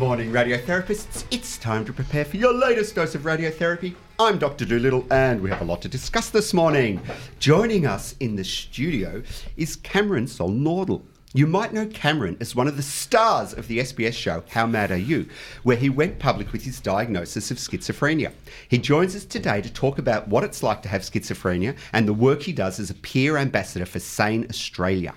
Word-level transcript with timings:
Morning, 0.00 0.32
radiotherapists. 0.32 1.24
It's 1.30 1.58
time 1.58 1.84
to 1.84 1.92
prepare 1.92 2.24
for 2.24 2.38
your 2.38 2.54
latest 2.54 2.94
dose 2.94 3.14
of 3.14 3.24
radiotherapy. 3.24 3.94
I'm 4.18 4.38
Dr. 4.38 4.64
Dolittle, 4.64 5.06
and 5.10 5.42
we 5.42 5.50
have 5.50 5.60
a 5.60 5.64
lot 5.66 5.82
to 5.82 5.90
discuss 5.90 6.30
this 6.30 6.54
morning. 6.54 7.02
Joining 7.38 7.84
us 7.84 8.16
in 8.18 8.34
the 8.34 8.42
studio 8.42 9.22
is 9.58 9.76
Cameron 9.76 10.24
Solnordal. 10.24 11.02
You 11.34 11.46
might 11.46 11.74
know 11.74 11.84
Cameron 11.84 12.38
as 12.40 12.56
one 12.56 12.66
of 12.66 12.78
the 12.78 12.82
stars 12.82 13.52
of 13.52 13.68
the 13.68 13.80
SBS 13.80 14.14
show 14.14 14.42
How 14.48 14.66
Mad 14.66 14.90
Are 14.90 14.96
You, 14.96 15.28
where 15.64 15.76
he 15.76 15.90
went 15.90 16.18
public 16.18 16.50
with 16.50 16.62
his 16.62 16.80
diagnosis 16.80 17.50
of 17.50 17.58
schizophrenia. 17.58 18.32
He 18.70 18.78
joins 18.78 19.14
us 19.14 19.26
today 19.26 19.60
to 19.60 19.70
talk 19.70 19.98
about 19.98 20.28
what 20.28 20.44
it's 20.44 20.62
like 20.62 20.80
to 20.80 20.88
have 20.88 21.02
schizophrenia 21.02 21.76
and 21.92 22.08
the 22.08 22.14
work 22.14 22.40
he 22.44 22.54
does 22.54 22.80
as 22.80 22.88
a 22.88 22.94
peer 22.94 23.36
ambassador 23.36 23.84
for 23.84 23.98
Sane 23.98 24.46
Australia. 24.48 25.12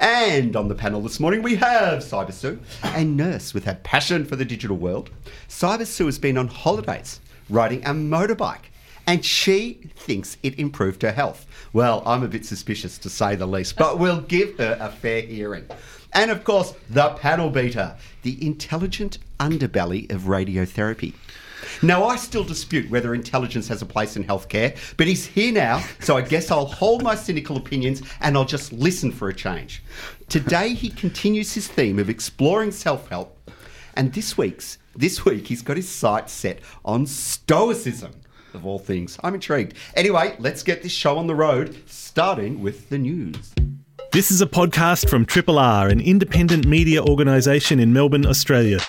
And 0.00 0.56
on 0.56 0.68
the 0.68 0.74
panel 0.74 1.00
this 1.00 1.20
morning, 1.20 1.42
we 1.42 1.56
have 1.56 2.00
Cyber 2.00 2.32
Sue, 2.32 2.58
a 2.82 3.04
nurse 3.04 3.54
with 3.54 3.66
a 3.66 3.74
passion 3.76 4.24
for 4.24 4.36
the 4.36 4.44
digital 4.44 4.76
world. 4.76 5.10
Cyber 5.48 5.86
Sue 5.86 6.06
has 6.06 6.18
been 6.18 6.38
on 6.38 6.48
holidays 6.48 7.20
riding 7.48 7.84
a 7.84 7.90
motorbike, 7.90 8.70
and 9.06 9.24
she 9.24 9.90
thinks 9.96 10.36
it 10.42 10.58
improved 10.58 11.02
her 11.02 11.12
health. 11.12 11.46
Well, 11.72 12.02
I'm 12.06 12.22
a 12.22 12.28
bit 12.28 12.46
suspicious 12.46 12.98
to 12.98 13.10
say 13.10 13.34
the 13.34 13.46
least, 13.46 13.76
but 13.76 13.98
we'll 13.98 14.20
give 14.20 14.58
her 14.58 14.76
a 14.80 14.90
fair 14.90 15.22
hearing. 15.22 15.66
And 16.12 16.30
of 16.30 16.44
course, 16.44 16.74
the 16.90 17.10
panel 17.10 17.48
beater, 17.48 17.96
the 18.22 18.44
intelligent 18.44 19.18
underbelly 19.40 20.12
of 20.12 20.22
radiotherapy. 20.22 21.14
Now, 21.82 22.04
I 22.04 22.16
still 22.16 22.44
dispute 22.44 22.90
whether 22.90 23.14
intelligence 23.14 23.68
has 23.68 23.82
a 23.82 23.86
place 23.86 24.16
in 24.16 24.24
healthcare, 24.24 24.76
but 24.96 25.06
he's 25.06 25.26
here 25.26 25.52
now, 25.52 25.82
so 26.00 26.16
I 26.16 26.22
guess 26.22 26.50
I'll 26.50 26.66
hold 26.66 27.02
my 27.02 27.14
cynical 27.14 27.56
opinions 27.56 28.02
and 28.20 28.36
I'll 28.36 28.44
just 28.44 28.72
listen 28.72 29.12
for 29.12 29.28
a 29.28 29.34
change. 29.34 29.82
Today, 30.28 30.74
he 30.74 30.88
continues 30.88 31.52
his 31.52 31.68
theme 31.68 31.98
of 31.98 32.08
exploring 32.08 32.70
self 32.70 33.08
help, 33.08 33.38
and 33.94 34.12
this 34.12 34.38
week's 34.38 34.78
this 34.94 35.24
week 35.24 35.46
he's 35.46 35.62
got 35.62 35.76
his 35.76 35.88
sights 35.88 36.32
set 36.32 36.60
on 36.84 37.06
stoicism. 37.06 38.12
Of 38.54 38.66
all 38.66 38.78
things, 38.78 39.18
I'm 39.22 39.34
intrigued. 39.34 39.78
Anyway, 39.94 40.36
let's 40.38 40.62
get 40.62 40.82
this 40.82 40.92
show 40.92 41.16
on 41.16 41.26
the 41.26 41.34
road, 41.34 41.74
starting 41.86 42.60
with 42.60 42.90
the 42.90 42.98
news. 42.98 43.54
This 44.12 44.30
is 44.30 44.42
a 44.42 44.46
podcast 44.46 45.08
from 45.08 45.24
Triple 45.24 45.58
R, 45.58 45.88
an 45.88 46.02
independent 46.02 46.66
media 46.66 47.02
organisation 47.02 47.80
in 47.80 47.94
Melbourne, 47.94 48.26
Australia. 48.26 48.80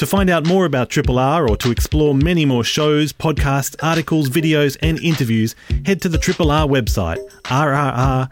To 0.00 0.06
find 0.06 0.30
out 0.30 0.46
more 0.46 0.64
about 0.64 0.88
Triple 0.88 1.18
R 1.18 1.46
or 1.46 1.58
to 1.58 1.70
explore 1.70 2.14
many 2.14 2.46
more 2.46 2.64
shows, 2.64 3.12
podcasts, 3.12 3.76
articles, 3.82 4.30
videos, 4.30 4.78
and 4.80 4.98
interviews, 5.00 5.54
head 5.84 6.00
to 6.00 6.08
the 6.08 6.16
Triple 6.16 6.50
R 6.50 6.66
website, 6.66 7.18
rrr.org.au. 7.44 8.30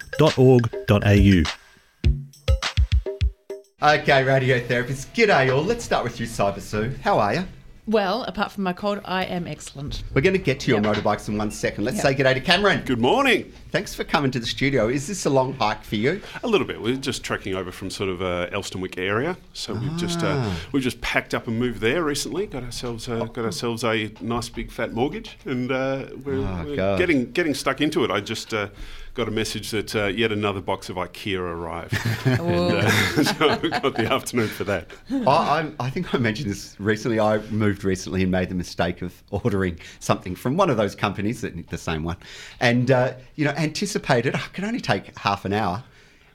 Okay, 3.83 4.25
radiotherapists, 4.25 5.09
g'day 5.13 5.55
all. 5.55 5.63
Let's 5.63 5.85
start 5.85 6.05
with 6.05 6.19
you, 6.19 6.27
Cyber 6.27 6.63
Sue. 6.63 6.95
How 7.03 7.19
are 7.19 7.35
you? 7.35 7.45
Well, 7.89 8.25
apart 8.25 8.53
from 8.53 8.65
my 8.65 8.75
cold, 8.75 9.01
I 9.07 9.25
am 9.25 9.47
excellent. 9.47 10.03
We're 10.13 10.21
going 10.21 10.35
to 10.35 10.39
get 10.39 10.61
to 10.61 10.71
your 10.71 10.79
Yep. 10.83 10.97
motorbikes 10.97 11.27
in 11.31 11.39
one 11.39 11.51
second. 11.51 11.85
Let's 11.85 11.97
Yep. 12.05 12.17
say 12.19 12.23
day 12.23 12.35
to 12.35 12.41
Cameron. 12.41 12.83
Good 12.85 13.01
morning. 13.01 13.51
Thanks 13.73 13.95
for 13.95 14.05
coming 14.05 14.31
to 14.33 14.39
the 14.39 14.45
studio. 14.45 14.89
Is 14.89 15.07
this 15.07 15.25
a 15.25 15.31
long 15.31 15.55
hike 15.55 15.83
for 15.85 15.97
you? 15.97 16.21
A 16.43 16.47
little 16.47 16.67
bit. 16.67 16.83
We're 16.83 16.97
just 16.97 17.25
trekking 17.25 17.55
over 17.55 17.73
from 17.73 17.89
sort 17.89 18.11
of 18.11 18.21
uh, 18.21 18.49
Elsternwick 18.53 18.99
area, 18.99 19.39
so 19.55 19.73
we've 19.73 19.97
just 19.97 20.23
uh, 20.23 20.35
Ah. 20.39 20.57
we've 20.73 20.83
just 20.83 21.01
packed 21.01 21.33
up 21.33 21.49
and 21.49 21.59
moved 21.59 21.81
there 21.81 22.03
recently. 22.05 22.45
Got 22.47 22.63
ourselves 22.63 23.09
uh, 23.09 23.25
got 23.25 23.47
ourselves 23.47 23.83
a 23.85 24.11
nice 24.21 24.51
big 24.51 24.71
fat 24.71 24.93
mortgage, 24.93 25.39
and 25.47 25.73
uh, 25.73 26.09
we're, 26.25 26.35
Oh, 26.47 26.65
we're 26.67 26.99
getting 26.99 27.33
getting 27.33 27.55
stuck 27.55 27.81
into 27.81 28.05
it. 28.05 28.11
I 28.11 28.21
just 28.21 28.53
uh, 28.53 28.69
got 29.15 29.29
a 29.29 29.31
message 29.31 29.71
that 29.71 29.95
uh, 29.97 30.07
yet 30.07 30.33
another 30.33 30.61
box 30.61 30.89
of 30.89 30.97
IKEA 30.97 31.39
arrived, 31.41 31.95
and 32.25 32.41
uh, 32.41 32.91
so 33.23 33.59
we 33.63 33.71
got 33.71 33.95
the 33.95 34.11
afternoon 34.13 34.49
for 34.49 34.65
that. 34.65 34.91
I, 35.11 35.59
I'm, 35.59 35.77
I 35.81 35.91
think 35.91 36.15
I 36.15 36.19
mentioned 36.19 36.51
this 36.51 36.77
recently. 36.79 37.19
I 37.21 37.39
moved 37.51 37.85
recently 37.85 38.23
and 38.23 38.31
made 38.31 38.49
the 38.49 38.55
mistake 38.55 39.03
of 39.03 39.23
ordering 39.31 39.79
something 40.01 40.35
from 40.35 40.57
one 40.57 40.71
of 40.71 40.77
those 40.77 40.95
companies, 40.95 41.41
that- 41.43 41.69
the 41.69 41.79
same 41.79 42.05
one, 42.05 42.17
and 42.61 42.91
uh, 42.91 43.15
you 43.35 43.45
know 43.45 43.53
anticipated. 43.53 44.35
"Oh, 44.37 44.43
it 44.47 44.53
can 44.53 44.65
only 44.65 44.81
take 44.81 45.17
half 45.19 45.45
an 45.45 45.53
hour. 45.53 45.83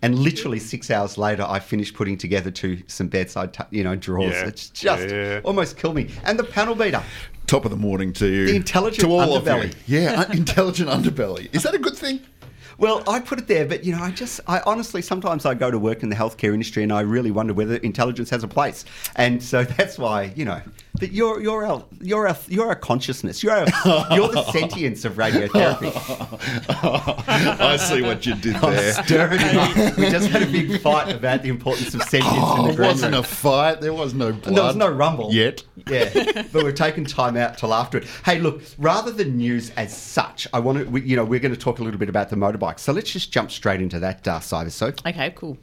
And 0.01 0.19
literally 0.19 0.59
six 0.59 0.91
hours 0.91 1.17
later, 1.17 1.45
I 1.47 1.59
finished 1.59 1.93
putting 1.93 2.17
together 2.17 2.51
two 2.51 2.83
some 2.87 3.07
bedside, 3.07 3.53
tu- 3.53 3.63
you 3.71 3.85
know, 3.85 3.95
drawers. 3.95 4.33
Yeah. 4.33 4.47
It's 4.47 4.67
just 4.69 5.07
Yeah. 5.07 5.39
almost 5.45 5.77
killed 5.77 5.95
me. 5.95 6.09
And 6.25 6.37
the 6.37 6.43
panel 6.43 6.75
beater. 6.75 7.01
Top 7.47 7.63
of 7.63 7.71
the 7.71 7.77
morning 7.77 8.11
to 8.13 8.27
you. 8.27 8.47
The 8.47 8.55
intelligent 8.57 8.99
to 9.07 9.13
all 9.15 9.37
of 9.37 9.47
you. 9.47 9.69
Yeah, 9.87 10.29
intelligent 10.33 10.89
underbelly. 10.89 11.47
Is 11.55 11.63
that 11.63 11.73
a 11.73 11.77
good 11.77 11.95
thing? 11.95 12.19
Well, 12.77 13.03
I 13.07 13.19
put 13.19 13.39
it 13.39 13.47
there, 13.47 13.65
but 13.65 13.83
you 13.83 13.91
know, 13.95 14.01
I 14.01 14.11
just, 14.11 14.39
I 14.47 14.61
honestly, 14.65 15.01
sometimes 15.01 15.45
I 15.45 15.53
go 15.53 15.69
to 15.71 15.77
work 15.79 16.03
in 16.03 16.09
the 16.09 16.15
healthcare 16.15 16.53
industry, 16.53 16.83
and 16.83 16.91
I 16.91 17.01
really 17.01 17.31
wonder 17.31 17.53
whether 17.53 17.75
intelligence 17.77 18.29
has 18.31 18.43
a 18.43 18.47
place, 18.47 18.83
and 19.15 19.41
so 19.43 19.63
that's 19.77 19.97
why, 19.97 20.33
you 20.35 20.45
know, 20.45 20.61
that 20.99 21.11
you're, 21.11 21.41
you're 21.41 21.65
our, 21.65 21.83
you're 22.01 22.27
our, 22.27 22.37
you're 22.47 22.67
our 22.67 22.75
consciousness, 22.75 23.41
you're 23.43 23.53
our, 23.53 23.65
you're 24.15 24.29
the 24.29 24.43
sentience 24.51 25.05
of 25.05 25.13
radiotherapy. 25.13 25.91
I 27.59 27.77
see 27.77 28.01
what 28.01 28.25
you 28.25 28.35
did 28.35 28.55
there. 28.55 28.93
We 29.97 30.09
just 30.09 30.27
had 30.29 30.43
a 30.43 30.45
big 30.51 30.79
fight 30.81 31.13
about 31.15 31.41
the 31.43 31.49
importance 31.49 31.93
of 31.93 32.03
sentience 32.03 32.33
in 32.35 32.41
Oh, 32.43 32.63
the 32.67 32.69
it 32.73 32.75
green 32.75 32.87
wasn't 32.89 33.13
room. 33.13 33.23
a 33.23 33.27
fight. 33.27 33.81
There 33.81 33.93
was 33.93 34.13
no 34.13 34.31
blood. 34.33 34.55
There 34.55 34.63
was 34.63 34.75
no 34.75 34.89
rumble 34.89 35.33
Yet. 35.33 35.63
Yeah, 35.89 36.43
but 36.51 36.63
we're 36.63 36.71
taking 36.71 37.05
time 37.05 37.35
out 37.35 37.57
till 37.57 37.73
after 37.73 37.97
it. 37.97 38.05
Hey, 38.25 38.39
look, 38.39 38.61
rather 38.77 39.11
than 39.11 39.37
news 39.37 39.69
as 39.71 39.95
such, 39.95 40.47
I 40.53 40.59
want 40.59 40.79
to, 40.79 40.85
we, 40.85 41.01
you 41.01 41.15
know, 41.15 41.25
we're 41.25 41.39
going 41.39 41.53
to 41.53 41.59
talk 41.59 41.79
a 41.79 41.83
little 41.83 41.99
bit 41.99 42.09
about 42.09 42.29
the 42.29 42.35
motorbike. 42.35 42.79
So 42.79 42.93
let's 42.93 43.11
just 43.11 43.31
jump 43.31 43.51
straight 43.51 43.81
into 43.81 43.99
that, 43.99 44.27
uh, 44.27 44.39
Cyber 44.39 44.71
Sue. 44.71 44.93
Okay, 45.05 45.31
cool. 45.35 45.57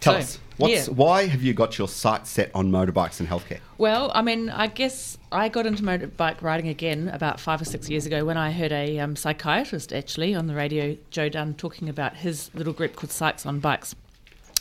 Tell 0.00 0.14
So, 0.14 0.18
us, 0.20 0.38
what's, 0.56 0.72
yeah. 0.72 0.94
why 0.94 1.26
have 1.26 1.42
you 1.42 1.52
got 1.52 1.76
your 1.76 1.88
sights 1.88 2.30
set 2.30 2.50
on 2.54 2.70
motorbikes 2.70 3.20
and 3.20 3.28
healthcare? 3.28 3.58
Well, 3.78 4.12
I 4.14 4.22
mean, 4.22 4.48
I 4.48 4.68
guess 4.68 5.18
I 5.32 5.48
got 5.48 5.66
into 5.66 5.82
motorbike 5.82 6.40
riding 6.40 6.68
again 6.68 7.08
about 7.08 7.40
five 7.40 7.60
or 7.60 7.64
six 7.64 7.90
years 7.90 8.06
ago 8.06 8.24
when 8.24 8.36
I 8.36 8.52
heard 8.52 8.72
a 8.72 8.98
um, 9.00 9.16
psychiatrist 9.16 9.92
actually 9.92 10.34
on 10.34 10.46
the 10.46 10.54
radio, 10.54 10.96
Joe 11.10 11.28
Dunn, 11.28 11.54
talking 11.54 11.88
about 11.88 12.16
his 12.16 12.50
little 12.54 12.72
group 12.72 12.96
called 12.96 13.10
Psychs 13.10 13.44
on 13.44 13.58
Bikes. 13.60 13.94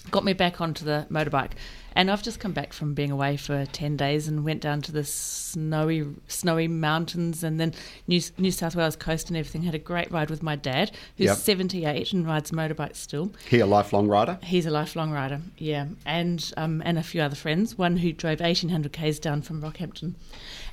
Got 0.10 0.24
me 0.24 0.34
back 0.34 0.60
onto 0.60 0.86
the 0.86 1.06
motorbike. 1.12 1.52
And 1.97 2.12
I've 2.12 2.22
just 2.22 2.40
come 2.40 2.52
back 2.52 2.74
from 2.74 2.94
being 2.94 3.09
away 3.09 3.38
for 3.38 3.66
10 3.66 3.97
days 3.97 4.28
and 4.28 4.46
went 4.46 4.62
down 4.62 4.84
to 4.84 4.91
the 4.91 5.03
snowy 5.03 6.06
snowy 6.28 6.68
mountains 6.68 7.44
and 7.44 7.59
then 7.59 7.74
New, 8.08 8.22
New 8.38 8.52
South 8.52 8.75
Wales 8.75 8.96
coast 8.96 9.30
and 9.30 9.35
everything. 9.35 9.63
Had 9.63 9.74
a 9.74 9.80
great 9.80 10.12
ride 10.12 10.30
with 10.30 10.44
my 10.44 10.56
dad, 10.56 10.91
who's 11.18 11.25
Yep. 11.25 11.38
78 11.38 12.13
and 12.13 12.28
rides 12.28 12.52
motorbikes 12.52 12.97
still. 12.97 13.34
He 13.50 13.62
a 13.62 13.66
lifelong 13.66 14.07
rider? 14.07 14.38
He's 14.44 14.68
a 14.68 14.69
lifelong 14.69 15.09
rider, 15.09 15.41
yeah, 15.57 15.88
and 16.06 16.53
um, 16.56 16.84
and 16.86 17.00
a 17.00 17.03
few 17.03 17.19
other 17.19 17.36
friends. 17.36 17.80
One 17.80 17.97
who 17.97 18.13
drove 18.13 18.41
eighteen 18.41 18.69
hundred 18.69 18.94
k's 18.94 19.18
down 19.18 19.41
from 19.41 19.59
Rockhampton, 19.63 20.13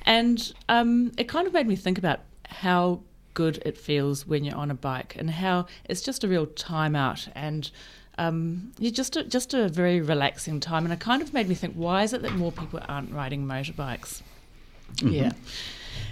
and 0.05 0.53
um, 0.69 1.11
it 1.17 1.27
kind 1.27 1.47
of 1.47 1.53
made 1.53 1.65
me 1.65 1.75
think 1.75 1.97
about 1.97 2.19
how 2.47 3.01
good 3.33 3.63
it 3.65 3.79
feels 3.79 4.27
when 4.27 4.43
you're 4.43 4.55
on 4.55 4.69
a 4.69 4.75
bike 4.75 5.15
and 5.17 5.31
how 5.31 5.65
it's 5.85 6.01
just 6.03 6.23
a 6.23 6.27
real 6.27 6.45
time 6.45 6.95
out 6.95 7.27
and. 7.33 7.71
Um, 8.17 8.71
you 8.79 8.91
just 8.91 9.15
a, 9.17 9.23
just 9.23 9.53
a 9.53 9.67
very 9.67 9.99
relaxing 10.01 10.59
time, 10.59 10.85
and 10.85 10.93
it 10.93 10.99
kind 10.99 11.21
of 11.21 11.33
made 11.33 11.49
me 11.49 11.55
think: 11.55 11.73
Why 11.75 12.03
is 12.03 12.13
it 12.13 12.21
that 12.21 12.33
more 12.35 12.51
people 12.51 12.79
aren't 12.87 13.11
riding 13.11 13.45
motorbikes? 13.45 14.21
Yeah, 15.01 15.31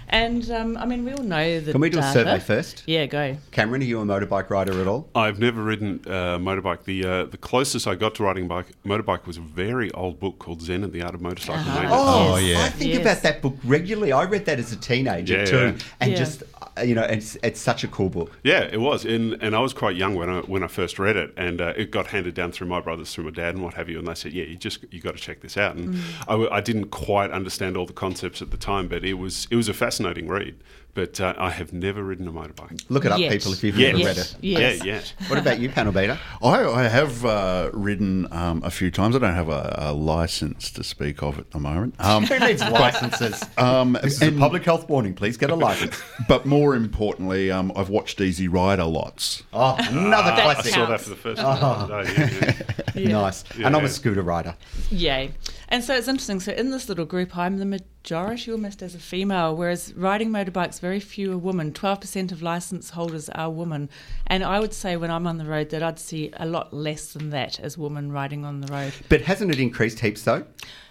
and 0.08 0.50
um, 0.50 0.76
I 0.76 0.84
mean, 0.84 1.04
we 1.04 1.12
all 1.12 1.22
know 1.22 1.60
that. 1.60 1.72
Can 1.72 1.80
we 1.80 1.88
do 1.88 1.98
a 2.00 2.02
survey 2.12 2.38
first? 2.40 2.82
Yeah, 2.86 3.06
go. 3.06 3.38
Cameron, 3.52 3.80
are 3.80 3.84
you 3.84 4.00
a 4.00 4.04
motorbike 4.04 4.50
rider 4.50 4.78
at 4.80 4.86
all? 4.86 5.08
I've 5.14 5.38
never 5.38 5.62
ridden 5.62 6.00
a 6.04 6.38
motorbike. 6.38 6.84
The 6.84 7.04
uh, 7.06 7.24
the 7.24 7.38
closest 7.38 7.86
I 7.86 7.94
got 7.94 8.14
to 8.16 8.24
riding 8.24 8.44
a 8.44 8.48
bike 8.48 8.66
motorbike 8.84 9.24
was 9.26 9.38
a 9.38 9.40
very 9.40 9.90
old 9.92 10.20
book 10.20 10.38
called 10.38 10.60
Zen 10.60 10.84
and 10.84 10.92
the 10.92 11.02
Art 11.02 11.14
of 11.14 11.22
Motorcycle 11.22 11.54
Uh-huh. 11.62 11.74
Maintenance. 11.80 12.02
Oh, 12.04 12.36
Yes. 12.36 12.66
I 12.66 12.68
think 12.70 12.92
Yes. 12.92 13.00
about 13.00 13.22
that 13.22 13.40
book 13.40 13.56
regularly. 13.64 14.12
I 14.12 14.24
read 14.24 14.44
that 14.46 14.58
as 14.58 14.72
a 14.72 14.76
teenager 14.76 15.38
Yeah, 15.38 15.44
too, 15.46 15.56
yeah. 15.56 15.78
and 16.00 16.10
Yeah. 16.12 16.16
just 16.18 16.42
uh, 16.42 16.53
you 16.82 16.94
know, 16.94 17.02
it's 17.02 17.36
it's 17.42 17.60
such 17.60 17.84
a 17.84 17.88
cool 17.88 18.08
book. 18.08 18.38
Yeah, 18.42 18.60
it 18.60 18.80
was, 18.80 19.04
and 19.04 19.34
and 19.42 19.54
I 19.54 19.60
was 19.60 19.72
quite 19.72 19.96
young 19.96 20.14
when 20.14 20.28
I 20.28 20.40
when 20.40 20.62
I 20.62 20.66
first 20.66 20.98
read 20.98 21.16
it, 21.16 21.32
and 21.36 21.60
uh, 21.60 21.72
it 21.76 21.90
got 21.90 22.08
handed 22.08 22.34
down 22.34 22.52
through 22.52 22.66
my 22.66 22.80
brothers, 22.80 23.14
through 23.14 23.24
my 23.24 23.30
dad, 23.30 23.54
and 23.54 23.62
what 23.62 23.74
have 23.74 23.88
you. 23.88 23.98
And 23.98 24.08
they 24.08 24.14
said, 24.14 24.32
"Yeah, 24.32 24.44
you 24.44 24.56
just 24.56 24.84
you 24.90 25.00
got 25.00 25.16
to 25.16 25.22
check 25.22 25.40
this 25.40 25.56
out." 25.56 25.76
And 25.76 25.98
I 26.26 26.34
I 26.50 26.60
didn't 26.60 26.86
quite 26.86 27.30
understand 27.30 27.76
all 27.76 27.86
the 27.86 27.92
concepts 27.92 28.42
at 28.42 28.50
the 28.50 28.56
time, 28.56 28.88
but 28.88 29.04
it 29.04 29.14
was 29.14 29.46
it 29.50 29.56
was 29.56 29.68
a 29.68 29.74
fascinating 29.74 30.28
read. 30.28 30.56
But 30.94 31.20
uh, 31.20 31.34
I 31.36 31.50
have 31.50 31.72
never 31.72 32.02
ridden 32.02 32.26
a 32.28 32.32
motorbike. 32.32 32.84
Look 32.88 33.04
it 33.04 33.12
up, 33.12 33.18
Yet. 33.18 33.32
people, 33.32 33.52
if 33.52 33.62
you've 33.64 33.76
Yes. 33.78 33.92
never 33.96 34.06
read 34.08 34.16
Yes. 34.16 34.32
it. 34.32 34.38
Yes. 34.42 34.84
Yeah, 34.84 34.92
yeah. 34.94 35.28
What 35.28 35.38
about 35.38 35.58
you, 35.58 35.68
panel 35.68 35.92
beater? 35.92 36.18
I, 36.42 36.64
I 36.64 36.82
have 36.88 37.24
uh, 37.24 37.70
ridden 37.72 38.32
um, 38.32 38.62
a 38.64 38.70
few 38.70 38.90
times. 38.90 39.16
I 39.16 39.18
don't 39.18 39.34
have 39.34 39.48
a, 39.48 39.74
a 39.78 39.92
license 39.92 40.70
to 40.72 40.84
speak 40.84 41.22
of 41.22 41.38
at 41.38 41.50
the 41.50 41.58
moment. 41.58 41.94
Um, 41.98 42.24
Who 42.24 42.38
needs 42.38 42.62
licenses? 42.62 43.44
um, 43.58 43.98
this 44.02 44.14
is 44.14 44.22
a 44.22 44.26
and- 44.28 44.38
public 44.38 44.64
health 44.64 44.88
warning. 44.88 45.14
Please 45.14 45.36
get 45.36 45.50
a 45.50 45.54
license. 45.54 46.00
but 46.28 46.46
more 46.46 46.74
importantly, 46.76 47.50
um, 47.50 47.72
I've 47.76 47.88
watched 47.88 48.20
Easy 48.20 48.48
Rider 48.48 48.84
lots. 48.84 49.42
Oh, 49.52 49.76
another 49.78 50.30
I 50.32 50.54
classic. 50.54 50.74
saw 50.74 50.86
that 50.86 51.00
for 51.00 51.10
the 51.10 51.16
first 51.16 51.40
time 51.40 51.88
today. 51.88 52.12
Yeah, 52.40 52.52
yeah. 52.76 52.83
Nice. 52.94 53.44
Yeah, 53.58 53.66
and 53.66 53.76
I'm 53.76 53.84
a 53.84 53.88
scooter 53.88 54.22
rider. 54.22 54.54
Yay. 54.90 55.32
And 55.68 55.82
so 55.82 55.94
it's 55.94 56.08
interesting. 56.08 56.40
So 56.40 56.52
in 56.52 56.70
this 56.70 56.88
little 56.88 57.04
group, 57.04 57.36
I'm 57.36 57.58
the 57.58 57.64
majority 57.64 58.52
almost 58.52 58.82
as 58.82 58.94
a 58.94 58.98
female, 58.98 59.56
whereas 59.56 59.92
riding 59.94 60.30
motorbikes, 60.30 60.78
very 60.80 61.00
few 61.00 61.32
are 61.32 61.38
women. 61.38 61.72
12% 61.72 62.30
of 62.32 62.42
license 62.42 62.90
holders 62.90 63.28
are 63.30 63.50
women. 63.50 63.88
And 64.26 64.44
I 64.44 64.60
would 64.60 64.72
say 64.72 64.96
when 64.96 65.10
I'm 65.10 65.26
on 65.26 65.38
the 65.38 65.44
road 65.46 65.70
that 65.70 65.82
I'd 65.82 65.98
see 65.98 66.30
a 66.34 66.46
lot 66.46 66.72
less 66.72 67.12
than 67.14 67.30
that 67.30 67.58
as 67.60 67.76
women 67.76 68.12
riding 68.12 68.44
on 68.44 68.60
the 68.60 68.72
road. 68.72 68.92
But 69.08 69.22
hasn't 69.22 69.50
it 69.50 69.58
increased 69.58 70.00
heaps 70.00 70.22
though? 70.22 70.44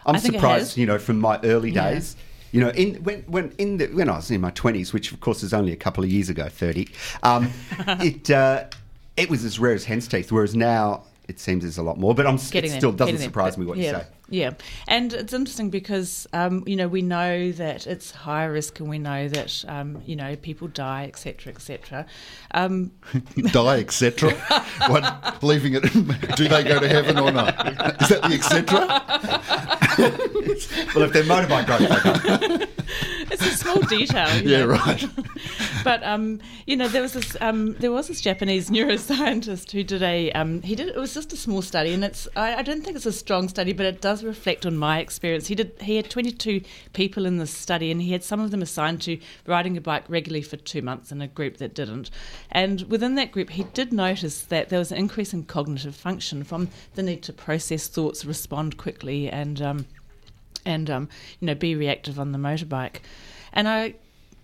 I'm 0.05 0.15
I 0.15 0.19
think 0.19 0.33
it 0.35 0.38
surprised, 0.39 0.67
has. 0.71 0.77
you 0.77 0.85
know, 0.85 0.97
from 1.00 1.19
my 1.19 1.39
early 1.44 1.71
Yeah. 1.71 1.91
days. 1.91 2.15
You 2.51 2.59
know, 2.59 2.69
in 2.69 2.95
when 3.03 3.21
when 3.21 3.51
in 3.57 3.77
the 3.77 3.88
when 3.88 4.09
I 4.09 4.17
was 4.17 4.29
in 4.29 4.39
my 4.41 4.51
twenties, 4.51 4.94
which 4.94 5.11
of 5.11 5.19
course 5.21 5.41
is 5.41 5.55
only 5.55 5.71
a 5.71 5.75
couple 5.75 6.03
of 6.03 6.11
years 6.11 6.29
ago, 6.29 6.50
thirty, 6.50 6.88
um, 7.23 7.50
it 7.88 8.29
uh, 8.29 8.65
it 9.17 9.27
was 9.27 9.44
as 9.44 9.57
rare 9.57 9.73
as 9.73 9.85
hen's 9.85 10.07
teeth. 10.07 10.31
Whereas 10.31 10.55
now 10.55 11.03
it 11.28 11.40
seems 11.40 11.64
there's 11.64 11.78
a 11.78 11.84
lot 11.84 11.98
more. 11.98 12.14
But 12.14 12.28
I'm, 12.28 12.36
it 12.36 12.50
Getting 12.52 12.72
there, 12.72 12.80
still 12.80 12.92
doesn't 12.92 13.08
getting 13.08 13.20
there. 13.20 13.28
surprise 13.28 13.58
me 13.58 13.66
what 13.66 13.78
yeah, 13.78 13.92
you 13.92 13.98
say. 13.98 14.08
Yeah, 14.33 14.53
and 14.88 15.13
it's 15.13 15.31
interesting 15.31 15.69
because 15.69 16.25
um, 16.33 16.63
you 16.65 16.75
know 16.75 16.88
we 16.88 17.03
know 17.03 17.51
that 17.51 17.85
it's 17.85 18.09
high 18.09 18.45
risk, 18.45 18.80
and 18.80 18.89
we 18.89 18.97
know 18.97 19.30
that 19.30 19.63
um, 19.68 20.01
you 20.07 20.15
know 20.15 20.35
people 20.35 20.68
die, 20.69 21.06
etc., 21.06 21.53
etc. 21.53 22.07
Um, 22.50 22.94
Die, 23.51 23.80
etc. 23.80 24.31
what? 24.88 25.44
Leaving 25.44 25.75
it? 25.75 25.83
Do 26.35 26.47
they 26.47 26.63
go 26.63 26.80
to 26.80 26.88
heaven 26.88 27.19
or 27.19 27.31
not? 27.31 27.50
Is 28.01 28.09
that 28.09 28.24
the 28.24 28.33
etc.? 28.33 28.74
Well, 30.95 31.03
if 31.03 31.13
they're 31.13 31.24
motorbike 31.24 31.68
riders, 31.68 32.68
it's 33.29 33.45
a 33.45 33.56
small 33.56 33.81
detail. 33.81 34.41
Yeah, 34.41 34.62
know. 34.62 34.69
right. 34.69 35.07
But 35.83 36.03
um, 36.03 36.39
you 36.65 36.75
know, 36.75 36.88
there 36.88 37.01
was 37.01 37.13
this 37.13 37.36
um, 37.41 37.74
there 37.74 37.91
was 37.91 38.07
this 38.07 38.21
Japanese 38.21 38.69
neuroscientist 38.69 39.71
who 39.71 39.83
did 39.83 40.01
a 40.01 40.31
um, 40.31 40.62
he 40.62 40.75
did 40.75 40.88
it 40.88 40.95
was 40.95 41.13
just 41.13 41.33
a 41.33 41.38
small 41.38 41.62
study, 41.62 41.94
and 41.94 42.03
it's 42.03 42.27
I, 42.36 42.56
I 42.56 42.62
don't 42.62 42.83
think 42.83 42.95
it's 42.95 43.06
a 43.06 43.12
strong 43.12 43.50
study, 43.50 43.74
but 43.74 43.86
it 43.86 44.01
does 44.01 44.23
reflect 44.24 44.66
on 44.66 44.78
my 44.78 45.00
experience. 45.00 45.48
He 45.48 45.56
did 45.56 45.74
he 45.81 45.96
had 45.96 46.10
22 46.10 46.62
people 46.94 47.25
in 47.25 47.38
this 47.38 47.52
study, 47.52 47.92
and 47.92 48.02
he 48.02 48.12
had 48.12 48.24
some 48.24 48.40
of 48.40 48.52
them 48.52 48.62
assigned 48.62 49.02
to 49.04 49.20
riding 49.46 49.78
a 49.78 49.81
bike 49.81 50.04
regularly 50.08 50.42
for 50.42 50.58
two 50.58 50.81
months, 50.81 51.12
and 51.12 51.22
a 51.22 51.28
group 51.28 51.58
that 51.58 51.74
didn't. 51.74 52.10
And 52.52 52.81
within 52.84 53.16
that 53.16 53.31
group, 53.31 53.52
he 53.52 53.64
did 53.64 53.94
notice 53.94 54.42
that 54.44 54.70
there 54.70 54.80
was 54.80 54.92
an 54.92 54.98
increase 54.98 55.34
in 55.34 55.44
cognitive 55.44 55.96
function 55.96 56.44
from 56.44 56.70
the 56.96 57.04
need 57.04 57.24
to 57.24 57.34
process 57.34 57.88
thoughts, 57.88 58.25
respond 58.25 58.78
quickly, 58.78 59.30
and 59.30 59.62
um, 59.62 59.86
and 60.66 60.90
um, 60.90 61.10
you 61.40 61.48
know 61.48 61.56
be 61.56 61.75
reactive 61.75 62.20
on 62.20 62.31
the 62.31 62.38
motorbike. 62.38 62.98
And 63.52 63.68
I 63.68 63.96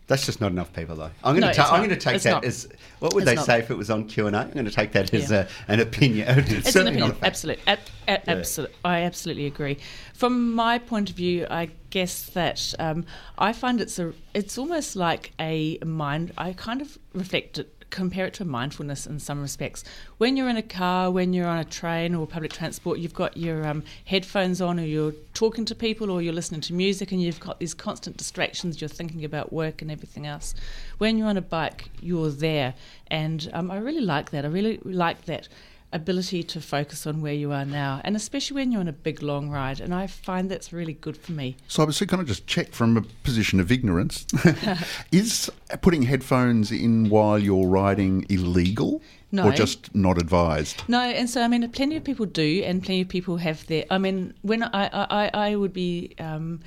That's 0.09 0.25
just 0.25 0.41
not 0.41 0.51
enough 0.51 0.73
people, 0.73 0.95
though. 0.95 1.11
I'm 1.23 1.33
going 1.35 1.41
No, 1.41 1.49
to 1.49 1.53
ta- 1.53 1.69
I'm 1.71 1.81
going 1.81 1.91
to 1.91 1.95
take 1.95 2.15
It's 2.15 2.23
that 2.23 2.31
not. 2.31 2.43
as 2.45 2.67
what 2.97 3.13
would 3.13 3.21
It's 3.23 3.29
they 3.29 3.35
not. 3.35 3.45
say 3.45 3.59
if 3.59 3.69
it 3.69 3.77
was 3.77 3.91
on 3.91 4.05
Q 4.05 4.25
and 4.25 4.35
A? 4.35 4.39
I'm 4.39 4.49
going 4.51 4.65
to 4.65 4.71
take 4.71 4.91
that 4.93 5.13
as 5.13 5.29
Yeah. 5.29 5.47
a, 5.67 5.71
an 5.71 5.79
opinion. 5.81 6.27
It's, 6.47 6.75
an 6.75 6.81
opinion. 6.87 6.99
not 7.01 7.09
a 7.11 7.13
fact. 7.13 7.23
Absolutely. 7.25 7.63
Ab- 7.67 7.79
ab- 8.07 8.21
Yeah. 8.27 8.33
absolute- 8.33 8.75
I 8.83 9.01
absolutely 9.01 9.45
agree. 9.45 9.77
From 10.15 10.53
my 10.55 10.79
point 10.79 11.11
of 11.11 11.15
view, 11.15 11.45
I 11.51 11.69
guess 11.91 12.23
that 12.31 12.73
um, 12.79 13.05
I 13.37 13.53
find 13.53 13.79
it's 13.79 13.99
a. 13.99 14.13
It's 14.33 14.57
almost 14.57 14.95
like 14.95 15.31
a 15.39 15.77
mind. 15.85 16.33
I 16.39 16.53
kind 16.53 16.81
of 16.81 16.97
reflect 17.13 17.59
it, 17.59 17.78
compare 17.89 18.25
it 18.25 18.33
to 18.35 18.45
mindfulness 18.45 19.05
in 19.07 19.19
some 19.19 19.41
respects. 19.41 19.83
When 20.17 20.37
you're 20.37 20.49
in 20.49 20.57
a 20.57 20.63
car, 20.63 21.11
when 21.11 21.33
you're 21.33 21.47
on 21.47 21.59
a 21.59 21.65
train 21.65 22.15
or 22.15 22.27
public 22.27 22.51
transport, 22.51 22.99
you've 22.99 23.13
got 23.13 23.37
your 23.37 23.65
um, 23.65 23.83
headphones 24.05 24.61
on, 24.61 24.79
or 24.79 24.83
you're 24.83 25.13
talking 25.33 25.65
to 25.65 25.75
people, 25.75 26.09
or 26.09 26.21
you're 26.21 26.33
listening 26.33 26.61
to 26.61 26.73
music, 26.73 27.11
and 27.11 27.21
you've 27.21 27.39
got 27.39 27.59
these 27.59 27.73
constant 27.73 28.17
distractions. 28.17 28.81
You're 28.81 28.87
thinking 28.89 29.25
about 29.25 29.51
work 29.51 29.81
and 29.81 29.91
everything 29.91 30.27
else. 30.27 30.55
When 30.97 31.17
you're 31.17 31.27
on 31.27 31.37
a 31.37 31.41
bike, 31.41 31.89
you're 32.01 32.29
there, 32.29 32.73
and 33.07 33.49
um, 33.53 33.71
I 33.71 33.77
really 33.77 34.01
like 34.01 34.31
that. 34.31 34.45
I 34.45 34.47
really 34.47 34.79
like 34.83 35.25
that 35.25 35.47
ability 35.91 36.43
to 36.43 36.61
focus 36.61 37.07
on 37.07 37.21
where 37.21 37.33
you 37.33 37.51
are 37.51 37.65
now, 37.65 38.01
and 38.03 38.15
especially 38.15 38.55
when 38.55 38.71
you're 38.71 38.81
on 38.81 38.87
a 38.87 38.93
big 38.93 39.21
long 39.21 39.49
ride. 39.49 39.79
And 39.79 39.93
I 39.93 40.07
find 40.07 40.49
that's 40.49 40.71
really 40.71 40.93
good 40.93 41.17
for 41.17 41.31
me. 41.31 41.57
So, 41.67 41.81
I 41.81 41.83
obviously, 41.83 42.07
can 42.07 42.19
I 42.19 42.23
just 42.23 42.47
check 42.47 42.71
from 42.71 42.97
a 42.97 43.01
position 43.23 43.59
of 43.59 43.71
ignorance? 43.71 44.25
is 45.11 45.51
putting 45.81 46.03
headphones 46.03 46.71
in 46.71 47.09
while 47.09 47.39
you're 47.39 47.67
riding 47.67 48.25
illegal? 48.29 49.01
No. 49.31 49.47
Or 49.47 49.51
just 49.51 49.93
not 49.93 50.17
advised? 50.17 50.81
No, 50.87 51.01
and 51.01 51.29
so 51.29 51.43
I 51.43 51.47
mean, 51.47 51.69
plenty 51.69 51.95
of 51.95 52.03
people 52.03 52.25
do, 52.25 52.63
and 52.65 52.81
plenty 52.81 53.01
of 53.01 53.09
people 53.09 53.37
have 53.37 53.65
their. 53.67 53.85
I 53.91 53.99
mean, 53.99 54.33
when 54.41 54.63
I 54.63 54.89
I, 54.93 55.29
I 55.33 55.55
would 55.55 55.73
be. 55.73 56.15
Um, 56.19 56.61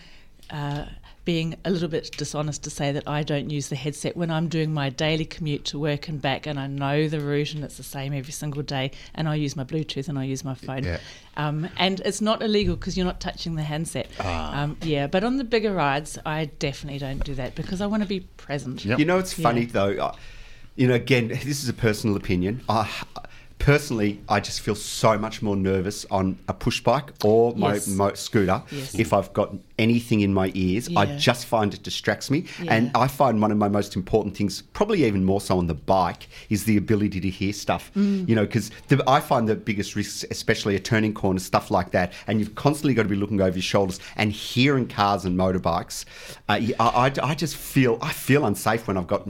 uh, 0.50 0.84
being 1.24 1.54
a 1.64 1.70
little 1.70 1.88
bit 1.88 2.10
dishonest 2.16 2.64
to 2.64 2.70
say 2.70 2.90
that 2.92 3.06
I 3.06 3.22
don't 3.22 3.48
use 3.50 3.68
the 3.68 3.76
headset 3.76 4.16
when 4.16 4.30
I'm 4.30 4.48
doing 4.48 4.74
my 4.74 4.90
daily 4.90 5.24
commute 5.24 5.64
to 5.66 5.78
work 5.78 6.08
and 6.08 6.20
back, 6.20 6.46
and 6.46 6.58
I 6.58 6.66
know 6.66 7.08
the 7.08 7.20
route 7.20 7.54
and 7.54 7.62
it's 7.62 7.76
the 7.76 7.82
same 7.82 8.12
every 8.12 8.32
single 8.32 8.62
day, 8.62 8.90
and 9.14 9.28
I 9.28 9.36
use 9.36 9.54
my 9.54 9.64
Bluetooth 9.64 10.08
and 10.08 10.18
I 10.18 10.24
use 10.24 10.44
my 10.44 10.54
phone. 10.54 10.84
Yeah. 10.84 10.98
Um, 11.36 11.68
and 11.76 12.00
it's 12.00 12.20
not 12.20 12.42
illegal 12.42 12.76
because 12.76 12.96
you're 12.96 13.06
not 13.06 13.20
touching 13.20 13.54
the 13.54 13.62
handset. 13.62 14.08
Ah. 14.20 14.62
Um, 14.62 14.76
yeah, 14.82 15.06
but 15.06 15.24
on 15.24 15.36
the 15.36 15.44
bigger 15.44 15.72
rides, 15.72 16.18
I 16.26 16.46
definitely 16.46 16.98
don't 16.98 17.24
do 17.24 17.34
that 17.36 17.54
because 17.54 17.80
I 17.80 17.86
want 17.86 18.02
to 18.02 18.08
be 18.08 18.20
present. 18.20 18.84
Yep. 18.84 18.98
You 18.98 19.04
know, 19.04 19.18
it's 19.18 19.32
funny 19.32 19.62
Yeah. 19.62 19.72
though. 19.72 20.12
You 20.74 20.88
know, 20.88 20.94
again, 20.94 21.28
this 21.28 21.62
is 21.62 21.68
a 21.68 21.74
personal 21.74 22.16
opinion. 22.16 22.62
I, 22.68 22.90
personally, 23.62 24.20
I 24.28 24.40
just 24.40 24.60
feel 24.60 24.74
so 24.74 25.16
much 25.16 25.40
more 25.40 25.54
nervous 25.54 26.04
on 26.10 26.36
a 26.48 26.52
push 26.52 26.80
bike 26.80 27.12
or 27.22 27.54
my 27.54 27.74
Yes. 27.74 27.86
mo- 27.86 28.12
scooter 28.14 28.60
Yes. 28.72 28.96
if 28.96 29.12
I've 29.12 29.32
got 29.32 29.54
anything 29.78 30.20
in 30.20 30.34
my 30.34 30.50
ears. 30.54 30.88
I 30.96 31.06
just 31.16 31.46
find 31.46 31.72
it 31.72 31.82
distracts 31.84 32.28
me, 32.30 32.44
and 32.68 32.90
I 32.94 33.06
find 33.08 33.40
one 33.40 33.50
of 33.52 33.58
my 33.58 33.68
most 33.68 33.94
important 33.96 34.36
things, 34.36 34.62
probably 34.72 35.04
even 35.04 35.24
more 35.24 35.40
so 35.40 35.58
on 35.58 35.66
the 35.68 35.74
bike, 35.74 36.26
is 36.50 36.64
the 36.64 36.76
ability 36.76 37.20
to 37.20 37.30
hear 37.30 37.52
stuff. 37.52 37.90
Mm. 37.96 38.28
You 38.28 38.34
know, 38.34 38.42
because 38.46 38.70
I 39.06 39.20
find 39.20 39.48
the 39.48 39.54
biggest 39.54 39.94
risks, 39.96 40.24
especially 40.30 40.74
at 40.76 40.84
turning 40.84 41.14
corners, 41.14 41.44
stuff 41.44 41.70
like 41.70 41.92
that, 41.92 42.12
and 42.26 42.40
you've 42.40 42.54
constantly 42.56 42.94
got 42.94 43.04
to 43.04 43.08
be 43.08 43.16
looking 43.16 43.40
over 43.40 43.56
your 43.56 43.62
shoulders 43.62 44.00
and 44.16 44.32
hearing 44.32 44.86
cars 44.88 45.24
and 45.24 45.38
motorbikes. 45.38 46.04
Uh, 46.48 46.52
I, 46.52 46.74
I, 46.80 47.12
I 47.30 47.34
just 47.34 47.54
feel 47.56 47.98
I 48.02 48.12
feel 48.12 48.44
unsafe 48.44 48.86
when 48.88 48.96
I've 48.96 49.06
got 49.06 49.26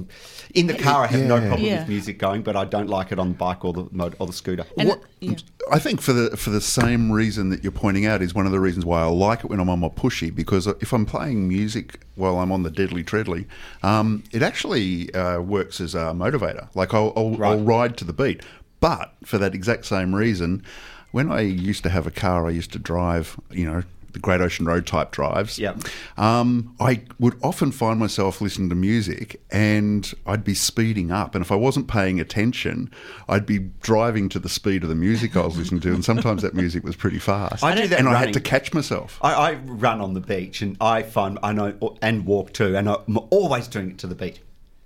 in 0.55 0.67
the 0.69 0.75
car. 0.75 1.05
I 1.05 1.06
have 1.08 1.20
no 1.26 1.38
problem 1.38 1.62
Yeah. 1.62 1.81
with 1.81 1.88
music 1.88 2.19
going, 2.19 2.43
but 2.43 2.56
I 2.56 2.64
don't 2.64 2.88
like 2.88 3.12
it 3.12 3.19
on 3.19 3.29
the 3.29 3.34
bike 3.34 3.64
or 3.64 3.73
the 3.73 3.87
mo- 3.93 4.12
or 4.22 4.26
the 4.26 4.32
scooter. 4.32 4.64
And 4.78 4.88
What- 4.88 5.02
yeah. 5.20 5.34
I 5.70 5.78
think 5.78 6.00
for 6.00 6.12
the 6.12 6.36
for 6.36 6.50
the 6.50 6.60
same 6.60 7.10
reason 7.12 7.50
that 7.50 7.62
you're 7.62 7.70
pointing 7.72 8.06
out 8.06 8.22
is 8.22 8.34
one 8.34 8.46
of 8.46 8.52
the 8.52 8.60
reasons 8.60 8.84
why 8.84 9.00
I 9.02 9.06
like 9.06 9.40
it 9.44 9.46
when 9.50 9.60
I'm 9.60 9.69
on 9.69 9.80
my 9.80 9.88
pushy 9.88 10.34
because 10.34 10.66
if 10.66 10.92
I'm 10.92 11.06
playing 11.06 11.48
music 11.48 12.00
while 12.16 12.38
I'm 12.38 12.50
on 12.52 12.62
the 12.62 12.70
deadly 12.70 13.04
treadly, 13.04 13.46
um, 13.82 14.24
it 14.32 14.42
actually 14.42 15.12
uh, 15.14 15.40
works 15.40 15.80
as 15.80 15.94
a 15.94 16.12
motivator. 16.14 16.69
Like 16.74 16.94
I'll, 16.94 17.12
I'll, 17.16 17.36
Right. 17.36 17.50
I'll 17.52 17.60
ride 17.60 17.96
to 17.98 18.04
the 18.04 18.12
beat, 18.12 18.43
but 18.81 19.12
for 19.24 19.38
that 19.38 19.55
exact 19.55 19.86
same 19.86 20.14
reason, 20.14 20.64
when 21.12 21.31
I 21.31 21.41
used 21.41 21.82
to 21.84 21.91
have 21.91 22.06
a 22.06 22.10
car, 22.10 22.46
I 22.46 22.50
used 22.50 22.72
to 22.72 22.79
drive. 22.79 23.38
You 23.50 23.67
know. 23.70 23.82
The 24.12 24.19
Great 24.19 24.40
Ocean 24.40 24.66
Road 24.66 24.86
type 24.86 25.10
drives. 25.10 25.58
Yep. 25.58 25.81
Um, 26.16 26.74
I 26.78 27.02
would 27.19 27.38
often 27.42 27.72
find 27.72 27.98
myself 27.98 28.40
listening 28.40 28.69
to 28.69 28.74
music 28.74 29.40
and 29.50 30.12
I'd 30.26 30.44
be 30.44 30.54
speeding 30.54 31.10
up. 31.10 31.34
And 31.34 31.44
if 31.44 31.50
I 31.50 31.56
wasn't 31.56 31.88
paying 31.88 32.20
attention, 32.20 32.90
I'd 33.28 33.46
be 33.46 33.58
driving 33.81 34.28
to 34.31 34.38
the 34.38 34.48
speed 34.48 34.82
of 34.82 34.88
the 34.88 34.94
music 34.94 35.36
I 35.36 35.44
was 35.46 35.56
listening 35.56 35.81
to. 35.82 35.94
And 35.94 36.04
sometimes 36.04 36.42
that 36.42 36.54
music 36.54 36.84
was 36.84 36.96
pretty 36.96 37.19
fast. 37.19 37.64
I 37.64 37.74
do 37.74 37.88
that 37.88 37.98
and 37.98 38.08
I 38.08 38.19
had 38.19 38.32
to 38.34 38.40
catch 38.40 38.72
myself. 38.74 39.19
I, 39.22 39.32
I 39.32 39.54
run 39.54 40.00
on 40.00 40.14
the 40.14 40.20
beach 40.20 40.62
and 40.62 40.76
I 40.81 41.02
find 41.02 41.38
I 41.42 41.52
know 41.52 41.96
and 42.00 42.26
walk 42.26 42.52
too, 42.52 42.76
and 42.76 42.88
I'm 42.88 43.19
always 43.31 43.69
doing 43.69 43.90
it 43.90 43.98
to 43.98 44.06
the 44.06 44.14
beat. 44.14 44.40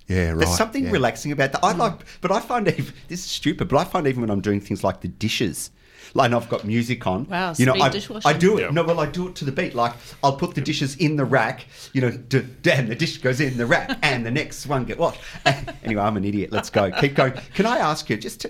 yeah, 0.06 0.30
right. 0.30 0.38
There's 0.38 0.56
something 0.56 0.84
yeah. 0.84 0.90
relaxing 0.90 1.32
about 1.32 1.52
that. 1.52 1.64
I 1.64 1.72
like, 1.72 2.00
but 2.20 2.30
I 2.30 2.40
find 2.40 2.68
even 2.68 2.94
this 3.08 3.20
is 3.20 3.30
stupid. 3.30 3.68
But 3.68 3.78
I 3.78 3.84
find 3.84 4.06
even 4.06 4.20
when 4.20 4.30
I'm 4.30 4.40
doing 4.40 4.60
things 4.60 4.84
like 4.84 5.00
the 5.00 5.08
dishes, 5.08 5.70
and 6.14 6.34
I've 6.34 6.48
got 6.48 6.64
music 6.64 7.06
on. 7.06 7.26
Wow, 7.26 7.54
you 7.56 7.66
know, 7.66 7.74
I. 7.74 7.90
I 8.24 8.32
do 8.32 8.58
it. 8.58 8.62
Yeah. 8.62 8.70
No, 8.70 8.84
well, 8.84 9.00
I 9.00 9.06
do 9.06 9.28
it 9.28 9.34
to 9.36 9.44
the 9.44 9.52
beat. 9.52 9.74
Like 9.74 9.94
I'll 10.22 10.36
put 10.36 10.54
the 10.54 10.60
dishes 10.60 10.96
in 10.96 11.16
the 11.16 11.24
rack. 11.24 11.66
You 11.92 12.00
know, 12.02 12.10
d- 12.10 12.44
and 12.70 12.88
the 12.88 12.94
dish 12.94 13.18
goes 13.18 13.40
in 13.40 13.56
the 13.56 13.66
rack, 13.66 13.98
and 14.02 14.24
the 14.24 14.30
next 14.30 14.66
one 14.66 14.84
get 14.84 14.98
washed. 14.98 15.20
anyway, 15.84 16.02
I'm 16.02 16.16
an 16.16 16.24
idiot. 16.24 16.52
Let's 16.52 16.70
go. 16.70 16.90
Keep 16.90 17.14
going. 17.14 17.34
Can 17.54 17.66
I 17.66 17.78
ask 17.78 18.08
you 18.10 18.16
just 18.16 18.46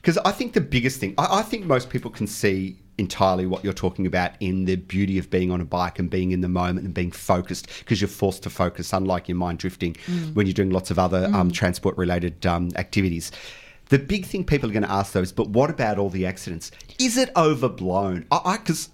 because 0.00 0.18
I 0.18 0.32
think 0.32 0.52
the 0.52 0.60
biggest 0.60 1.00
thing 1.00 1.14
I, 1.18 1.38
I 1.40 1.42
think 1.42 1.66
most 1.66 1.90
people 1.90 2.10
can 2.10 2.26
see 2.26 2.78
entirely 2.98 3.46
what 3.46 3.64
you're 3.64 3.72
talking 3.72 4.06
about 4.06 4.32
in 4.40 4.64
the 4.66 4.76
beauty 4.76 5.18
of 5.18 5.30
being 5.30 5.50
on 5.50 5.60
a 5.60 5.64
bike 5.64 5.98
and 5.98 6.10
being 6.10 6.30
in 6.30 6.40
the 6.40 6.48
moment 6.48 6.84
and 6.84 6.94
being 6.94 7.10
focused 7.10 7.66
because 7.80 8.00
you're 8.00 8.08
forced 8.08 8.42
to 8.42 8.50
focus, 8.50 8.92
unlike 8.92 9.28
your 9.28 9.36
mind 9.36 9.58
drifting 9.58 9.96
when 10.34 10.46
you're 10.46 10.54
doing 10.54 10.70
lots 10.70 10.90
of 10.90 10.98
other 10.98 11.30
um, 11.32 11.50
transport 11.50 11.96
related 11.96 12.44
um, 12.46 12.70
activities. 12.76 13.32
The 13.92 13.98
big 13.98 14.24
thing 14.24 14.42
people 14.42 14.70
are 14.70 14.72
going 14.72 14.84
to 14.84 14.90
ask 14.90 15.12
though 15.12 15.20
is, 15.20 15.32
but 15.32 15.50
what 15.50 15.68
about 15.68 15.98
all 15.98 16.08
the 16.08 16.24
accidents? 16.24 16.70
Is 16.98 17.18
it 17.18 17.30
overblown? 17.36 18.24
I 18.32 18.56
because 18.56 18.88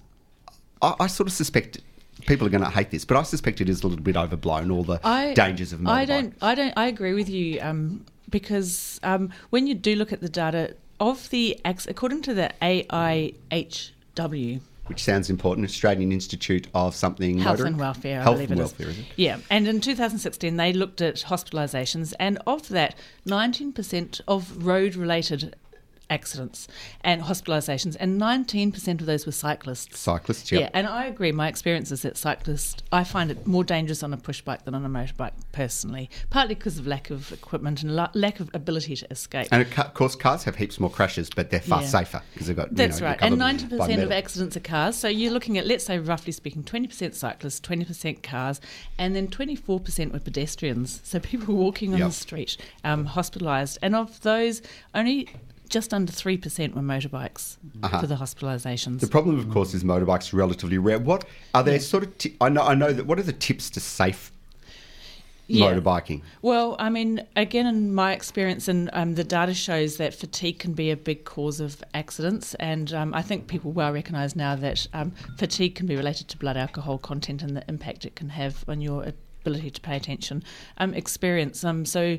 I, 0.82 0.92
I, 0.98 1.06
sort 1.06 1.28
of 1.28 1.32
suspect 1.32 1.78
people 2.26 2.48
are 2.48 2.50
going 2.50 2.64
to 2.64 2.70
hate 2.70 2.90
this, 2.90 3.04
but 3.04 3.16
I 3.16 3.22
suspect 3.22 3.60
it 3.60 3.68
is 3.68 3.84
a 3.84 3.86
little 3.86 4.02
bit 4.02 4.16
overblown. 4.16 4.72
All 4.72 4.82
the 4.82 4.98
I, 5.04 5.34
dangers 5.34 5.72
of 5.72 5.78
motorbike. 5.78 5.88
I 5.88 6.04
don't. 6.04 6.34
I 6.42 6.54
don't. 6.56 6.74
I 6.76 6.88
agree 6.88 7.14
with 7.14 7.28
you 7.28 7.60
um, 7.60 8.06
because 8.28 8.98
um, 9.04 9.30
when 9.50 9.68
you 9.68 9.76
do 9.76 9.94
look 9.94 10.12
at 10.12 10.20
the 10.20 10.28
data 10.28 10.74
of 10.98 11.30
the 11.30 11.60
acc- 11.64 11.88
according 11.88 12.22
to 12.22 12.34
the 12.34 12.50
AIHW. 12.60 14.60
Which 14.88 15.04
sounds 15.04 15.28
important. 15.30 15.66
Australian 15.66 16.12
Institute 16.12 16.66
of 16.74 16.94
something 16.94 17.38
Health 17.38 17.60
and 17.60 17.78
Welfare. 17.78 18.20
I 18.20 18.22
Health 18.22 18.40
and 18.40 18.58
welfare, 18.58 18.88
is. 18.88 18.94
is 18.94 19.00
it? 19.00 19.06
Yeah, 19.16 19.38
and 19.50 19.68
in 19.68 19.80
2016 19.80 20.56
they 20.56 20.72
looked 20.72 21.00
at 21.00 21.16
hospitalisations, 21.16 22.14
and 22.18 22.38
of 22.46 22.68
that, 22.68 22.94
19% 23.26 24.20
of 24.26 24.64
road-related 24.64 25.56
accidents 26.10 26.68
and 27.02 27.22
hospitalisations, 27.22 27.96
and 28.00 28.20
19% 28.20 29.00
of 29.00 29.06
those 29.06 29.26
were 29.26 29.32
cyclists. 29.32 29.98
Cyclists, 29.98 30.50
yep. 30.50 30.60
Yeah, 30.60 30.70
and 30.74 30.86
I 30.86 31.06
agree. 31.06 31.32
My 31.32 31.48
experience 31.48 31.92
is 31.92 32.02
that 32.02 32.16
cyclists, 32.16 32.82
I 32.92 33.04
find 33.04 33.30
it 33.30 33.46
more 33.46 33.64
dangerous 33.64 34.02
on 34.02 34.12
a 34.12 34.16
push 34.16 34.40
bike 34.40 34.64
than 34.64 34.74
on 34.74 34.84
a 34.84 34.88
motorbike 34.88 35.32
personally, 35.52 36.10
partly 36.30 36.54
because 36.54 36.78
of 36.78 36.86
lack 36.86 37.10
of 37.10 37.32
equipment 37.32 37.82
and 37.82 37.94
la- 37.94 38.10
lack 38.14 38.40
of 38.40 38.50
ability 38.54 38.96
to 38.96 39.10
escape. 39.10 39.48
And 39.52 39.62
of 39.62 39.94
course, 39.94 40.14
cars 40.16 40.44
have 40.44 40.56
heaps 40.56 40.80
more 40.80 40.90
crashes, 40.90 41.30
but 41.30 41.50
they're 41.50 41.60
far 41.60 41.82
Yeah. 41.82 41.88
safer 41.88 42.22
because 42.32 42.46
they've 42.46 42.56
got. 42.56 42.70
you 42.70 42.76
That's 42.76 43.00
know, 43.00 43.06
right. 43.06 43.18
And 43.20 43.36
90% 43.38 44.02
of 44.02 44.10
accidents 44.12 44.56
are 44.56 44.60
cars. 44.60 44.96
So 44.96 45.08
you're 45.08 45.32
looking 45.32 45.58
at, 45.58 45.66
let's 45.66 45.84
say, 45.84 45.98
roughly 45.98 46.32
speaking, 46.32 46.62
20% 46.62 47.14
cyclists, 47.14 47.60
20% 47.60 48.22
cars, 48.22 48.60
and 48.98 49.14
then 49.14 49.28
24% 49.28 50.12
were 50.12 50.20
pedestrians. 50.20 51.00
So 51.04 51.18
people 51.20 51.54
walking 51.68 51.92
on 51.92 51.98
Yep. 51.98 52.08
the 52.08 52.14
street, 52.14 52.56
um, 52.84 53.08
hospitalised. 53.08 53.78
And 53.82 53.94
of 53.94 54.20
those, 54.22 54.62
only 54.94 55.28
just 55.68 55.92
under 55.94 56.12
3% 56.12 56.74
were 56.74 56.82
motorbikes 56.82 57.56
Uh-huh. 57.82 58.00
for 58.00 58.06
the 58.06 58.16
hospitalisations. 58.16 59.00
The 59.00 59.06
problem, 59.06 59.38
of 59.38 59.50
course, 59.50 59.74
is 59.74 59.84
motorbikes 59.84 60.32
are 60.32 60.36
relatively 60.36 60.78
rare. 60.78 60.98
What 60.98 61.24
are 61.54 61.62
there 61.62 61.78
sort 61.80 62.04
of? 62.04 62.18
Ti- 62.18 62.36
I 62.40 62.48
know. 62.48 62.62
I 62.62 62.74
know 62.74 62.92
that. 62.92 63.06
What 63.06 63.18
are 63.18 63.22
the 63.22 63.32
tips 63.32 63.70
to 63.70 63.80
safe 63.80 64.32
Yeah. 65.46 65.72
motorbiking? 65.72 66.22
Well, 66.42 66.76
I 66.78 66.90
mean, 66.90 67.22
again, 67.36 67.66
in 67.66 67.94
my 67.94 68.12
experience, 68.12 68.68
and 68.68 68.90
um, 68.92 69.14
the 69.14 69.24
data 69.24 69.54
shows 69.54 69.96
that 69.96 70.14
fatigue 70.14 70.58
can 70.58 70.72
be 70.74 70.90
a 70.90 70.96
big 70.96 71.24
cause 71.24 71.60
of 71.60 71.82
accidents, 71.94 72.54
and 72.54 72.92
um, 72.92 73.14
I 73.14 73.22
think 73.22 73.46
people 73.46 73.72
well 73.72 73.92
recognise 73.92 74.36
now 74.36 74.56
that 74.56 74.86
um, 74.92 75.12
fatigue 75.38 75.74
can 75.74 75.86
be 75.86 75.96
related 75.96 76.28
to 76.28 76.36
blood 76.38 76.56
alcohol 76.56 76.98
content 76.98 77.42
and 77.42 77.56
the 77.56 77.64
impact 77.68 78.04
it 78.04 78.14
can 78.16 78.28
have 78.30 78.64
on 78.68 78.80
your 78.80 79.04
ability 79.42 79.70
to 79.70 79.80
pay 79.80 79.96
attention. 79.96 80.42
Um, 80.78 80.94
experience. 80.94 81.64
Um, 81.64 81.84
so. 81.84 82.18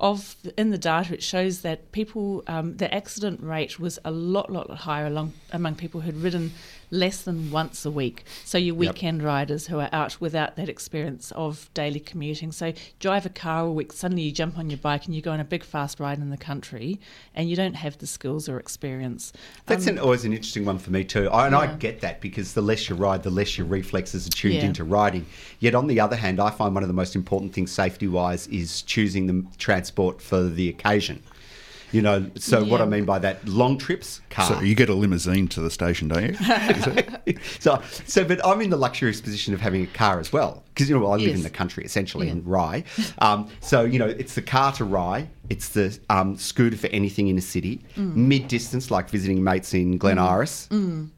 Of 0.00 0.36
in 0.56 0.70
the 0.70 0.78
data, 0.78 1.14
it 1.14 1.22
shows 1.24 1.62
that 1.62 1.90
people 1.90 2.44
um, 2.46 2.76
the 2.76 2.92
accident 2.94 3.40
rate 3.42 3.80
was 3.80 3.98
a 4.04 4.12
lot, 4.12 4.50
lot 4.50 4.70
higher 4.70 5.06
along 5.06 5.32
among 5.52 5.74
people 5.74 6.02
who'd 6.02 6.16
ridden 6.16 6.52
less 6.90 7.22
than 7.22 7.50
once 7.50 7.84
a 7.84 7.90
week. 7.90 8.24
So 8.44 8.58
your 8.58 8.74
Yep. 8.74 8.94
weekend 8.94 9.22
riders 9.22 9.66
who 9.66 9.78
are 9.78 9.88
out 9.92 10.20
without 10.20 10.56
that 10.56 10.68
experience 10.68 11.32
of 11.32 11.68
daily 11.74 12.00
commuting. 12.00 12.52
So 12.52 12.72
drive 12.98 13.26
a 13.26 13.30
car 13.30 13.66
a 13.66 13.72
week, 13.72 13.92
suddenly 13.92 14.22
you 14.22 14.32
jump 14.32 14.58
on 14.58 14.70
your 14.70 14.78
bike 14.78 15.06
and 15.06 15.14
you 15.14 15.22
go 15.22 15.32
on 15.32 15.40
a 15.40 15.44
big 15.44 15.64
fast 15.64 16.00
ride 16.00 16.18
in 16.18 16.30
the 16.30 16.36
country, 16.36 16.98
and 17.34 17.48
you 17.50 17.56
don't 17.56 17.74
have 17.74 17.98
the 17.98 18.06
skills 18.06 18.48
or 18.48 18.58
experience. 18.58 19.32
That's 19.66 19.86
Um, 19.86 19.94
an, 19.94 19.98
always 19.98 20.24
an 20.24 20.32
interesting 20.32 20.64
one 20.64 20.78
for 20.78 20.90
me 20.90 21.04
too. 21.04 21.28
I, 21.30 21.46
and 21.46 21.54
I 21.54 21.74
get 21.76 22.00
that 22.00 22.20
because 22.20 22.54
the 22.54 22.62
less 22.62 22.88
you 22.88 22.94
ride, 22.94 23.22
the 23.22 23.30
less 23.30 23.58
your 23.58 23.66
reflexes 23.66 24.26
are 24.26 24.30
tuned 24.30 24.54
Yeah. 24.54 24.64
into 24.66 24.84
riding. 24.84 25.26
Yet 25.60 25.74
on 25.74 25.86
the 25.86 26.00
other 26.00 26.16
hand, 26.16 26.40
I 26.40 26.50
find 26.50 26.74
one 26.74 26.82
of 26.82 26.88
the 26.88 26.94
most 26.94 27.14
important 27.14 27.52
things 27.52 27.70
safety-wise 27.72 28.46
is 28.48 28.82
choosing 28.82 29.26
the 29.26 29.44
transport 29.58 30.20
for 30.22 30.44
the 30.44 30.68
occasion. 30.68 31.22
You 31.90 32.02
know, 32.02 32.30
so 32.36 32.64
what 32.64 32.82
I 32.82 32.84
mean 32.84 33.04
by 33.06 33.18
that, 33.20 33.46
long 33.48 33.78
trips, 33.78 34.20
car. 34.28 34.46
So 34.46 34.60
you 34.60 34.74
get 34.74 34.90
a 34.90 34.94
limousine 34.94 35.48
to 35.48 35.60
the 35.62 35.70
station, 35.70 36.08
don't 36.08 36.24
you? 36.24 37.34
So, 37.60 37.82
so, 38.06 38.24
but 38.24 38.44
I'm 38.44 38.60
in 38.62 38.70
the 38.70 38.76
luxurious 38.76 39.20
position 39.20 39.52
of 39.54 39.60
having 39.60 39.82
a 39.82 39.86
car 39.88 40.18
as 40.18 40.32
well 40.32 40.62
because 40.68 40.88
you 40.88 40.98
know 40.98 41.06
I 41.06 41.16
live 41.16 41.34
in 41.34 41.42
the 41.42 41.50
country 41.50 41.84
essentially 41.84 42.26
Yeah. 42.26 42.32
in 42.32 42.44
Rye. 42.44 42.84
Um, 43.18 43.48
so 43.60 43.84
you 43.84 43.98
know 43.98 44.06
it's 44.06 44.34
the 44.34 44.42
car 44.42 44.72
to 44.72 44.84
Rye, 44.84 45.28
it's 45.50 45.68
the 45.70 45.98
um, 46.08 46.36
scooter 46.36 46.76
for 46.76 46.86
anything 46.88 47.28
in 47.28 47.36
a 47.36 47.40
city, 47.42 47.82
Mm. 47.96 48.14
mid 48.16 48.48
distance 48.48 48.90
like 48.90 49.08
visiting 49.10 49.42
mates 49.44 49.74
in 49.74 49.98
Glen 49.98 50.18
Iris. 50.18 50.68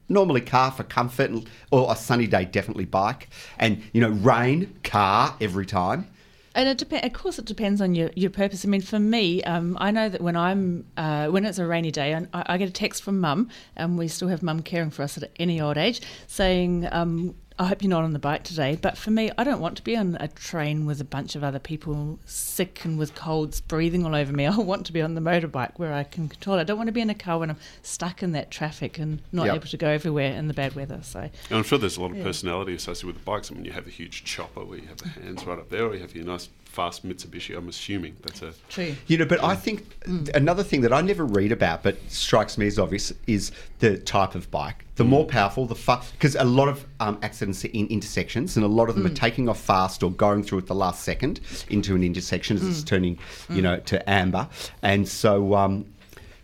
Normally 0.09 0.41
car 0.41 0.73
for 0.73 0.83
comfort, 0.83 1.31
or 1.71 1.93
a 1.93 1.97
sunny 1.97 2.27
day 2.27 2.45
definitely 2.45 2.87
bike, 2.87 3.29
and 3.59 3.83
you 3.93 4.01
know 4.01 4.11
rain 4.11 4.73
car 4.83 5.35
every 5.41 5.67
time. 5.67 6.09
And 6.55 6.69
it 6.69 6.79
depends. 6.79 7.07
Of 7.07 7.13
course, 7.13 7.39
it 7.39 7.45
depends 7.45 7.81
on 7.81 7.95
your, 7.95 8.11
your 8.17 8.31
purpose. 8.31 8.65
I 8.65 8.69
mean, 8.69 8.81
for 8.81 8.99
me, 8.99 9.43
um, 9.45 9.77
I 9.81 9.91
know 9.93 10.09
that 10.09 10.21
when 10.21 10.37
I'm 10.37 10.85
uh, 10.97 11.29
when 11.29 11.45
it's 11.45 11.59
a 11.59 11.67
rainy 11.67 11.93
day, 11.93 12.13
and 12.13 12.29
I, 12.35 12.45
I 12.47 12.59
get 12.59 12.69
a 12.69 12.73
text 12.73 13.03
from 13.03 13.21
mum, 13.21 13.49
and 13.77 13.97
we 13.97 14.09
still 14.09 14.29
have 14.29 14.43
mum 14.43 14.63
caring 14.63 14.91
for 14.91 15.03
us 15.03 15.17
at 15.17 15.31
any 15.39 15.61
old 15.61 15.79
age, 15.79 16.03
saying, 16.27 16.89
um, 16.91 17.37
"I 17.61 17.67
hope 17.67 17.83
you're 17.83 17.91
not 17.91 18.03
on 18.05 18.13
the 18.13 18.19
bike 18.19 18.43
today." 18.43 18.77
But 18.81 18.97
for 18.99 19.11
me, 19.11 19.31
I 19.39 19.45
don't 19.45 19.61
want 19.61 19.77
to 19.77 19.85
be 19.85 19.97
on 19.97 20.17
a 20.19 20.29
train 20.29 20.87
with 20.87 21.01
a 21.01 21.05
bunch 21.05 21.37
of 21.37 21.45
other 21.45 21.59
people 21.59 22.19
sick 22.25 22.85
and 22.85 22.99
with 22.99 23.15
colds 23.15 23.61
breathing 23.61 24.05
all 24.05 24.15
over 24.15 24.33
me. 24.33 24.47
I 24.47 24.57
want 24.57 24.87
to 24.87 24.93
be 24.93 25.03
on 25.03 25.15
the 25.15 25.21
motorbike 25.21 25.73
where 25.77 25.93
I 25.93 26.03
can 26.05 26.29
control 26.29 26.57
it. 26.57 26.61
I 26.63 26.65
don't 26.65 26.79
want 26.79 26.89
to 26.89 26.93
be 26.93 27.01
in 27.03 27.11
a 27.11 27.15
car 27.15 27.39
when 27.39 27.51
I'm 27.51 27.59
stuck 27.83 28.23
in 28.23 28.33
that 28.33 28.51
traffic 28.51 28.99
and 28.99 29.21
not 29.31 29.47
Yep. 29.47 29.55
able 29.55 29.67
to 29.67 29.77
go 29.77 29.89
everywhere 29.89 30.33
in 30.33 30.49
the 30.49 30.55
bad 30.55 30.75
weather. 30.75 31.01
So, 31.03 31.21
And 31.21 31.31
I'm 31.51 31.63
sure 31.65 31.79
there's 31.79 31.97
a 31.97 32.01
lot 32.03 32.13
of 32.13 32.17
Yeah. 32.19 32.25
personality 32.25 32.75
associated 32.75 33.07
with 33.09 33.17
the 33.17 33.23
bikes. 33.25 33.51
I 33.51 33.55
mean, 33.55 33.65
you 33.67 33.73
have 33.73 33.87
a 33.87 33.91
huge 33.91 34.25
chopper 34.25 34.65
where 34.65 34.79
you 34.79 34.87
have 34.89 34.99
the 34.99 35.09
hands 35.11 35.45
right 35.45 35.59
up 35.59 35.69
there, 35.71 35.85
or 35.87 35.95
you 35.95 36.01
have 36.01 36.15
your 36.15 36.25
nice 36.25 36.49
fast 36.71 37.07
Mitsubishi. 37.07 37.57
I'm 37.57 37.69
assuming 37.69 38.17
that's 38.23 38.43
a 38.43 38.53
true. 38.69 38.95
You 39.07 39.19
know, 39.19 39.25
but 39.25 39.43
I 39.43 39.55
think 39.57 39.87
another 40.35 40.63
thing 40.63 40.81
that 40.83 40.93
I 40.93 41.01
never 41.01 41.25
read 41.25 41.53
about, 41.53 41.83
but 41.83 41.99
strikes 42.09 42.57
me 42.57 42.67
as 42.67 42.79
obvious, 42.79 43.13
is 43.27 43.53
the 43.81 43.99
type 43.99 44.35
of 44.35 44.51
bike. 44.51 44.85
The 44.97 45.05
more 45.05 45.25
powerful, 45.25 45.67
the 45.67 45.75
fast, 45.75 46.13
because 46.13 46.37
a 46.37 46.45
lot 46.45 46.69
of 46.69 46.87
um, 47.01 47.19
accidents 47.23 47.65
are 47.65 47.69
in 47.69 47.87
intersections, 47.89 48.57
and 48.57 48.65
a 48.65 48.69
lot 48.69 48.89
of 48.91 48.95
them 48.95 49.07
are 49.07 49.15
taking 49.15 49.49
off 49.49 49.59
fast 49.59 50.03
or 50.03 50.11
going 50.11 50.43
through 50.43 50.59
at 50.59 50.67
the 50.67 50.75
last 50.75 51.05
second 51.05 51.41
into 51.71 51.95
an 51.95 52.05
intersection 52.05 52.57
as 52.57 52.67
it's 52.67 52.83
turning, 52.83 53.19
you 53.49 53.63
know, 53.63 53.79
to 53.81 54.09
amber, 54.09 54.49
and 54.83 55.09
so. 55.09 55.55
Um, 55.55 55.87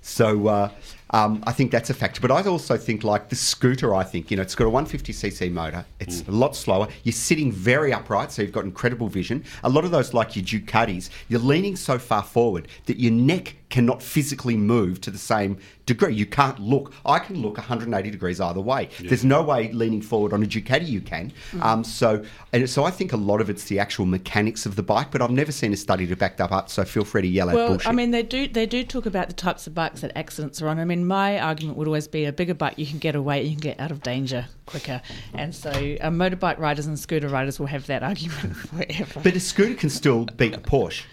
so 0.00 0.46
uh, 0.46 0.70
um, 1.10 1.42
I 1.46 1.52
think 1.52 1.70
that's 1.70 1.90
a 1.90 1.94
factor. 1.94 2.20
But 2.20 2.30
I 2.30 2.42
also 2.42 2.76
think 2.76 3.04
like 3.04 3.28
the 3.28 3.36
scooter. 3.36 3.94
I 3.94 4.02
think 4.02 4.30
you 4.30 4.36
know 4.36 4.42
it's 4.42 4.54
got 4.54 4.66
a 4.66 4.70
150cc 4.70 5.52
motor. 5.52 5.84
It's 6.00 6.22
a 6.26 6.30
lot 6.30 6.56
slower. 6.56 6.88
You're 7.04 7.12
sitting 7.12 7.52
very 7.52 7.92
upright, 7.92 8.32
so 8.32 8.42
you've 8.42 8.52
got 8.52 8.64
incredible 8.64 9.08
vision. 9.08 9.44
A 9.64 9.68
lot 9.68 9.84
of 9.84 9.90
those, 9.90 10.14
like 10.14 10.36
your 10.36 10.44
Ducatis, 10.44 11.10
you're 11.28 11.40
leaning 11.40 11.76
so 11.76 11.98
far 11.98 12.22
forward 12.22 12.68
that 12.86 12.98
your 12.98 13.12
neck 13.12 13.56
cannot 13.68 14.02
physically 14.02 14.56
move 14.56 15.00
to 15.02 15.10
the 15.10 15.18
same 15.18 15.58
degree. 15.86 16.14
You 16.14 16.26
can't 16.26 16.58
look. 16.58 16.92
I 17.04 17.18
can 17.18 17.40
look 17.42 17.56
180 17.56 18.10
degrees 18.10 18.40
either 18.40 18.60
way. 18.60 18.88
There's 19.00 19.24
no 19.24 19.42
way 19.42 19.72
leaning 19.72 20.02
forward 20.02 20.32
on 20.32 20.42
a 20.42 20.46
Ducati 20.46 20.86
you 20.86 21.00
can. 21.00 21.32
Um, 21.60 21.84
so 21.84 22.24
and 22.52 22.68
so 22.68 22.84
I 22.84 22.90
think 22.90 23.12
a 23.12 23.16
lot 23.16 23.40
of 23.40 23.50
it's 23.50 23.64
the 23.64 23.78
actual 23.78 24.06
mechanics 24.06 24.66
of 24.66 24.76
the 24.76 24.82
bike. 24.82 25.10
But 25.10 25.22
I've 25.22 25.30
never 25.30 25.52
seen 25.52 25.72
a 25.72 25.76
study 25.76 26.06
to 26.06 26.16
back 26.16 26.36
that 26.36 26.52
up. 26.52 26.68
So 26.68 26.84
feel 26.84 27.04
free 27.04 27.22
to 27.22 27.28
yell 27.28 27.50
at 27.50 27.54
Well, 27.54 27.68
bullshit. 27.68 27.88
I 27.88 27.92
mean, 27.92 28.10
they 28.10 28.22
do 28.22 28.48
they 28.48 28.66
do 28.66 28.84
talk 28.84 29.06
about 29.06 29.28
the 29.28 29.34
types 29.34 29.66
of 29.66 29.74
bikes 29.74 30.00
that 30.00 30.12
accidents 30.16 30.62
are 30.62 30.68
on. 30.68 30.78
I 30.78 30.84
mean, 30.84 31.06
my 31.06 31.38
argument 31.38 31.76
would 31.78 31.86
always 31.86 32.08
be 32.08 32.24
a 32.24 32.32
bigger 32.32 32.54
bike 32.54 32.78
you 32.78 32.86
can 32.86 32.98
get 32.98 33.14
away, 33.14 33.42
you 33.42 33.50
can 33.50 33.60
get 33.60 33.80
out 33.80 33.90
of 33.90 34.02
danger 34.02 34.46
quicker, 34.66 35.00
and 35.34 35.54
so 35.54 35.70
uh, 35.70 36.10
motorbike 36.10 36.58
riders 36.58 36.86
and 36.86 36.98
scooter 36.98 37.28
riders 37.28 37.58
will 37.58 37.66
have 37.66 37.86
that 37.86 38.02
argument 38.02 38.56
forever. 38.56 39.20
But 39.22 39.34
a 39.34 39.40
scooter 39.40 39.74
can 39.74 39.90
still 39.90 40.24
beat 40.36 40.54
a 40.54 40.58
Porsche. 40.58 41.04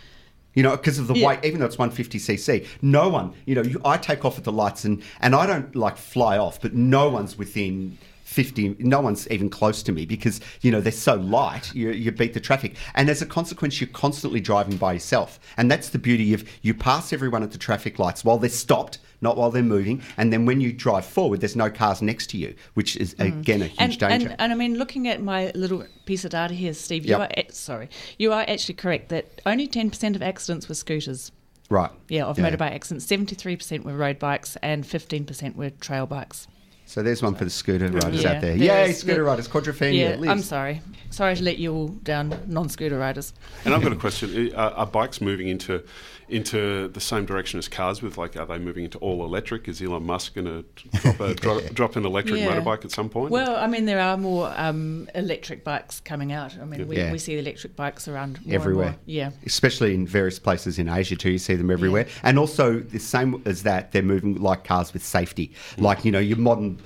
You 0.54 0.64
know, 0.64 0.72
because 0.78 1.00
of 1.00 1.08
the 1.08 1.16
Yeah. 1.16 1.28
weight, 1.28 1.40
even 1.44 1.60
though 1.60 1.66
it's 1.66 1.78
150cc, 1.78 2.66
no 2.82 3.10
one, 3.10 3.34
you 3.46 3.56
know, 3.56 3.64
you, 3.64 3.82
I 3.84 3.98
take 3.98 4.24
off 4.24 4.38
at 4.38 4.44
the 4.44 4.52
lights 4.52 4.86
and, 4.86 5.02
and 5.20 5.34
I 5.36 5.46
don't 5.48 5.76
like 5.76 5.98
fly 5.98 6.38
off, 6.38 6.62
but 6.62 6.74
no 6.74 7.10
one's 7.10 7.38
within 7.38 7.98
50, 8.34 8.76
no 8.80 9.00
one's 9.00 9.30
even 9.30 9.50
close 9.50 9.84
to 9.84 9.92
me 9.92 10.06
because, 10.06 10.42
you 10.62 10.72
know, 10.72 10.82
they're 10.82 10.92
so 10.92 11.16
light, 11.16 11.74
you, 11.74 11.92
you 11.92 12.12
beat 12.12 12.34
the 12.34 12.40
traffic. 12.40 12.76
And 12.96 13.10
as 13.10 13.22
a 13.22 13.26
consequence, 13.26 13.80
you're 13.80 13.88
constantly 13.90 14.42
driving 14.42 14.78
by 14.78 14.94
yourself. 14.94 15.40
And 15.56 15.72
that's 15.72 15.90
the 15.90 16.00
beauty 16.00 16.34
of 16.34 16.44
you 16.62 16.74
pass 16.74 17.14
everyone 17.14 17.44
at 17.44 17.52
the 17.52 17.58
traffic 17.58 18.00
lights 18.00 18.26
while 18.26 18.38
they're 18.40 18.50
stopped, 18.50 18.98
not 19.22 19.38
while 19.38 19.52
they're 19.52 19.64
moving. 19.64 20.02
And 20.18 20.34
then 20.34 20.46
when 20.46 20.60
you 20.60 20.74
drive 20.74 21.06
forward, 21.06 21.40
there's 21.40 21.56
no 21.56 21.70
cars 21.70 22.02
next 22.02 22.28
to 22.32 22.38
you, 22.38 22.56
which 22.74 22.98
is, 22.98 23.16
mm. 23.16 23.40
again, 23.40 23.62
a 23.62 23.68
huge 23.68 23.80
and, 23.80 24.00
danger. 24.00 24.30
And, 24.30 24.42
and 24.42 24.52
I 24.52 24.56
mean, 24.56 24.78
looking 24.78 25.08
at 25.08 25.22
my 25.22 25.52
little 25.56 25.86
piece 26.06 26.26
of 26.26 26.32
data 26.32 26.54
here, 26.54 26.74
Steve, 26.74 27.06
you 27.06 27.12
Yep. 27.12 27.32
are 27.38 27.44
sorry, 27.54 27.90
you 28.18 28.34
are 28.34 28.44
actually 28.48 28.76
correct 28.76 29.10
that 29.10 29.42
only 29.46 29.68
ten 29.68 29.90
percent 29.90 30.16
of 30.16 30.22
accidents 30.22 30.68
were 30.68 30.76
scooters. 30.76 31.32
right. 31.70 31.92
Yeah, 32.10 32.26
of 32.26 32.38
motorbike 32.38 32.74
accidents, 32.74 33.06
seventy-three 33.06 33.56
percent 33.56 33.86
were 33.86 33.96
road 33.96 34.20
bikes, 34.20 34.58
and 34.62 34.86
fifteen 34.86 35.26
percent 35.26 35.56
were 35.56 35.70
trail 35.70 36.06
bikes. 36.06 36.48
So 36.94 37.02
there's 37.02 37.24
one 37.24 37.34
for 37.34 37.44
the 37.44 37.50
scooter 37.50 37.88
riders 37.88 38.22
Yeah, 38.22 38.34
out 38.34 38.42
there. 38.42 38.56
there 38.56 38.86
Yay, 38.86 38.94
scooter 38.94 39.24
riders, 39.24 39.48
quadrophenia. 39.48 40.24
yeah. 40.24 40.30
I'm 40.32 40.44
sorry, 40.44 40.84
sorry 41.10 41.36
to 41.36 41.42
let 41.44 41.58
you 41.58 41.74
all 41.74 41.88
down, 41.88 42.40
non-scooter 42.46 43.00
riders. 43.00 43.34
And 43.66 43.74
I've 43.74 43.82
got 43.82 43.94
a 43.94 43.96
question: 43.96 44.54
Are, 44.54 44.70
are 44.74 44.86
bikes 44.86 45.20
moving 45.20 45.48
into 45.48 45.84
into 46.30 46.88
the 46.90 47.00
same 47.00 47.26
direction 47.26 47.60
as 47.60 47.68
cars? 47.68 48.02
With 48.02 48.18
like, 48.18 48.36
are 48.38 48.46
they 48.46 48.58
moving 48.60 48.84
into 48.86 48.98
all 49.00 49.24
electric? 49.26 49.68
Is 49.68 49.82
Elon 49.82 50.04
Musk 50.06 50.36
going 50.36 50.46
to 50.46 50.66
drop, 51.02 51.20
a, 51.20 51.34
drop, 51.36 51.64
drop 51.74 51.96
an 51.96 52.06
electric 52.06 52.40
Yeah. 52.40 52.52
motorbike 52.60 52.86
at 52.86 52.92
some 52.92 53.10
point? 53.10 53.32
Well, 53.32 53.56
I 53.56 53.68
mean, 53.68 53.86
there 53.86 54.00
are 54.00 54.18
more 54.18 54.54
um, 54.56 55.10
electric 55.16 55.64
bikes 55.64 56.00
coming 56.00 56.32
out. 56.32 56.58
I 56.60 56.66
mean, 56.66 56.88
we, 56.88 56.98
Yeah. 56.98 57.12
we 57.12 57.18
see 57.18 57.38
electric 57.38 57.76
bikes 57.76 58.08
around 58.08 58.34
more 58.38 58.44
and 58.46 58.54
everywhere. 58.54 58.90
more. 58.92 59.00
Yeah. 59.06 59.32
Especially 59.46 59.94
in 59.94 60.08
various 60.08 60.40
places 60.40 60.80
in 60.80 60.90
Asia 60.90 61.16
too, 61.16 61.32
you 61.32 61.38
see 61.38 61.56
them 61.56 61.72
everywhere. 61.72 62.08
And 62.24 62.40
also 62.40 62.80
the 62.80 63.00
same 63.00 63.42
as 63.46 63.64
that, 63.64 63.92
they're 63.92 64.02
moving 64.02 64.36
like 64.42 64.64
cars 64.64 64.94
with 64.94 65.04
safety. 65.04 65.52
Like, 65.78 66.06
you 66.06 66.12
know, 66.12 66.20
your 66.20 66.38
modern 66.38 66.80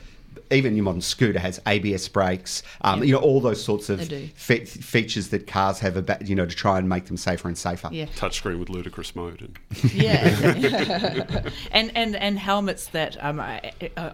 even 0.52 0.76
your 0.76 0.84
modern 0.86 1.02
scooter 1.02 1.40
has 1.40 1.60
ABS 1.68 2.08
brakes. 2.10 2.64
Um, 2.82 3.04
You 3.04 3.14
know 3.14 3.20
all 3.20 3.42
those 3.42 3.64
sorts 3.64 3.90
of 3.90 4.02
fe- 4.36 4.66
features 4.66 5.30
that 5.30 5.48
cars 5.48 5.80
have 5.80 5.98
about 5.98 6.28
you 6.28 6.36
know 6.36 6.46
to 6.46 6.56
try 6.56 6.78
and 6.78 6.88
make 6.88 7.06
them 7.06 7.18
safer 7.18 7.48
and 7.48 7.58
safer. 7.58 7.90
Yeah. 7.92 8.06
Touchscreen 8.16 8.60
with 8.60 8.70
ludicrous 8.70 9.16
mode. 9.16 9.42
And 9.42 9.94
Yeah, 9.94 11.50
and 11.72 11.92
and 11.96 12.16
and 12.16 12.40
helmets 12.40 12.88
that 12.90 13.18
um 13.24 13.40
uh, 13.40 13.60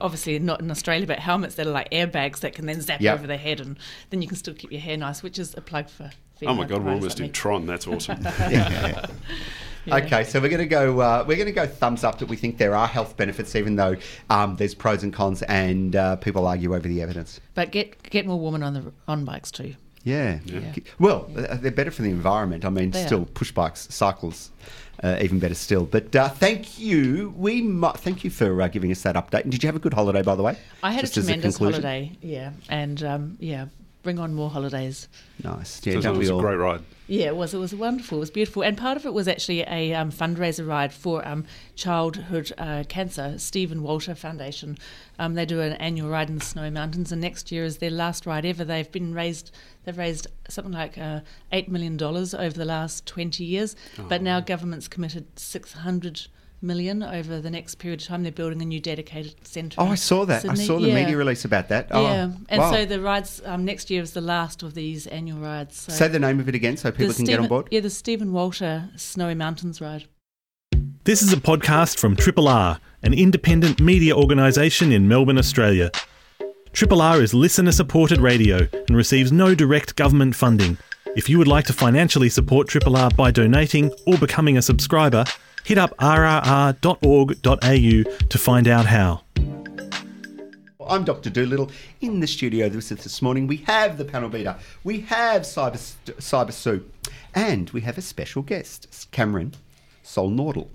obviously 0.02 0.40
not 0.40 0.60
in 0.62 0.70
Australia, 0.72 1.08
but 1.08 1.20
helmets 1.20 1.56
that 1.56 1.68
are 1.68 1.72
like 1.72 1.90
airbags 1.92 2.40
that 2.40 2.54
can 2.56 2.66
then 2.66 2.82
zap 2.82 3.02
Yep. 3.02 3.14
over 3.20 3.28
the 3.28 3.38
head, 3.38 3.60
and 3.60 3.78
then 4.10 4.22
you 4.22 4.28
can 4.28 4.38
still 4.38 4.54
keep 4.54 4.72
your 4.72 4.82
hair 4.82 4.98
nice, 4.98 5.24
which 5.24 5.38
is 5.40 5.54
a 5.56 5.62
plug 5.62 5.90
for. 5.90 6.10
oh 6.46 6.54
my 6.54 6.66
God, 6.66 6.84
we're 6.84 6.92
almost 6.92 7.20
like 7.20 7.20
in 7.20 7.26
me. 7.28 7.32
Tron. 7.32 7.66
That's 7.66 7.88
awesome. 7.94 8.22
Yeah. 8.24 9.06
Yeah. 9.86 9.96
Okay, 9.98 10.24
so 10.24 10.40
we're 10.40 10.50
going 10.50 10.60
to 10.60 10.66
go. 10.66 11.00
Uh, 11.02 11.26
we're 11.28 11.36
going 11.36 11.48
to 11.48 11.52
go 11.52 11.68
thumbs 11.68 12.04
up 12.04 12.20
that 12.20 12.28
we 12.30 12.36
think 12.38 12.58
there 12.58 12.74
are 12.76 12.88
health 12.88 13.18
benefits, 13.18 13.56
even 13.56 13.76
though 13.76 13.96
um, 14.30 14.56
there's 14.56 14.74
pros 14.74 15.04
and 15.04 15.12
cons, 15.14 15.42
and 15.44 15.96
uh, 15.96 16.16
people 16.18 16.48
argue 16.48 16.74
over 16.74 16.88
the 16.88 17.02
evidence. 17.02 17.40
But 17.54 17.72
get 17.72 18.02
get 18.04 18.26
more 18.26 18.40
women 18.40 18.64
on 18.64 18.74
the 18.74 18.92
on 19.08 19.26
bikes 19.26 19.52
too. 19.52 19.76
Yeah. 20.06 20.40
Yeah. 20.46 20.74
Well, 21.00 21.30
uh, 21.38 21.56
they're 21.56 21.72
better 21.72 21.92
for 21.92 22.02
the 22.02 22.10
environment. 22.10 22.66
I 22.66 22.70
mean, 22.70 22.92
They 22.92 23.06
still 23.06 23.22
are. 23.22 23.26
push 23.26 23.52
bikes, 23.54 23.88
cycles, 23.94 24.52
uh, 25.02 25.18
even 25.22 25.40
better 25.40 25.56
still. 25.56 25.86
But 25.86 26.14
uh, 26.16 26.28
thank 26.30 26.78
you. 26.78 27.34
We 27.38 27.62
mu- 27.62 27.92
thank 27.96 28.24
you 28.26 28.30
for 28.30 28.62
uh, 28.62 28.68
giving 28.68 28.92
us 28.92 29.02
that 29.04 29.16
update. 29.16 29.44
And 29.44 29.52
did 29.52 29.64
you 29.64 29.68
have 29.68 29.78
a 29.78 29.80
good 29.80 29.94
holiday, 29.94 30.22
by 30.22 30.36
the 30.36 30.44
way? 30.44 30.58
I 30.82 30.92
had 30.92 31.02
Just 31.02 31.16
a 31.18 31.22
tremendous 31.22 31.56
conclusion? 31.58 31.84
holiday, 31.84 32.12
yeah, 32.22 32.52
and 32.70 33.02
um, 33.04 33.38
yeah, 33.40 33.68
bring 34.04 34.20
on 34.20 34.34
more 34.34 34.50
holidays. 34.50 35.08
Nice. 35.44 35.82
Yeah, 35.86 36.00
So 36.02 36.14
it 36.14 36.18
was 36.18 36.30
we 36.30 36.38
a 36.38 36.40
great 36.40 36.58
ride. 36.58 36.84
Yeah, 37.08 37.28
it 37.28 37.36
was. 37.36 37.54
It 37.54 37.58
was 37.58 37.74
wonderful. 37.74 38.18
It 38.18 38.22
was 38.22 38.32
beautiful, 38.32 38.64
and 38.64 38.78
part 38.78 38.98
of 38.98 39.06
it 39.06 39.14
was 39.14 39.28
actually 39.28 39.62
a 39.62 39.94
um, 39.94 40.12
fundraiser 40.12 40.68
ride 40.68 40.94
for 40.94 41.28
um, 41.28 41.46
childhood 41.76 42.52
uh, 42.58 42.84
cancer. 42.88 43.38
Steven 43.40 43.84
Walter 43.84 44.16
Foundation. 44.16 44.78
Um, 45.20 45.34
they 45.34 45.46
do 45.46 45.60
an 45.60 45.74
annual 45.74 46.10
ride 46.10 46.30
in 46.30 46.40
the 46.40 46.46
Snowy 46.46 46.70
Mountains, 46.70 47.12
and 47.12 47.22
next 47.22 47.52
year 47.52 47.66
is 47.66 47.78
their 47.78 47.92
last 47.92 48.26
ride 48.26 48.46
ever. 48.46 48.64
They've 48.64 48.92
been 48.92 49.14
raised. 49.14 49.52
They've 49.84 49.98
raised 49.98 50.28
something 50.48 50.74
like 50.74 50.98
uh, 50.98 51.22
eight 51.52 51.70
million 51.70 51.98
dollars 51.98 52.34
over 52.34 52.58
the 52.58 52.66
last 52.66 53.06
twenty 53.06 53.44
years, 53.44 53.76
but 54.08 54.22
now 54.22 54.40
government's 54.40 54.88
committed 54.88 55.40
six 55.40 55.74
hundred 55.74 56.22
million 56.22 56.43
over 56.70 57.40
the 57.42 57.50
next 57.50 57.76
period 57.76 58.02
of 58.02 58.08
time. 58.08 58.24
They're 58.24 58.32
building 58.32 58.62
a 58.62 58.66
new 58.66 58.80
dedicated 58.80 59.46
centre. 59.46 59.76
Oh, 59.80 59.88
I 59.88 59.96
saw 59.96 60.26
that. 60.26 60.46
I 60.50 60.54
saw 60.54 60.80
the 60.80 60.88
Yeah. 60.88 60.96
media 60.96 61.18
release 61.18 61.46
about 61.46 61.68
that. 61.70 61.88
Oh, 61.92 62.02
Yeah, 62.02 62.32
and 62.50 62.62
wow. 62.62 62.72
so 62.72 62.86
the 62.86 63.02
rides 63.02 63.42
um, 63.46 63.66
next 63.66 63.90
year 63.92 64.02
is 64.02 64.12
the 64.14 64.22
last 64.22 64.64
of 64.64 64.74
these 64.74 65.06
annual 65.08 65.40
rides. 65.40 65.82
So 65.82 65.94
Say 65.94 66.08
the 66.08 66.20
name 66.20 66.40
of 66.40 66.48
it 66.48 66.56
again 66.56 66.78
so 66.78 66.92
people 66.92 67.08
the 67.10 67.14
can 67.16 67.26
get 67.26 67.40
on 67.40 67.48
board. 67.48 67.68
Yeah, 67.72 67.82
the 67.82 67.90
Steven 67.90 68.32
Walter 68.32 68.90
Snowy 68.96 69.36
Mountains 69.36 69.82
ride. 69.82 70.06
This 71.04 71.22
is 71.22 71.34
a 71.34 71.38
podcast 71.38 71.98
from 71.98 72.16
Triple 72.16 72.48
R, 72.48 72.80
an 73.02 73.14
independent 73.14 73.82
media 73.82 74.16
organisation 74.16 74.92
in 74.94 75.08
Melbourne, 75.08 75.38
Australia. 75.38 75.92
Triple 76.72 77.02
R 77.02 77.22
is 77.22 77.34
listener 77.34 77.72
supported 77.74 78.20
radio 78.20 78.68
and 78.88 78.96
receives 78.96 79.32
no 79.32 79.54
direct 79.54 79.96
government 79.96 80.36
funding. 80.36 80.78
If 81.16 81.30
you 81.30 81.38
would 81.38 81.48
like 81.48 81.66
to 81.66 81.74
financially 81.74 82.30
support 82.30 82.68
Triple 82.70 82.96
R 82.96 83.12
by 83.12 83.30
donating 83.32 83.92
or 84.08 84.18
becoming 84.18 84.58
a 84.58 84.62
subscriber, 84.62 85.26
hit 85.64 85.78
up 85.78 85.96
rrr.org.au 85.98 86.78
to 88.30 88.38
find 88.38 88.68
out 88.68 88.86
how. 88.86 89.22
I'm 90.86 91.06
Dr. 91.06 91.30
Dolittle 91.30 91.72
in 92.02 92.20
the 92.20 92.28
studio 92.28 92.68
this 92.68 92.90
this 92.90 93.22
morning. 93.22 93.48
We 93.48 93.58
have 93.58 93.98
the 93.98 94.06
panel 94.06 94.30
beater, 94.30 94.58
we 94.84 95.02
have 95.02 95.44
Cyber 95.44 95.78
Cyber 96.06 96.52
Sue, 96.52 96.90
and 97.34 97.70
we 97.70 97.82
have 97.82 97.98
a 97.98 98.02
special 98.02 98.42
guest, 98.42 99.08
Cameron 99.12 99.54
Solnordal. 100.04 100.68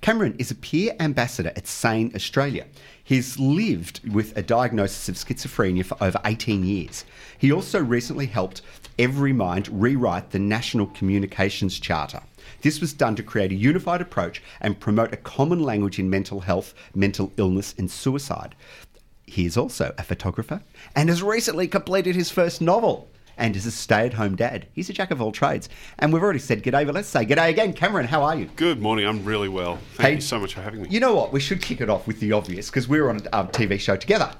Cameron 0.00 0.34
is 0.38 0.50
a 0.50 0.54
peer 0.54 0.96
ambassador 0.98 1.52
at 1.56 1.66
Sane 1.66 2.10
Australia. 2.14 2.66
He's 3.04 3.38
lived 3.38 4.00
with 4.10 4.34
a 4.36 4.42
diagnosis 4.42 5.10
of 5.10 5.16
schizophrenia 5.16 5.84
for 5.84 6.02
over 6.02 6.18
18 6.24 6.64
years. 6.64 7.04
He 7.36 7.52
also 7.52 7.82
recently 7.82 8.26
helped 8.26 8.62
Everymind 8.98 9.68
rewrite 9.70 10.30
the 10.30 10.38
National 10.38 10.86
Communications 10.86 11.78
Charter. 11.78 12.22
This 12.62 12.80
was 12.80 12.92
done 12.92 13.16
to 13.16 13.22
create 13.22 13.52
a 13.52 13.56
unified 13.56 14.00
approach 14.00 14.42
and 14.60 14.80
promote 14.80 15.12
a 15.12 15.16
common 15.16 15.60
language 15.60 15.98
in 15.98 16.10
mental 16.10 16.40
health, 16.40 16.74
mental 16.94 17.32
illness, 17.36 17.74
and 17.78 17.90
suicide. 17.90 18.54
He 19.26 19.46
is 19.46 19.56
also 19.56 19.94
a 19.96 20.02
photographer 20.02 20.60
and 20.96 21.08
has 21.08 21.22
recently 21.22 21.68
completed 21.68 22.16
his 22.16 22.30
first 22.30 22.60
novel 22.60 23.08
and 23.38 23.56
is 23.56 23.64
a 23.64 23.70
stay 23.70 24.04
at 24.06 24.14
home 24.14 24.36
dad. 24.36 24.66
He's 24.74 24.90
a 24.90 24.92
jack 24.92 25.10
of 25.10 25.22
all 25.22 25.32
trades. 25.32 25.68
And 25.98 26.12
we've 26.12 26.22
already 26.22 26.38
said 26.40 26.62
g'day, 26.62 26.84
but 26.84 26.94
let's 26.94 27.08
say 27.08 27.24
g'day 27.24 27.48
again. 27.48 27.72
Cameron, 27.72 28.06
how 28.06 28.22
are 28.22 28.36
you? 28.36 28.50
Good 28.56 28.82
morning. 28.82 29.06
I'm 29.06 29.24
really 29.24 29.48
well. 29.48 29.78
Thank 29.94 30.08
Hey, 30.08 30.14
you 30.16 30.20
so 30.20 30.38
much 30.38 30.54
for 30.54 30.60
having 30.60 30.82
me. 30.82 30.88
You 30.90 31.00
know 31.00 31.14
what? 31.14 31.32
We 31.32 31.40
should 31.40 31.62
kick 31.62 31.80
it 31.80 31.88
off 31.88 32.06
with 32.06 32.20
the 32.20 32.32
obvious 32.32 32.68
because 32.68 32.86
we 32.86 33.00
were 33.00 33.08
on 33.08 33.20
a 33.32 33.36
um, 33.38 33.48
TV 33.48 33.80
show 33.80 33.96
together. 33.96 34.30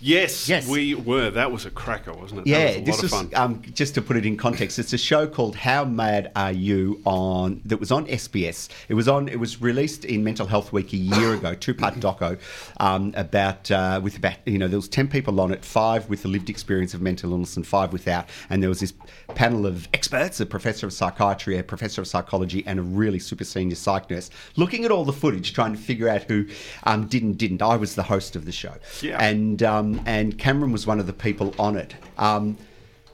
Yes, 0.00 0.48
Yes. 0.48 0.68
we 0.68 0.94
were. 0.94 1.30
That 1.30 1.50
was 1.52 1.66
a 1.66 1.70
cracker, 1.70 2.12
wasn't 2.12 2.40
it? 2.40 2.46
Yeah, 2.46 2.58
that 2.58 2.66
was 2.66 2.76
a 2.76 2.80
this 2.84 2.96
lot 2.96 3.02
was 3.02 3.12
of 3.12 3.30
fun. 3.32 3.42
um, 3.42 3.62
just 3.74 3.94
to 3.94 4.02
put 4.02 4.16
it 4.16 4.26
in 4.26 4.36
context. 4.36 4.78
It's 4.78 4.92
a 4.92 4.98
show 4.98 5.26
called 5.26 5.56
How 5.56 5.84
Mad 5.84 6.30
Are 6.36 6.52
You 6.52 7.00
on 7.04 7.60
that 7.64 7.78
was 7.80 7.90
on 7.90 8.06
SBS. 8.06 8.68
It 8.88 8.94
was 8.94 9.08
on. 9.08 9.28
It 9.28 9.38
was 9.40 9.60
released 9.60 10.04
in 10.04 10.22
Mental 10.24 10.46
Health 10.46 10.72
Week 10.72 10.92
a 10.92 10.96
year 10.96 11.34
ago. 11.34 11.54
Two 11.64 11.74
part 11.74 11.94
doco 11.96 12.38
um, 12.80 13.12
about 13.16 13.70
uh, 13.70 14.00
with 14.02 14.16
about 14.16 14.36
you 14.46 14.58
know 14.58 14.68
there 14.68 14.78
was 14.78 14.88
ten 14.88 15.08
people 15.08 15.40
on 15.40 15.52
it, 15.52 15.64
five 15.64 16.08
with 16.08 16.22
the 16.22 16.28
lived 16.28 16.50
experience 16.50 16.94
of 16.94 17.00
mental 17.00 17.30
illness 17.32 17.56
and 17.56 17.66
five 17.66 17.92
without. 17.92 18.28
And 18.50 18.62
there 18.62 18.68
was 18.68 18.80
this 18.80 18.92
panel 19.34 19.66
of 19.66 19.88
experts, 19.94 20.40
a 20.40 20.46
professor 20.46 20.86
of 20.86 20.92
psychiatry, 20.92 21.58
a 21.58 21.62
professor 21.62 22.00
of 22.00 22.06
psychology, 22.08 22.62
and 22.66 22.78
a 22.78 22.82
really 22.82 23.18
super 23.18 23.44
senior 23.44 23.74
psych 23.76 24.10
nurse, 24.10 24.30
looking 24.56 24.84
at 24.84 24.90
all 24.90 25.04
the 25.04 25.12
footage, 25.12 25.52
trying 25.52 25.72
to 25.72 25.78
figure 25.78 26.08
out 26.08 26.22
who 26.24 26.46
um, 26.84 27.06
did 27.06 27.22
and 27.22 27.36
didn't. 27.38 27.62
I 27.62 27.76
was 27.76 27.94
the 27.94 28.02
host 28.02 28.36
of 28.36 28.44
the 28.44 28.52
show, 28.52 28.74
Yeah. 29.02 29.22
and 29.22 29.62
um, 29.62 29.83
and 30.06 30.38
Cameron 30.38 30.72
was 30.72 30.86
one 30.86 31.00
of 31.00 31.06
the 31.06 31.12
people 31.12 31.54
on 31.58 31.76
it. 31.76 31.94
Um, 32.18 32.56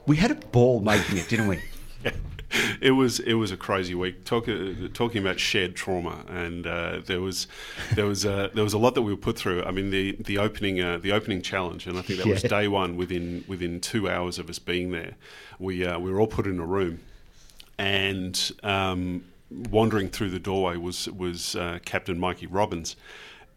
we 0.05 0.15
had 0.17 0.31
a 0.31 0.35
ball 0.35 0.79
making 0.79 1.17
it, 1.17 1.29
didn't 1.29 1.47
we? 1.47 1.61
it 2.81 2.91
was 2.91 3.19
it 3.19 3.35
was 3.35 3.51
a 3.51 3.57
crazy 3.57 3.95
week. 3.95 4.25
Talk, 4.25 4.47
uh, 4.49 4.73
talking 4.93 5.21
about 5.21 5.39
shared 5.39 5.75
trauma, 5.75 6.25
and 6.27 6.67
uh, 6.67 7.01
there 7.05 7.21
was 7.21 7.47
there 7.93 8.05
was 8.05 8.25
uh, 8.25 8.49
there 8.53 8.63
was 8.63 8.73
a 8.73 8.77
lot 8.77 8.95
that 8.95 9.01
we 9.01 9.11
were 9.11 9.17
put 9.17 9.37
through. 9.37 9.63
I 9.63 9.71
mean, 9.71 9.89
the 9.89 10.17
the 10.19 10.37
opening 10.37 10.81
uh, 10.81 10.97
the 10.97 11.11
opening 11.11 11.41
challenge, 11.41 11.87
and 11.87 11.97
I 11.97 12.01
think 12.01 12.19
that 12.19 12.27
was 12.27 12.41
day 12.43 12.67
one. 12.67 12.97
Within 12.97 13.43
within 13.47 13.79
two 13.79 14.09
hours 14.09 14.39
of 14.39 14.49
us 14.49 14.59
being 14.59 14.91
there, 14.91 15.15
we 15.59 15.85
uh, 15.85 15.99
we 15.99 16.11
were 16.11 16.19
all 16.19 16.27
put 16.27 16.45
in 16.47 16.59
a 16.59 16.65
room, 16.65 16.99
and 17.77 18.51
um, 18.63 19.23
wandering 19.69 20.09
through 20.09 20.31
the 20.31 20.39
doorway 20.39 20.77
was 20.77 21.07
was 21.09 21.55
uh, 21.55 21.79
Captain 21.85 22.19
Mikey 22.19 22.47
Robins, 22.47 22.95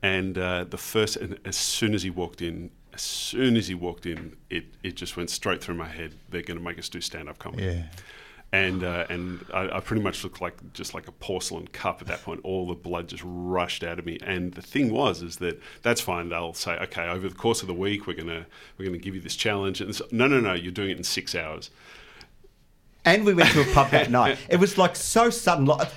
and 0.02 0.38
uh, 0.38 0.64
the 0.64 0.78
first 0.78 1.16
and 1.16 1.38
as 1.44 1.56
soon 1.56 1.94
as 1.94 2.02
he 2.02 2.10
walked 2.10 2.42
in. 2.42 2.70
As 2.94 3.02
soon 3.02 3.56
as 3.56 3.68
he 3.68 3.74
walked 3.74 4.06
in, 4.06 4.36
it, 4.50 4.64
it 4.82 4.94
just 4.96 5.16
went 5.16 5.30
straight 5.30 5.62
through 5.62 5.74
my 5.74 5.88
head. 5.88 6.14
They're 6.28 6.42
going 6.42 6.58
to 6.58 6.64
make 6.64 6.78
us 6.78 6.88
do 6.88 7.00
stand 7.00 7.28
up 7.28 7.38
comedy 7.38 7.64
Yeah. 7.64 7.82
and 8.52 8.84
uh, 8.84 9.06
and 9.10 9.44
I, 9.52 9.76
I 9.76 9.80
pretty 9.80 10.02
much 10.02 10.22
looked 10.22 10.40
like 10.40 10.54
just 10.74 10.94
like 10.94 11.08
a 11.08 11.12
porcelain 11.12 11.66
cup 11.68 12.00
at 12.00 12.06
that 12.06 12.22
point. 12.22 12.40
All 12.44 12.68
the 12.68 12.74
blood 12.74 13.08
just 13.08 13.22
rushed 13.26 13.82
out 13.82 13.98
of 13.98 14.06
me. 14.06 14.18
And 14.24 14.52
the 14.54 14.62
thing 14.62 14.92
was, 14.92 15.22
is 15.22 15.36
that 15.38 15.60
that's 15.82 16.00
fine. 16.00 16.28
They'll 16.28 16.54
say, 16.54 16.72
okay, 16.78 17.08
over 17.08 17.28
the 17.28 17.34
course 17.34 17.62
of 17.62 17.66
the 17.68 17.74
week, 17.74 18.06
we're 18.06 18.14
gonna 18.14 18.46
we're 18.78 18.84
gonna 18.84 18.98
give 18.98 19.14
you 19.16 19.20
this 19.20 19.34
challenge. 19.36 19.80
And 19.80 20.00
no, 20.12 20.26
no, 20.28 20.38
no, 20.40 20.54
you're 20.54 20.70
doing 20.72 20.90
it 20.90 20.98
in 20.98 21.04
six 21.04 21.34
hours. 21.34 21.70
And 23.06 23.24
we 23.24 23.34
went 23.34 23.50
to 23.50 23.60
a 23.60 23.74
pub 23.74 23.90
that 23.90 24.10
night. 24.20 24.38
It 24.48 24.56
was 24.56 24.78
like 24.78 24.96
so 24.96 25.28
sudden, 25.30 25.66
like 25.66 25.88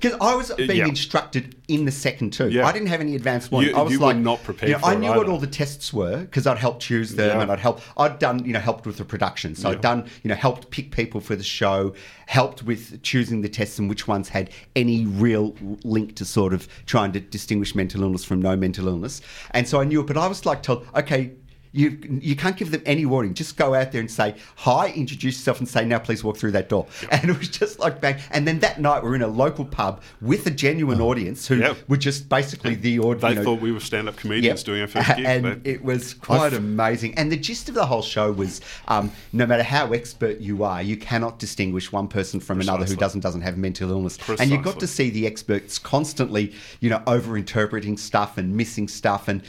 because 0.00 0.16
I 0.20 0.34
was 0.34 0.50
being 0.56 0.70
yeah. 0.76 0.86
instructed 0.86 1.56
in 1.68 1.84
the 1.84 1.92
second 1.92 2.32
too. 2.32 2.48
Yeah. 2.48 2.66
I 2.66 2.72
didn't 2.72 2.88
have 2.88 3.00
any 3.00 3.14
advance 3.16 3.50
warning. 3.50 3.70
You- 3.70 3.76
I 3.76 3.82
was 3.82 3.92
you 3.92 4.00
were 4.00 4.06
like 4.06 4.16
not 4.16 4.42
prepared 4.42 4.70
You 4.70 4.78
know, 4.78 4.84
I 4.84 4.94
knew 4.94 5.10
what 5.10 5.28
all 5.28 5.38
the 5.38 5.46
tests 5.46 5.92
were 5.92 6.20
because 6.20 6.46
I'd 6.46 6.58
helped 6.58 6.82
choose 6.82 7.14
them 7.14 7.36
Yeah. 7.36 7.42
and 7.42 7.52
I'd 7.52 7.58
helped. 7.58 7.82
I'd 7.96 8.18
done 8.18 8.44
you 8.44 8.52
know 8.52 8.60
helped 8.60 8.86
with 8.86 8.96
the 8.96 9.04
production, 9.04 9.54
so. 9.54 9.70
I'd 9.70 9.80
done 9.80 10.08
you 10.22 10.28
know 10.28 10.34
helped 10.34 10.70
pick 10.70 10.90
people 10.90 11.20
for 11.20 11.36
the 11.36 11.44
show, 11.44 11.94
helped 12.26 12.62
with 12.62 13.02
choosing 13.02 13.42
the 13.42 13.48
tests 13.48 13.78
and 13.78 13.88
which 13.88 14.08
ones 14.08 14.28
had 14.28 14.50
any 14.74 15.04
real 15.06 15.54
link 15.84 16.14
to 16.16 16.24
sort 16.24 16.54
of 16.54 16.68
trying 16.86 17.12
to 17.12 17.20
distinguish 17.20 17.74
mental 17.74 18.02
illness 18.02 18.24
from 18.24 18.40
no 18.40 18.56
mental 18.56 18.88
illness. 18.88 19.20
And 19.50 19.68
so 19.68 19.80
I 19.80 19.84
knew 19.84 20.00
it, 20.00 20.06
but 20.06 20.16
I 20.16 20.26
was 20.26 20.46
like 20.46 20.62
told, 20.62 20.86
okay. 20.96 21.32
You, 21.74 21.98
you 22.20 22.36
can't 22.36 22.56
give 22.56 22.70
them 22.70 22.82
any 22.86 23.04
warning. 23.04 23.34
Just 23.34 23.56
go 23.56 23.74
out 23.74 23.90
there 23.90 24.00
and 24.00 24.08
say 24.10 24.36
hi, 24.54 24.92
introduce 24.92 25.36
yourself, 25.38 25.58
and 25.58 25.68
say 25.68 25.84
now 25.84 25.98
please 25.98 26.22
walk 26.22 26.36
through 26.36 26.52
that 26.52 26.68
door. 26.68 26.86
And 27.10 27.28
it 27.28 27.36
was 27.36 27.48
just 27.48 27.80
like 27.80 28.00
bang. 28.00 28.16
And 28.30 28.46
then 28.46 28.60
that 28.60 28.80
night 28.80 29.02
we're 29.02 29.16
in 29.16 29.22
a 29.22 29.26
local 29.26 29.64
pub 29.64 30.00
with 30.20 30.46
a 30.46 30.50
genuine 30.50 31.00
audience 31.00 31.48
who 31.48 31.56
Yep. 31.56 31.76
were 31.88 31.96
just 31.96 32.28
basically 32.28 32.76
the 32.76 33.00
audience. 33.00 33.38
They 33.38 33.44
thought 33.44 33.60
we 33.60 33.72
were 33.72 33.80
stand-up 33.80 34.16
comedians 34.16 34.62
doing 34.62 34.82
our 34.82 34.86
first 34.86 35.08
gig. 35.16 35.26
And 35.26 35.44
They- 35.62 35.70
it 35.72 35.84
was 35.84 36.14
quite 36.14 36.52
amazing. 36.52 37.14
And 37.18 37.30
the 37.32 37.36
gist 37.36 37.68
of 37.68 37.74
the 37.74 37.86
whole 37.86 38.02
show 38.02 38.30
was 38.30 38.60
um, 38.86 39.10
no 39.32 39.44
matter 39.44 39.64
how 39.64 39.92
expert 39.92 40.38
you 40.38 40.62
are, 40.62 40.80
you 40.80 40.96
cannot 40.96 41.40
distinguish 41.40 41.90
one 41.90 42.06
person 42.06 42.38
from 42.38 42.60
another 42.60 42.84
who 42.84 42.94
doesn't 42.94 43.20
doesn't 43.20 43.40
have 43.42 43.56
mental 43.58 43.90
illness. 43.90 44.16
And 44.38 44.50
you 44.50 44.62
got 44.62 44.78
to 44.78 44.86
see 44.86 45.10
the 45.10 45.26
experts 45.26 45.78
constantly, 45.80 46.52
you 46.80 46.88
know, 46.88 47.02
over 47.08 47.36
interpreting 47.36 47.96
stuff 47.96 48.38
and 48.38 48.56
missing 48.56 48.86
stuff 48.86 49.26
and 49.26 49.42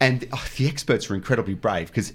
and 0.00 0.26
oh, 0.32 0.44
the 0.56 0.66
experts 0.68 1.08
were 1.08 1.16
incredibly 1.16 1.54
brave 1.54 1.88
because 1.88 2.12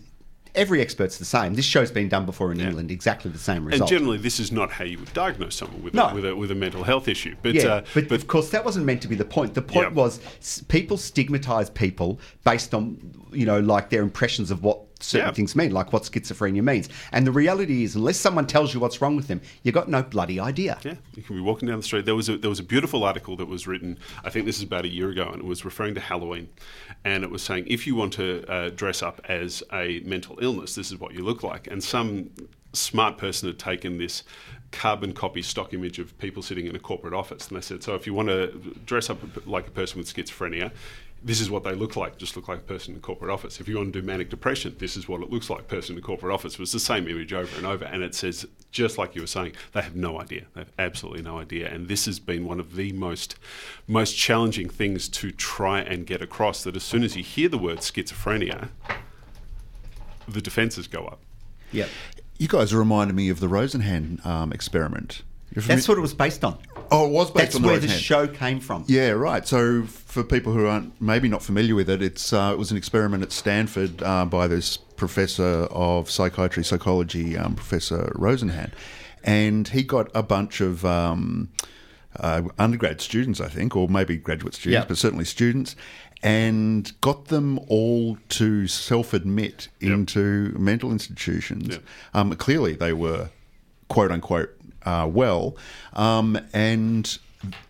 every 0.54 0.82
expert's 0.82 1.17
the 1.17 1.26
same. 1.26 1.54
This 1.54 1.65
show's 1.65 1.91
been 1.91 2.10
done 2.10 2.26
before 2.26 2.52
in 2.52 2.60
England, 2.60 2.91
exactly 2.91 3.32
the 3.32 3.39
same 3.39 3.65
result. 3.65 3.89
And 3.89 4.00
generally, 4.00 4.17
this 4.17 4.39
is 4.39 4.52
not 4.52 4.72
how 4.72 4.84
you 4.84 5.00
would 5.00 5.13
diagnose 5.13 5.56
someone 5.56 5.82
with, 5.82 5.94
No. 5.94 6.08
a, 6.10 6.13
with, 6.13 6.26
a, 6.26 6.36
with 6.36 6.52
a 6.52 6.56
mental 6.56 6.84
health 6.84 7.08
issue. 7.08 7.36
But, 7.41 7.56
yeah, 7.56 7.67
uh, 7.67 7.86
but, 7.94 8.12
of 8.12 8.28
course 8.28 8.50
that 8.52 8.65
wasn't 8.65 8.86
meant 8.86 9.02
to 9.04 9.08
be 9.08 9.15
the 9.15 9.26
point. 9.26 9.54
The 9.54 9.62
point 9.62 9.88
Yep. 9.88 9.94
was 9.94 10.63
people 10.67 10.98
stigmatise 10.98 11.70
people 11.70 12.20
based 12.44 12.74
on 12.74 13.00
you 13.32 13.46
know 13.46 13.60
like 13.60 13.89
their 13.89 14.02
impressions 14.02 14.52
of 14.52 14.63
what 14.63 14.82
certain 15.01 15.27
Yep. 15.27 15.35
things 15.35 15.55
mean, 15.55 15.71
like 15.71 15.91
what 15.91 16.03
schizophrenia 16.03 16.63
means. 16.63 16.89
And 17.11 17.25
the 17.27 17.31
reality 17.31 17.83
is, 17.83 17.95
unless 17.95 18.17
someone 18.17 18.47
tells 18.47 18.73
you 18.73 18.79
what's 18.79 19.01
wrong 19.01 19.15
with 19.15 19.27
them, 19.27 19.41
you've 19.63 19.75
got 19.75 19.89
no 19.89 20.03
bloody 20.03 20.39
idea. 20.39 20.79
Yeah, 20.83 20.95
you 21.15 21.23
can 21.23 21.35
be 21.35 21.41
walking 21.41 21.67
down 21.67 21.77
the 21.77 21.83
street. 21.83 22.05
There 22.05 22.15
was 22.15 22.29
a, 22.29 22.37
there 22.37 22.49
was 22.49 22.59
a 22.59 22.63
beautiful 22.63 23.03
article 23.03 23.35
that 23.37 23.47
was 23.47 23.67
written. 23.67 23.97
I 24.23 24.29
think 24.29 24.45
this 24.45 24.57
is 24.57 24.63
about 24.63 24.85
a 24.85 24.89
year 24.89 25.09
ago, 25.09 25.29
and 25.29 25.41
it 25.41 25.45
was 25.45 25.65
referring 25.65 25.95
to 25.95 26.01
Halloween, 26.01 26.49
and 27.03 27.23
it 27.23 27.29
was 27.29 27.41
saying 27.41 27.65
if 27.67 27.85
you 27.87 27.95
want 27.95 28.13
to 28.13 28.45
uh, 28.47 28.69
dress 28.69 29.01
up 29.01 29.21
as 29.27 29.63
a 29.73 29.99
mental 30.05 30.37
illness, 30.41 30.75
this 30.75 30.91
is 30.91 30.99
what 30.99 31.13
you 31.13 31.23
look 31.23 31.43
like. 31.43 31.67
And 31.67 31.83
some 31.83 32.29
smart 32.73 33.17
person 33.17 33.49
had 33.49 33.59
taken 33.59 33.97
this 33.97 34.23
carbon 34.71 35.11
copy 35.11 35.41
stock 35.41 35.73
image 35.73 35.99
of 35.99 36.17
people 36.17 36.41
sitting 36.41 36.65
in 36.65 36.75
a 36.75 36.79
corporate 36.79 37.13
office, 37.13 37.49
and 37.49 37.57
they 37.57 37.61
said, 37.61 37.83
so 37.83 37.95
if 37.95 38.07
you 38.07 38.13
want 38.13 38.29
to 38.29 38.47
dress 38.85 39.09
up 39.09 39.19
like 39.45 39.67
a 39.67 39.71
person 39.71 39.97
with 39.97 40.13
schizophrenia. 40.13 40.71
This 41.23 41.39
is 41.39 41.51
what 41.51 41.63
they 41.63 41.73
look 41.73 41.95
like, 41.95 42.17
just 42.17 42.36
look 42.36 42.47
like 42.47 42.57
a 42.60 42.63
person 42.63 42.93
in 42.93 42.97
a 42.97 43.01
corporate 43.01 43.29
office. 43.29 43.60
If 43.60 43.67
you 43.67 43.77
want 43.77 43.93
to 43.93 44.01
do 44.01 44.05
manic 44.05 44.29
depression, 44.31 44.75
this 44.79 44.97
is 44.97 45.07
what 45.07 45.21
it 45.21 45.29
looks 45.29 45.51
like, 45.51 45.67
person 45.67 45.95
in 45.95 45.99
a 45.99 46.01
corporate 46.01 46.34
office. 46.34 46.53
It 46.53 46.60
was 46.60 46.71
the 46.71 46.79
same 46.79 47.07
image 47.07 47.31
over 47.31 47.55
and 47.57 47.65
over. 47.67 47.86
And 47.86 48.01
it 48.01 48.15
says, 48.15 48.47
just 48.71 48.97
like 48.97 49.13
you 49.13 49.21
were 49.21 49.27
saying, 49.27 49.51
they 49.73 49.81
have 49.81 49.95
no 49.95 50.19
idea. 50.19 50.45
They 50.55 50.62
have 50.62 50.71
absolutely 50.79 51.21
no 51.21 51.38
idea. 51.38 51.69
And 51.71 51.88
this 51.88 52.05
has 52.05 52.19
been 52.19 52.45
one 52.45 52.60
of 52.60 52.75
the 52.75 52.91
most, 52.93 53.36
most 53.88 54.13
challenging 54.17 54.67
things 54.67 55.07
to 55.10 55.31
try 55.31 55.81
and 55.81 56.07
get 56.07 56.23
across 56.23 56.63
that 56.63 56.75
as 56.75 56.81
soon 56.84 57.03
as 57.03 57.15
you 57.15 57.23
hear 57.23 57.49
the 57.49 57.60
word 57.60 57.79
schizophrenia, 57.79 58.69
the 60.27 60.41
defences 60.41 60.88
go 60.88 61.05
up. 61.05 61.19
Yeah, 61.71 61.86
You 62.39 62.47
guys 62.47 62.73
reminded 62.73 63.15
me 63.15 63.29
of 63.29 63.39
the 63.39 63.47
Rosenhan 63.47 64.25
um, 64.25 64.51
experiment. 64.51 65.21
That's 65.53 65.88
what 65.88 65.97
it 65.97 66.01
was 66.01 66.13
based 66.13 66.43
on. 66.43 66.57
Oh, 66.89 67.05
it 67.07 67.12
was 67.12 67.29
based 67.29 67.36
That's 67.36 67.55
on 67.57 67.62
the 67.62 67.67
where 67.67 67.79
the 67.79 67.88
show 67.88 68.27
came 68.27 68.60
from. 68.60 68.86
Yeah, 68.88 69.12
right. 69.12 69.47
So 69.47 69.84
for 70.12 70.24
people 70.26 70.52
who 70.52 70.65
aren't 70.65 71.02
maybe 71.02 71.30
not 71.30 71.41
familiar 71.41 71.74
with 71.74 71.89
it, 71.89 72.02
it's 72.02 72.34
uh, 72.34 72.50
it 72.54 72.58
was 72.58 72.69
an 72.69 72.76
experiment 72.78 73.24
at 73.24 73.32
Stanford 73.32 74.04
uh, 74.04 74.26
by 74.26 74.45
this 74.45 74.76
professor 74.76 75.67
of 75.71 76.12
psychiatry, 76.12 76.65
psychology, 76.65 77.38
um, 77.38 77.56
Professor 77.56 78.12
Rosenhan, 78.15 78.71
and 79.24 79.69
he 79.69 79.84
got 79.84 80.12
a 80.13 80.21
bunch 80.24 80.62
of. 80.62 80.86
Um, 80.86 81.50
uh, 82.19 82.41
undergrad 82.60 83.00
students, 83.00 83.39
I 83.39 83.47
think, 83.47 83.74
or 83.74 83.88
maybe 83.88 84.17
graduate 84.17 84.54
students, 84.54 84.84
Yeah. 84.84 84.86
but 84.86 84.97
certainly 84.97 85.24
students, 85.24 85.78
and 86.21 86.91
got 87.00 87.28
them 87.30 87.58
all 87.69 88.17
to 88.30 88.67
self 88.67 89.13
admit 89.13 89.69
into 89.80 90.54
mental 90.60 90.91
institutions. 90.91 91.69
Yep. 91.69 91.84
Um, 92.13 92.36
clearly, 92.36 92.74
they 92.74 92.91
were 92.91 93.30
quote 93.88 94.12
unquote 94.12 94.50
uh, 94.84 95.10
well, 95.10 95.56
um, 95.93 96.38
and 96.52 97.17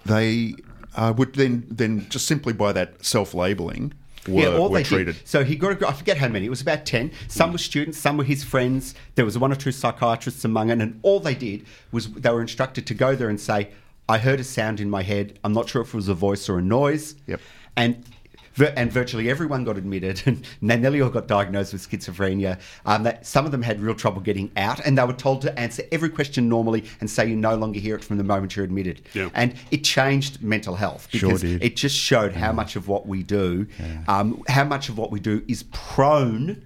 they 0.08 0.56
uh, 0.96 1.14
would 1.18 1.34
then 1.34 1.66
then 1.70 2.08
just 2.10 2.28
simply 2.28 2.54
by 2.54 2.72
that 2.72 3.04
self 3.04 3.34
labeling 3.34 3.94
were, 4.28 4.42
yeah, 4.42 4.58
all 4.58 4.70
were 4.70 4.80
they 4.80 4.84
treated. 4.84 5.16
did. 5.16 5.28
So 5.28 5.44
he 5.44 5.56
got. 5.56 5.82
A, 5.82 5.88
I 5.88 5.94
forget 5.94 6.18
how 6.18 6.28
many. 6.28 6.46
It 6.46 6.50
was 6.50 6.62
about 6.62 6.86
ten. 6.86 7.12
Some 7.28 7.52
were 7.52 7.58
students. 7.58 7.98
Some 7.98 8.18
were 8.18 8.24
his 8.24 8.44
friends. 8.44 8.94
There 9.16 9.26
was 9.26 9.38
one 9.38 9.52
or 9.52 9.56
two 9.56 9.72
psychiatrists 9.72 10.46
among 10.46 10.70
it, 10.70 10.80
and 10.80 11.00
all 11.02 11.20
they 11.20 11.36
did 11.36 11.66
was 11.92 12.08
they 12.12 12.30
were 12.30 12.42
instructed 12.42 12.86
to 12.88 12.94
go 12.94 13.16
there 13.16 13.30
and 13.30 13.40
say, 13.40 13.70
"I 14.08 14.18
heard 14.18 14.40
a 14.40 14.44
sound 14.44 14.80
in 14.80 14.90
my 14.90 15.02
head. 15.02 15.40
I'm 15.44 15.54
not 15.54 15.70
sure 15.70 15.82
if 15.82 15.90
it 15.90 15.96
was 15.96 16.08
a 16.08 16.14
voice 16.14 16.48
or 16.50 16.60
a 16.60 16.64
noise." 16.64 17.16
Yep. 17.28 17.42
And. 17.76 18.06
And 18.76 18.92
virtually 18.92 19.30
everyone 19.30 19.64
got 19.64 19.78
admitted, 19.78 20.22
and 20.26 20.46
they 20.62 20.78
nearly 20.78 21.02
all 21.02 21.10
got 21.10 21.28
diagnosed 21.28 21.74
with 21.74 21.90
schizophrenia. 21.90 22.60
Um, 22.86 23.04
that 23.04 23.26
some 23.26 23.46
of 23.46 23.52
them 23.52 23.62
had 23.62 23.82
real 23.82 23.96
trouble 23.96 24.22
getting 24.22 24.52
out, 24.58 24.80
and 24.86 24.98
they 24.98 25.04
were 25.04 25.14
told 25.14 25.42
to 25.44 25.60
answer 25.60 25.84
every 25.92 26.10
question 26.10 26.50
normally 26.50 26.86
and 27.00 27.10
say 27.10 27.28
you 27.28 27.36
no 27.36 27.56
longer 27.56 27.80
hear 27.80 27.96
it 27.96 28.04
from 28.04 28.18
the 28.18 28.24
moment 28.24 28.56
you're 28.56 28.66
admitted. 28.66 29.02
Yeah. 29.14 29.30
And 29.34 29.56
it 29.72 29.84
changed 29.84 30.42
mental 30.42 30.76
health 30.76 31.08
because 31.12 31.42
did. 31.42 31.64
it 31.64 31.76
just 31.76 31.96
showed 31.96 32.34
how 32.34 32.52
much 32.52 32.76
of 32.76 32.88
what 32.88 33.08
we 33.08 33.24
do, 33.24 33.68
um, 34.08 34.44
how 34.48 34.64
much 34.64 34.90
of 34.90 34.98
what 34.98 35.12
we 35.12 35.20
do 35.20 35.44
is 35.48 35.64
prone 35.72 36.64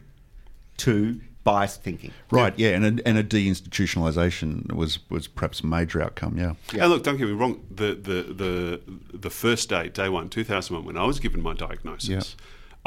to 0.77 1.19
biased 1.45 1.81
thinking. 1.81 2.11
Right, 2.29 2.53
yeah, 2.57 2.71
and 2.71 2.99
a, 2.99 3.07
and 3.07 3.17
a 3.17 3.23
deinstitutionalisation 3.23 4.73
was 4.73 4.99
was 5.09 5.27
perhaps 5.27 5.61
a 5.61 5.65
major 5.67 6.01
outcome. 6.01 6.37
Yeah, 6.37 6.53
And 6.79 6.91
look, 6.91 7.03
don't 7.03 7.17
get 7.17 7.27
me 7.27 7.33
wrong. 7.33 7.65
The 7.73 7.95
the 7.95 8.33
the 8.33 8.81
the 9.17 9.29
first 9.29 9.69
day, 9.69 9.87
day 9.87 10.09
one, 10.09 10.27
two 10.29 10.43
thousand 10.43 10.75
one, 10.75 10.85
when 10.85 10.97
I 10.97 11.05
was 11.05 11.19
given 11.19 11.41
my 11.41 11.53
diagnosis, 11.53 12.09
Yeah. 12.09 12.21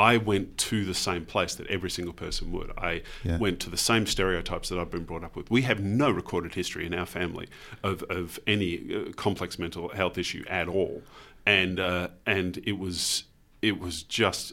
I 0.00 0.16
went 0.16 0.56
to 0.58 0.84
the 0.84 0.94
same 0.94 1.24
place 1.24 1.56
that 1.56 1.66
every 1.66 1.90
single 1.90 2.14
person 2.14 2.52
would. 2.52 2.70
I 2.78 3.02
Yeah. 3.24 3.38
went 3.38 3.58
to 3.60 3.70
the 3.70 3.76
same 3.76 4.06
stereotypes 4.06 4.68
that 4.68 4.78
I've 4.78 4.92
been 4.92 5.04
brought 5.04 5.24
up 5.24 5.34
with. 5.34 5.50
We 5.50 5.62
have 5.62 5.80
no 5.80 6.08
recorded 6.10 6.54
history 6.54 6.86
in 6.86 6.94
our 6.94 7.06
family 7.06 7.48
of 7.82 8.02
of 8.04 8.38
any 8.46 8.94
uh, 8.94 9.12
complex 9.16 9.58
mental 9.58 9.88
health 9.88 10.18
issue 10.18 10.44
at 10.48 10.68
all, 10.68 11.02
and 11.46 11.80
uh, 11.80 12.08
and 12.26 12.58
it 12.64 12.78
was 12.78 13.24
it 13.62 13.80
was 13.80 14.02
just. 14.02 14.52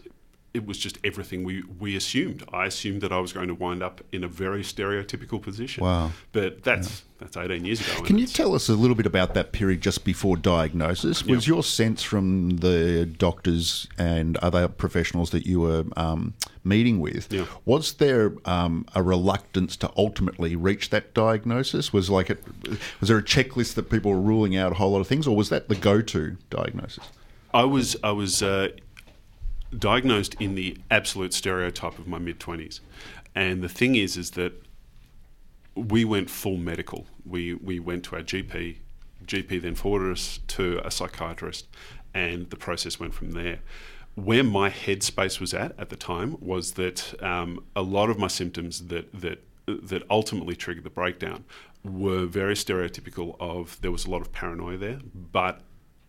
It 0.55 0.65
was 0.65 0.77
just 0.77 0.97
everything 1.03 1.43
we, 1.43 1.63
we 1.79 1.95
assumed. 1.97 2.43
I 2.53 2.65
assumed 2.65 3.01
that 3.01 3.11
I 3.11 3.19
was 3.19 3.33
going 3.33 3.49
to 3.49 3.53
wind 3.53 3.83
up 3.83 4.01
in 4.13 4.23
a 4.23 4.27
very 4.27 4.61
stereotypical 4.63 5.41
position. 5.41 5.83
Wow. 5.83 6.11
But 6.31 6.63
that's 6.63 7.03
that's 7.17 7.35
18 7.35 7.65
years 7.65 7.81
ago. 7.81 8.03
Can 8.03 8.17
you 8.17 8.25
tell 8.27 8.55
us 8.55 8.69
a 8.69 8.73
little 8.73 8.95
bit 8.95 9.05
about 9.05 9.33
that 9.33 9.51
period 9.51 9.81
just 9.81 10.05
before 10.05 10.37
diagnosis? 10.37 11.25
Was 11.25 11.47
your 11.47 11.63
sense 11.63 12.03
from 12.03 12.57
the 12.57 13.05
doctors 13.05 13.87
and 13.97 14.37
other 14.37 14.67
professionals 14.67 15.31
that 15.31 15.45
you 15.45 15.59
were 15.61 15.83
um, 15.97 16.33
meeting 16.63 16.99
with, 16.99 17.31
Yeah. 17.31 17.45
was 17.65 17.93
there 17.93 18.33
um, 18.45 18.85
a 18.95 19.01
reluctance 19.03 19.77
to 19.77 19.91
ultimately 19.95 20.55
reach 20.55 20.89
that 20.89 21.13
diagnosis? 21.13 21.93
Was 21.93 22.09
like 22.09 22.29
it, 22.29 22.43
was 22.99 23.09
there 23.09 23.17
a 23.17 23.23
checklist 23.23 23.75
that 23.75 23.89
people 23.89 24.11
were 24.11 24.21
ruling 24.21 24.55
out 24.57 24.71
a 24.73 24.75
whole 24.75 24.91
lot 24.91 24.99
of 24.99 25.07
things, 25.07 25.27
or 25.27 25.35
was 25.35 25.49
that 25.49 25.69
the 25.69 25.75
go-to 25.75 26.37
diagnosis? 26.49 27.05
I 27.53 27.63
was 27.63 27.95
I 28.03 28.11
was 28.11 28.43
uh, 28.43 28.69
diagnosed 29.79 30.35
in 30.39 30.55
the 30.55 30.77
absolute 30.89 31.33
stereotype 31.33 31.99
of 31.99 32.07
my 32.07 32.17
mid 32.17 32.39
twenties, 32.39 32.81
and 33.33 33.61
the 33.61 33.69
thing 33.69 33.95
is, 33.95 34.17
is 34.17 34.31
that 34.31 34.53
we 35.75 36.05
went 36.05 36.29
full 36.29 36.57
medical. 36.57 37.05
We 37.25 37.53
we 37.53 37.79
went 37.79 38.03
to 38.05 38.15
our 38.15 38.21
GP. 38.21 38.77
GP 39.25 39.61
then 39.61 39.75
forwarded 39.75 40.13
us 40.13 40.39
to 40.47 40.81
a 40.83 40.91
psychiatrist, 40.91 41.67
and 42.13 42.49
the 42.49 42.55
process 42.55 42.99
went 42.99 43.13
from 43.13 43.31
there. 43.31 43.59
Where 44.15 44.43
my 44.43 44.69
headspace 44.69 45.41
was 45.41 45.53
at 45.53 45.77
at 45.77 45.89
the 45.89 45.97
time 45.97 46.37
was 46.39 46.73
that 46.73 47.21
um, 47.21 47.63
a 47.75 47.81
lot 47.81 48.09
of 48.09 48.17
my 48.17 48.27
symptoms 48.27 48.87
that 48.87 49.11
that 49.19 49.43
that 49.67 50.03
ultimately 50.09 50.55
triggered 50.55 50.83
the 50.83 50.89
breakdown 50.89 51.43
were 51.83 52.25
very 52.25 52.53
stereotypical. 52.55 53.35
Of 53.39 53.79
there 53.81 53.91
was 53.91 54.05
a 54.05 54.09
lot 54.09 54.21
of 54.21 54.31
paranoia 54.31 54.77
there, 54.77 54.99
but 55.13 55.61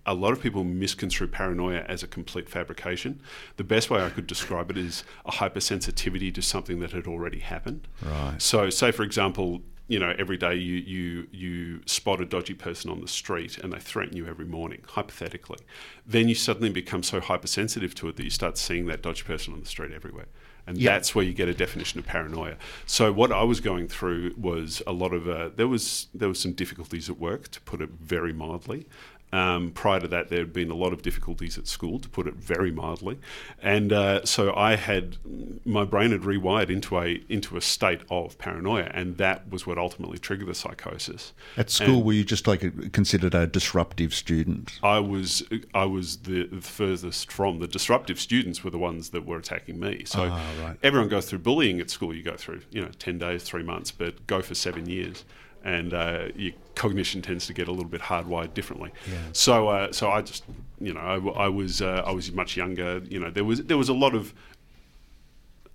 a 0.06 0.14
lot 0.14 0.32
of 0.32 0.40
people 0.40 0.64
misconstrue 0.64 1.26
paranoia 1.26 1.80
as 1.88 2.02
a 2.02 2.06
complete 2.06 2.48
fabrication. 2.48 3.20
The 3.56 3.64
best 3.64 3.90
way 3.90 4.02
I 4.02 4.08
could 4.10 4.26
describe 4.26 4.70
it 4.70 4.76
is 4.78 5.04
a 5.24 5.32
hypersensitivity 5.32 6.32
to 6.34 6.42
something 6.42 6.78
that 6.80 6.92
had 6.92 7.06
already 7.06 7.40
happened. 7.40 7.88
Right. 8.02 8.40
So, 8.40 8.70
say 8.70 8.92
for 8.92 9.02
example, 9.02 9.60
you 9.88 9.98
know, 10.00 10.14
every 10.18 10.36
day 10.36 10.54
you 10.54 10.74
you 10.76 11.26
you 11.30 11.80
spot 11.86 12.20
a 12.20 12.24
dodgy 12.24 12.54
person 12.54 12.90
on 12.90 13.00
the 13.00 13.08
street 13.08 13.58
and 13.58 13.72
they 13.72 13.78
threaten 13.78 14.16
you 14.16 14.26
every 14.26 14.44
morning, 14.46 14.82
hypothetically. 14.88 15.58
Then 16.06 16.28
you 16.28 16.34
suddenly 16.34 16.70
become 16.70 17.02
so 17.02 17.20
hypersensitive 17.20 17.94
to 17.96 18.08
it 18.08 18.16
that 18.16 18.24
you 18.24 18.30
start 18.30 18.58
seeing 18.58 18.86
that 18.86 19.02
dodgy 19.02 19.22
person 19.22 19.52
on 19.54 19.60
the 19.60 19.66
street 19.66 19.92
everywhere. 19.92 20.26
And 20.68 20.76
Yeah. 20.76 20.94
that's 20.94 21.14
where 21.14 21.24
you 21.24 21.32
get 21.32 21.48
a 21.48 21.54
definition 21.54 22.00
of 22.00 22.06
paranoia. 22.06 22.56
So 22.86 23.12
what 23.12 23.30
I 23.30 23.44
was 23.44 23.60
going 23.60 23.86
through 23.86 24.34
was 24.36 24.82
a 24.88 24.92
lot 24.92 25.12
of 25.14 25.28
uh, 25.28 25.50
there 25.54 25.68
was 25.68 26.08
there 26.12 26.28
was 26.28 26.40
some 26.40 26.52
difficulties 26.54 27.08
at 27.08 27.18
work, 27.20 27.48
to 27.52 27.60
put 27.60 27.80
it 27.80 27.90
very 28.00 28.32
mildly. 28.32 28.88
Um, 29.32 29.72
prior 29.72 29.98
to 30.00 30.08
that, 30.08 30.28
there 30.28 30.38
had 30.38 30.52
been 30.52 30.70
a 30.70 30.74
lot 30.74 30.92
of 30.92 31.02
difficulties 31.02 31.58
at 31.58 31.66
school, 31.66 31.98
to 31.98 32.08
put 32.08 32.26
it 32.28 32.34
very 32.34 32.70
mildly, 32.70 33.18
and 33.60 33.92
uh, 33.92 34.24
so 34.24 34.54
I 34.54 34.76
had 34.76 35.16
my 35.64 35.84
brain 35.84 36.12
had 36.12 36.20
rewired 36.22 36.70
into 36.70 36.96
a 36.98 37.20
into 37.28 37.56
a 37.56 37.60
state 37.60 38.02
of 38.08 38.38
paranoia, 38.38 38.88
and 38.94 39.16
that 39.18 39.50
was 39.50 39.66
what 39.66 39.78
ultimately 39.78 40.18
triggered 40.18 40.46
the 40.46 40.54
psychosis. 40.54 41.32
At 41.56 41.70
school, 41.70 41.96
And- 41.96 42.04
were 42.06 42.12
you 42.12 42.24
just 42.24 42.46
like 42.46 42.62
a, 42.62 42.70
considered 42.90 43.34
a 43.34 43.46
disruptive 43.48 44.14
student? 44.14 44.78
I 44.82 45.00
was 45.00 45.42
I 45.74 45.84
was 45.86 46.18
the, 46.18 46.46
the 46.46 46.60
furthest 46.60 47.32
from 47.32 47.58
the 47.58 47.66
disruptive 47.66 48.20
students 48.20 48.62
were 48.62 48.70
the 48.70 48.78
ones 48.78 49.10
that 49.10 49.26
were 49.26 49.38
attacking 49.38 49.80
me. 49.80 50.04
So 50.04 50.28
Ah, 50.30 50.40
right. 50.62 50.76
everyone 50.84 51.08
goes 51.08 51.26
through 51.28 51.40
bullying 51.40 51.80
at 51.80 51.90
school. 51.90 52.14
You 52.14 52.22
go 52.22 52.36
through 52.36 52.60
you 52.70 52.80
know 52.80 52.90
ten 53.00 53.18
days, 53.18 53.42
three 53.42 53.64
months, 53.64 53.90
but 53.90 54.24
go 54.28 54.40
for 54.40 54.54
seven 54.54 54.88
years, 54.88 55.24
and 55.64 55.92
uh, 55.94 56.28
your 56.34 56.52
cognition 56.74 57.22
tends 57.22 57.46
to 57.46 57.52
get 57.52 57.68
a 57.68 57.72
little 57.72 57.88
bit 57.90 58.00
hardwired 58.00 58.54
differently. 58.54 58.92
So 59.32 59.68
uh, 59.68 59.92
so 59.92 60.10
I 60.10 60.22
just 60.22 60.44
you 60.80 60.92
know 60.92 61.00
I, 61.00 61.44
I 61.44 61.48
was 61.48 61.82
uh, 61.82 62.02
I 62.06 62.12
was 62.12 62.30
much 62.32 62.56
younger. 62.56 63.02
You 63.08 63.20
know 63.20 63.30
there 63.30 63.44
was 63.44 63.64
there 63.64 63.78
was 63.78 63.88
a 63.88 63.94
lot 63.94 64.14
of 64.14 64.34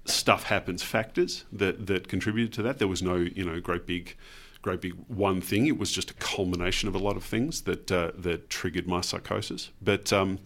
stuff 0.05 0.43
happens 0.43 0.81
factors 0.81 1.45
that 1.51 1.87
that 1.87 2.07
contributed 2.07 2.53
to 2.53 2.61
that. 2.63 2.79
There 2.79 2.87
was 2.87 3.01
no 3.01 3.15
you 3.15 3.43
know 3.43 3.59
great 3.59 3.85
big 3.85 4.15
great 4.61 4.81
big 4.81 4.93
one 5.07 5.41
thing. 5.41 5.67
It 5.67 5.77
was 5.77 5.91
just 5.91 6.11
a 6.11 6.13
culmination 6.15 6.87
of 6.87 6.95
a 6.95 6.99
lot 6.99 7.17
of 7.17 7.23
things 7.23 7.61
that 7.61 7.91
uh, 7.91 8.11
that 8.17 8.49
triggered 8.49 8.87
my 8.87 9.01
psychosis. 9.01 9.69
But 9.81 10.13
um, 10.13 10.39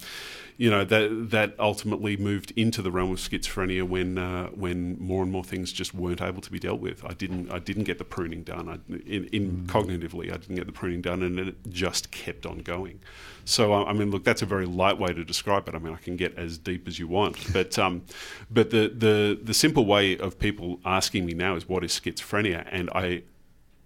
you 0.58 0.70
know 0.70 0.86
that 0.86 1.32
that 1.32 1.56
ultimately 1.60 2.16
moved 2.16 2.52
into 2.56 2.82
the 2.82 2.92
realm 2.92 3.12
of 3.12 3.18
schizophrenia 3.18 3.84
when 3.84 4.18
uh, 4.18 4.48
when 4.48 4.98
more 5.00 5.22
and 5.22 5.32
more 5.32 5.44
things 5.44 5.74
just 5.74 5.94
weren't 5.94 6.22
able 6.22 6.42
to 6.42 6.52
be 6.52 6.60
dealt 6.60 6.80
with. 6.80 7.04
I 7.04 7.14
didn't 7.14 7.52
I 7.52 7.60
didn't 7.60 7.84
get 7.84 7.98
the 7.98 8.06
pruning 8.06 8.44
done. 8.44 8.70
I, 8.70 8.74
in, 9.06 9.26
in 9.26 9.52
mm. 9.52 9.66
cognitively, 9.66 10.32
I 10.32 10.38
didn't 10.38 10.56
get 10.56 10.66
the 10.66 10.72
pruning 10.72 11.02
done, 11.02 11.24
and 11.24 11.40
it 11.40 11.56
just 11.70 12.12
kept 12.12 12.46
on 12.46 12.60
going. 12.60 13.02
So 13.44 13.74
I 13.74 13.92
mean, 13.92 14.12
look, 14.12 14.24
that's 14.24 14.42
a 14.42 14.46
very 14.46 14.66
light 14.66 14.98
way 14.98 15.14
to 15.14 15.26
describe 15.26 15.68
it. 15.68 15.76
I 15.76 15.80
mean, 15.80 15.94
I 15.94 15.98
can 15.98 16.16
get 16.16 16.38
as 16.38 16.58
deep 16.58 16.88
as 16.88 17.00
you 17.00 17.08
want, 17.08 17.52
but 17.52 17.78
um, 17.78 18.04
but 18.50 18.70
the 18.70 18.94
the 18.96 19.38
the 19.44 19.54
simple 19.54 19.86
way 19.86 20.18
of 20.18 20.40
people 20.40 20.80
asking 20.86 21.26
me 21.26 21.34
now 21.34 21.56
is 21.56 21.68
what 21.68 21.84
is 21.84 21.92
schizophrenia, 21.92 22.66
and 22.72 22.90
I 22.92 23.24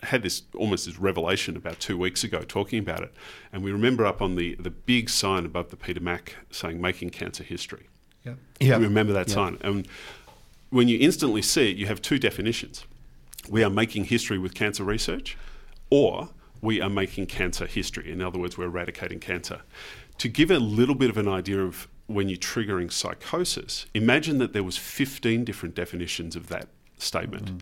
had 0.03 0.23
this 0.23 0.43
almost 0.55 0.85
this 0.85 0.97
revelation 0.97 1.57
about 1.57 1.79
two 1.79 1.97
weeks 1.97 2.23
ago 2.23 2.41
talking 2.41 2.79
about 2.79 3.01
it. 3.01 3.13
And 3.51 3.63
we 3.63 3.71
remember 3.71 4.05
up 4.05 4.21
on 4.21 4.35
the, 4.35 4.55
the 4.55 4.69
big 4.69 5.09
sign 5.09 5.45
above 5.45 5.69
the 5.69 5.75
Peter 5.75 5.99
Mac 5.99 6.35
saying 6.51 6.79
making 6.79 7.09
cancer 7.09 7.43
history. 7.43 7.87
Yeah. 8.25 8.33
yeah. 8.59 8.77
We 8.77 8.85
remember 8.85 9.13
that 9.13 9.29
sign. 9.29 9.57
And 9.61 9.87
when 10.69 10.87
you 10.87 10.97
instantly 10.99 11.41
see 11.41 11.71
it, 11.71 11.77
you 11.77 11.87
have 11.87 12.01
two 12.01 12.19
definitions. 12.19 12.85
We 13.49 13.63
are 13.63 13.69
making 13.69 14.05
history 14.05 14.37
with 14.37 14.53
cancer 14.53 14.83
research, 14.83 15.37
or 15.89 16.29
we 16.61 16.81
are 16.81 16.89
making 16.89 17.27
cancer 17.27 17.65
history. 17.65 18.11
In 18.11 18.21
other 18.21 18.37
words, 18.37 18.57
we're 18.57 18.65
eradicating 18.65 19.19
cancer. 19.19 19.61
To 20.19 20.27
give 20.27 20.51
a 20.51 20.59
little 20.59 20.95
bit 20.95 21.09
of 21.09 21.17
an 21.17 21.27
idea 21.27 21.61
of 21.61 21.87
when 22.07 22.27
you're 22.27 22.37
triggering 22.37 22.91
psychosis, 22.91 23.85
imagine 23.93 24.37
that 24.39 24.53
there 24.53 24.63
was 24.63 24.77
15 24.77 25.45
different 25.45 25.75
definitions 25.75 26.35
of 26.35 26.47
that 26.49 26.67
statement. 26.97 27.57
Mm. 27.57 27.61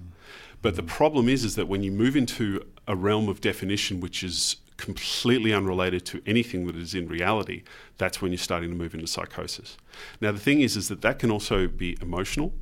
But 0.67 0.75
the 0.75 0.83
problem 0.83 1.29
is, 1.29 1.45
is 1.45 1.55
that 1.55 1.69
when 1.69 1.81
you 1.81 1.93
move 1.93 2.17
into 2.17 2.61
a 2.89 2.93
realm 2.93 3.29
of 3.29 3.39
definition 3.39 4.01
which 4.01 4.21
is 4.21 4.57
completely 4.75 5.53
unrelated 5.53 6.05
to 6.07 6.21
anything 6.25 6.67
that 6.67 6.75
is 6.75 6.93
in 6.93 7.07
reality, 7.07 7.63
that's 7.97 8.21
when 8.21 8.33
you're 8.33 8.37
starting 8.37 8.71
to 8.71 8.75
move 8.75 8.93
into 8.93 9.07
psychosis. 9.07 9.77
Now, 10.19 10.33
the 10.33 10.39
thing 10.39 10.59
is, 10.59 10.75
is 10.75 10.89
that 10.89 11.01
that 11.03 11.19
can 11.19 11.31
also 11.31 11.69
be 11.69 11.97
emotional. 12.01 12.53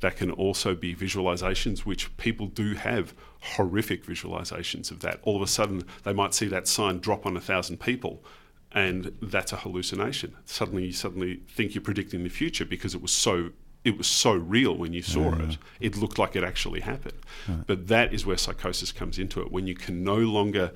That 0.00 0.18
can 0.18 0.30
also 0.32 0.74
be 0.74 0.94
visualizations, 0.94 1.86
which 1.86 2.14
people 2.18 2.46
do 2.46 2.74
have 2.74 3.14
horrific 3.40 4.04
visualizations 4.04 4.90
of 4.90 5.00
that. 5.00 5.20
All 5.22 5.34
of 5.34 5.40
a 5.40 5.46
sudden, 5.46 5.82
they 6.02 6.12
might 6.12 6.34
see 6.34 6.48
that 6.48 6.68
sign 6.68 6.98
drop 6.98 7.24
on 7.24 7.38
a 7.38 7.40
thousand 7.40 7.80
people, 7.80 8.22
and 8.72 9.16
that's 9.22 9.54
a 9.54 9.56
hallucination. 9.56 10.36
Suddenly, 10.44 10.84
you 10.84 10.92
suddenly 10.92 11.40
think 11.48 11.74
you're 11.74 11.80
predicting 11.80 12.22
the 12.22 12.28
future 12.28 12.66
because 12.66 12.94
it 12.94 13.00
was 13.00 13.12
so 13.12 13.52
it 13.86 13.96
was 13.96 14.08
so 14.08 14.32
real 14.32 14.76
when 14.76 14.92
you 14.92 15.00
saw 15.00 15.36
yeah, 15.36 15.44
it. 15.44 15.58
It 15.78 15.96
looked 15.96 16.18
like 16.18 16.34
it 16.34 16.42
actually 16.42 16.80
happened. 16.80 17.18
Right. 17.48 17.64
But 17.68 17.86
that 17.86 18.12
is 18.12 18.26
where 18.26 18.36
psychosis 18.36 18.90
comes 18.90 19.16
into 19.16 19.40
it. 19.40 19.52
When 19.52 19.68
you 19.68 19.76
can 19.76 20.02
no 20.02 20.16
longer 20.16 20.72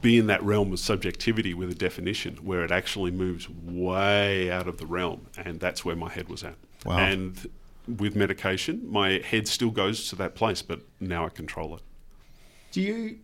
be 0.00 0.16
in 0.16 0.26
that 0.28 0.42
realm 0.42 0.72
of 0.72 0.78
subjectivity 0.78 1.52
with 1.52 1.70
a 1.70 1.74
definition 1.74 2.36
where 2.36 2.64
it 2.64 2.70
actually 2.70 3.10
moves 3.10 3.46
way 3.50 4.50
out 4.50 4.66
of 4.66 4.78
the 4.78 4.86
realm. 4.86 5.26
And 5.36 5.60
that's 5.60 5.84
where 5.84 5.94
my 5.94 6.08
head 6.08 6.30
was 6.30 6.42
at. 6.42 6.54
Wow. 6.86 6.96
And 6.96 7.46
with 7.86 8.16
medication, 8.16 8.90
my 8.90 9.18
head 9.18 9.46
still 9.46 9.70
goes 9.70 10.08
to 10.08 10.16
that 10.16 10.34
place, 10.34 10.62
but 10.62 10.80
now 10.98 11.26
I 11.26 11.28
control 11.28 11.76
it. 11.76 11.82
Do 12.72 12.80
you 12.80 13.18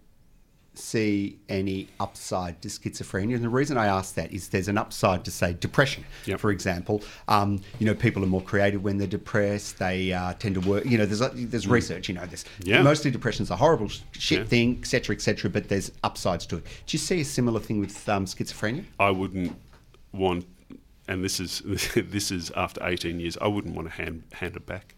see 0.74 1.38
any 1.48 1.88
upside 2.00 2.60
to 2.62 2.68
schizophrenia. 2.68 3.34
And 3.34 3.44
the 3.44 3.48
reason 3.48 3.76
I 3.76 3.86
ask 3.86 4.14
that 4.14 4.32
is 4.32 4.48
there's 4.48 4.68
an 4.68 4.78
upside 4.78 5.24
to, 5.24 5.30
say, 5.30 5.52
depression, 5.52 6.04
yep. 6.24 6.40
for 6.40 6.50
example. 6.50 7.02
Um, 7.28 7.60
you 7.78 7.86
know, 7.86 7.94
people 7.94 8.24
are 8.24 8.28
more 8.28 8.40
creative 8.42 8.82
when 8.82 8.96
they're 8.96 9.06
depressed. 9.06 9.78
They 9.78 10.12
uh, 10.12 10.32
tend 10.34 10.54
to 10.54 10.60
work, 10.60 10.84
you 10.86 10.96
know, 10.96 11.06
there's, 11.06 11.20
there's 11.20 11.66
mm. 11.66 11.70
research, 11.70 12.08
you 12.08 12.14
know, 12.14 12.24
there's 12.26 12.44
yeah. 12.62 12.82
mostly 12.82 13.10
depression's 13.10 13.50
a 13.50 13.56
horrible 13.56 13.88
shit 14.12 14.38
yeah. 14.38 14.44
thing, 14.44 14.78
etc., 14.78 15.14
etc. 15.14 15.50
but 15.50 15.68
there's 15.68 15.92
upsides 16.04 16.46
to 16.46 16.56
it. 16.56 16.64
Do 16.64 16.94
you 16.94 16.98
see 16.98 17.20
a 17.20 17.24
similar 17.24 17.60
thing 17.60 17.78
with 17.78 18.08
um, 18.08 18.24
schizophrenia? 18.24 18.84
I 18.98 19.10
wouldn't 19.10 19.54
want, 20.12 20.46
and 21.06 21.22
this 21.22 21.38
is, 21.38 21.60
this 21.94 22.30
is 22.30 22.50
after 22.56 22.86
18 22.86 23.20
years, 23.20 23.36
I 23.40 23.48
wouldn't 23.48 23.74
want 23.74 23.88
to 23.88 23.94
hand, 23.94 24.22
hand 24.32 24.56
it 24.56 24.64
back 24.64 24.94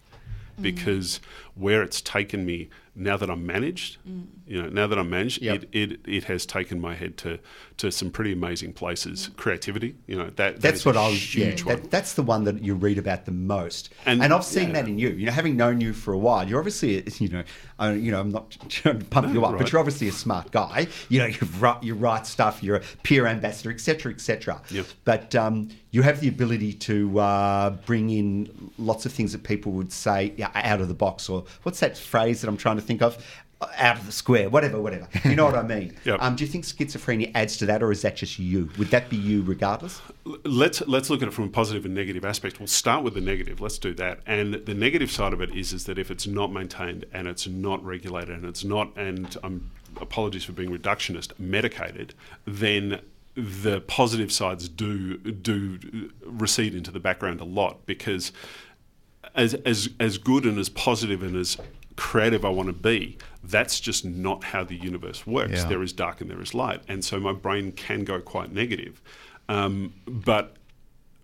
mm. 0.58 0.62
because 0.62 1.20
where 1.54 1.82
it's 1.82 2.00
taken 2.00 2.44
me 2.44 2.68
now 2.96 3.16
that 3.16 3.28
I'm 3.28 3.44
managed, 3.44 3.98
mm. 4.08 4.26
you 4.46 4.62
know, 4.62 4.68
now 4.68 4.86
that 4.86 4.98
I'm 4.98 5.10
managed, 5.10 5.42
yep. 5.42 5.64
it, 5.64 5.68
it, 5.72 6.00
it 6.06 6.24
has 6.24 6.46
taken 6.46 6.80
my 6.80 6.94
head 6.94 7.16
to, 7.18 7.40
to 7.78 7.90
some 7.90 8.10
pretty 8.10 8.32
amazing 8.32 8.72
places. 8.72 9.28
Mm. 9.28 9.36
Creativity, 9.36 9.96
you 10.06 10.16
know, 10.16 10.30
that, 10.36 10.60
that's 10.60 10.84
what 10.84 10.96
I 10.96 11.08
was. 11.08 11.34
Yeah, 11.34 11.54
that, 11.66 11.90
that's 11.90 12.14
the 12.14 12.22
one 12.22 12.44
that 12.44 12.62
you 12.62 12.74
read 12.74 12.98
about 12.98 13.24
the 13.24 13.32
most, 13.32 13.92
and, 14.06 14.22
and 14.22 14.32
I've 14.32 14.44
seen 14.44 14.68
yeah. 14.68 14.74
that 14.74 14.88
in 14.88 14.98
you. 14.98 15.08
You 15.10 15.26
know, 15.26 15.32
having 15.32 15.56
known 15.56 15.80
you 15.80 15.92
for 15.92 16.12
a 16.12 16.18
while, 16.18 16.48
you're 16.48 16.58
obviously, 16.58 17.02
you 17.18 17.28
know, 17.28 17.44
uh, 17.80 17.90
you 17.90 18.12
know, 18.12 18.20
I'm 18.20 18.30
not 18.30 18.50
trying 18.68 19.00
to 19.00 19.04
pump 19.06 19.28
no, 19.28 19.32
you 19.32 19.44
up, 19.44 19.52
right. 19.52 19.58
but 19.58 19.72
you're 19.72 19.80
obviously 19.80 20.08
a 20.08 20.12
smart 20.12 20.52
guy. 20.52 20.86
You 21.08 21.18
know, 21.18 21.26
you 21.26 21.48
write, 21.58 21.82
you 21.82 21.94
write 21.94 22.26
stuff. 22.26 22.62
You're 22.62 22.76
a 22.76 22.82
peer 23.02 23.26
ambassador, 23.26 23.70
etc., 23.70 24.12
etc. 24.12 24.62
Yep. 24.70 24.86
But 25.04 25.34
um, 25.34 25.68
you 25.90 26.02
have 26.02 26.20
the 26.20 26.28
ability 26.28 26.74
to 26.74 27.18
uh, 27.18 27.70
bring 27.86 28.10
in 28.10 28.70
lots 28.78 29.04
of 29.04 29.12
things 29.12 29.32
that 29.32 29.42
people 29.42 29.72
would 29.72 29.92
say 29.92 30.32
yeah, 30.36 30.50
out 30.54 30.80
of 30.80 30.88
the 30.88 30.94
box, 30.94 31.28
or 31.28 31.43
what's 31.62 31.80
that 31.80 31.96
phrase 31.96 32.40
that 32.40 32.48
I'm 32.48 32.56
trying 32.56 32.76
to 32.76 32.82
think 32.82 33.02
of? 33.02 33.24
Uh, 33.60 33.68
out 33.76 33.98
of 33.98 34.06
the 34.06 34.12
square, 34.12 34.50
whatever, 34.50 34.80
whatever. 34.80 35.08
You 35.24 35.36
know 35.36 35.44
what 35.44 35.54
I 35.54 35.62
mean? 35.62 35.96
yep. 36.04 36.20
um, 36.20 36.34
do 36.34 36.44
you 36.44 36.50
think 36.50 36.64
schizophrenia 36.64 37.30
adds 37.34 37.56
to 37.58 37.66
that, 37.66 37.82
or 37.82 37.92
is 37.92 38.02
that 38.02 38.16
just 38.16 38.38
you? 38.38 38.68
Would 38.78 38.88
that 38.88 39.08
be 39.08 39.16
you 39.16 39.42
regardless? 39.42 40.00
Let's 40.44 40.80
let's 40.88 41.08
look 41.08 41.22
at 41.22 41.28
it 41.28 41.30
from 41.32 41.44
a 41.44 41.50
positive 41.50 41.84
and 41.84 41.94
negative 41.94 42.24
aspect. 42.24 42.58
We'll 42.58 42.66
start 42.66 43.04
with 43.04 43.14
the 43.14 43.20
negative. 43.20 43.60
Let's 43.60 43.78
do 43.78 43.94
that. 43.94 44.20
And 44.26 44.54
the 44.54 44.74
negative 44.74 45.10
side 45.10 45.32
of 45.32 45.40
it 45.40 45.54
is 45.54 45.72
is 45.72 45.84
that 45.84 45.98
if 45.98 46.10
it's 46.10 46.26
not 46.26 46.52
maintained 46.52 47.04
and 47.12 47.28
it's 47.28 47.46
not 47.46 47.84
regulated 47.84 48.36
and 48.36 48.44
it's 48.44 48.64
not, 48.64 48.96
and 48.96 49.36
I'm 49.44 49.70
apologies 50.00 50.44
for 50.44 50.52
being 50.52 50.70
reductionist, 50.70 51.38
medicated, 51.38 52.14
then 52.44 53.00
the 53.36 53.80
positive 53.82 54.32
sides 54.32 54.68
do 54.68 55.16
do 55.18 55.78
uh, 55.82 56.30
recede 56.30 56.74
into 56.74 56.90
the 56.90 57.00
background 57.00 57.40
a 57.40 57.44
lot 57.44 57.84
because 57.84 58.32
as 59.34 59.54
as 59.54 59.90
as 59.98 60.18
good 60.18 60.44
and 60.44 60.58
as 60.58 60.68
positive 60.68 61.22
and 61.22 61.36
as 61.36 61.56
creative 61.96 62.44
I 62.44 62.48
want 62.48 62.66
to 62.68 62.72
be, 62.72 63.18
that's 63.42 63.78
just 63.80 64.04
not 64.04 64.44
how 64.44 64.64
the 64.64 64.76
universe 64.76 65.26
works. 65.26 65.62
Yeah. 65.62 65.68
There 65.68 65.82
is 65.82 65.92
dark 65.92 66.20
and 66.20 66.30
there 66.30 66.40
is 66.40 66.54
light, 66.54 66.82
and 66.88 67.04
so 67.04 67.20
my 67.20 67.32
brain 67.32 67.72
can 67.72 68.04
go 68.04 68.20
quite 68.20 68.52
negative. 68.52 69.00
Um, 69.48 69.94
but 70.06 70.56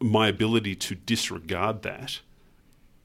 my 0.00 0.28
ability 0.28 0.76
to 0.76 0.94
disregard 0.94 1.82
that 1.82 2.20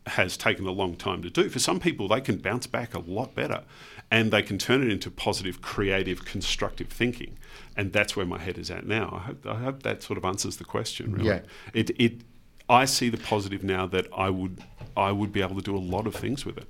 has 0.07 0.37
taken 0.37 0.67
a 0.67 0.71
long 0.71 0.95
time 0.95 1.21
to 1.23 1.29
do. 1.29 1.49
For 1.49 1.59
some 1.59 1.79
people, 1.79 2.07
they 2.07 2.21
can 2.21 2.37
bounce 2.37 2.67
back 2.67 2.93
a 2.93 2.99
lot 2.99 3.33
better, 3.33 3.63
and 4.11 4.31
they 4.31 4.43
can 4.43 4.57
turn 4.57 4.83
it 4.83 4.91
into 4.91 5.09
positive, 5.09 5.61
creative, 5.61 6.25
constructive 6.25 6.89
thinking. 6.89 7.37
And 7.75 7.91
that's 7.91 8.15
where 8.15 8.25
my 8.25 8.39
head 8.39 8.57
is 8.57 8.69
at 8.69 8.85
now. 8.85 9.09
I 9.11 9.19
hope, 9.27 9.45
I 9.47 9.55
hope 9.55 9.83
that 9.83 10.03
sort 10.03 10.17
of 10.17 10.25
answers 10.25 10.57
the 10.57 10.63
question. 10.63 11.13
Really, 11.13 11.27
yeah. 11.27 11.39
it 11.73 11.89
it 11.99 12.21
I 12.69 12.85
see 12.85 13.09
the 13.09 13.17
positive 13.17 13.63
now 13.63 13.85
that 13.87 14.07
I 14.15 14.29
would 14.29 14.63
I 14.97 15.11
would 15.11 15.31
be 15.31 15.41
able 15.41 15.55
to 15.55 15.61
do 15.61 15.75
a 15.75 15.79
lot 15.79 16.07
of 16.07 16.15
things 16.15 16.45
with 16.45 16.57
it. 16.57 16.67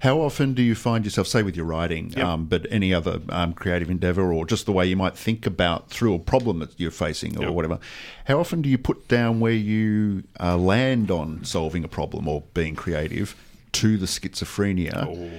How 0.00 0.20
often 0.20 0.54
do 0.54 0.62
you 0.62 0.74
find 0.74 1.04
yourself, 1.04 1.26
say, 1.26 1.42
with 1.42 1.56
your 1.56 1.64
writing, 1.64 2.12
yep. 2.16 2.26
um, 2.26 2.46
but 2.46 2.66
any 2.70 2.92
other 2.92 3.20
um, 3.28 3.52
creative 3.52 3.88
endeavour, 3.88 4.32
or 4.32 4.44
just 4.44 4.66
the 4.66 4.72
way 4.72 4.86
you 4.86 4.96
might 4.96 5.16
think 5.16 5.46
about 5.46 5.90
through 5.90 6.14
a 6.14 6.18
problem 6.18 6.58
that 6.58 6.78
you're 6.78 6.90
facing, 6.90 7.38
or 7.38 7.44
yep. 7.44 7.52
whatever? 7.52 7.78
How 8.26 8.40
often 8.40 8.62
do 8.62 8.68
you 8.68 8.78
put 8.78 9.08
down 9.08 9.40
where 9.40 9.52
you 9.52 10.24
uh, 10.40 10.56
land 10.56 11.10
on 11.10 11.44
solving 11.44 11.84
a 11.84 11.88
problem 11.88 12.26
or 12.28 12.42
being 12.54 12.74
creative 12.74 13.36
to 13.72 13.96
the 13.96 14.06
schizophrenia? 14.06 15.06
Oh 15.06 15.30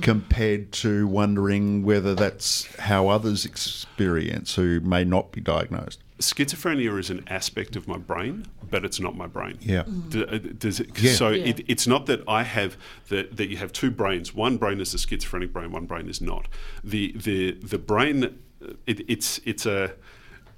compared 0.00 0.72
to 0.72 1.06
wondering 1.06 1.82
whether 1.82 2.14
that's 2.14 2.74
how 2.76 3.08
others 3.08 3.44
experience 3.44 4.54
who 4.54 4.80
may 4.80 5.04
not 5.04 5.32
be 5.32 5.40
diagnosed? 5.40 6.00
Schizophrenia 6.22 6.98
is 6.98 7.10
an 7.10 7.24
aspect 7.28 7.76
of 7.76 7.86
my 7.86 7.98
brain, 7.98 8.46
but 8.70 8.84
it's 8.84 9.00
not 9.00 9.16
my 9.16 9.26
brain. 9.26 9.58
Yeah. 9.60 9.80
Uh, 10.14 10.38
does 10.58 10.80
it, 10.80 10.98
yeah. 10.98 11.12
So 11.12 11.30
yeah. 11.30 11.46
It, 11.46 11.64
it's 11.68 11.86
not 11.86 12.06
that 12.06 12.22
I 12.26 12.42
have 12.42 12.76
that 13.08 13.36
that 13.36 13.48
you 13.48 13.56
have 13.58 13.72
two 13.72 13.90
brains. 13.90 14.34
One 14.34 14.56
brain 14.56 14.80
is 14.80 14.94
a 14.94 14.98
schizophrenic 14.98 15.52
brain. 15.52 15.72
One 15.72 15.86
brain 15.86 16.08
is 16.08 16.20
not. 16.20 16.48
The 16.82 17.12
the 17.16 17.52
the 17.52 17.78
brain. 17.78 18.38
It, 18.86 19.08
it's 19.10 19.40
it's 19.44 19.66
a 19.66 19.92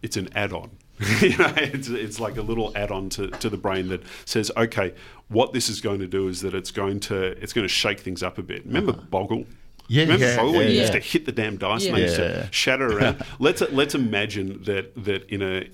it's 0.02 0.16
an 0.16 0.28
add-on. 0.34 0.70
you 1.20 1.36
know, 1.36 1.52
it's, 1.56 1.88
it's 1.88 2.20
like 2.20 2.36
a 2.36 2.42
little 2.42 2.70
add-on 2.76 3.08
to, 3.08 3.28
to 3.28 3.50
the 3.50 3.56
brain 3.56 3.88
that 3.88 4.02
says, 4.26 4.52
okay, 4.56 4.94
what 5.28 5.52
this 5.52 5.68
is 5.68 5.80
going 5.80 5.98
to 5.98 6.06
do 6.06 6.28
is 6.28 6.40
that 6.42 6.54
it's 6.54 6.70
going 6.70 7.00
to 7.00 7.36
it's 7.42 7.52
going 7.52 7.66
to 7.66 7.72
shake 7.72 8.00
things 8.00 8.22
up 8.22 8.38
a 8.38 8.42
bit. 8.42 8.64
Remember 8.64 8.92
uh-huh. 8.92 9.02
Boggle? 9.10 9.46
Yeah, 9.88 10.02
Remember 10.02 10.24
yeah, 10.24 10.36
Boggle? 10.36 10.54
Yeah, 10.54 10.68
you 10.68 10.80
used 10.80 10.92
to 10.92 11.00
hit 11.00 11.26
the 11.26 11.32
damn 11.32 11.56
dice, 11.56 11.84
yeah. 11.84 11.96
used 11.96 12.16
to 12.16 12.48
shatter 12.50 12.98
around. 12.98 13.24
let's 13.38 13.60
let's 13.70 13.94
imagine 13.94 14.62
that 14.64 15.04
that 15.04 15.28
in 15.28 15.42
a 15.42 15.68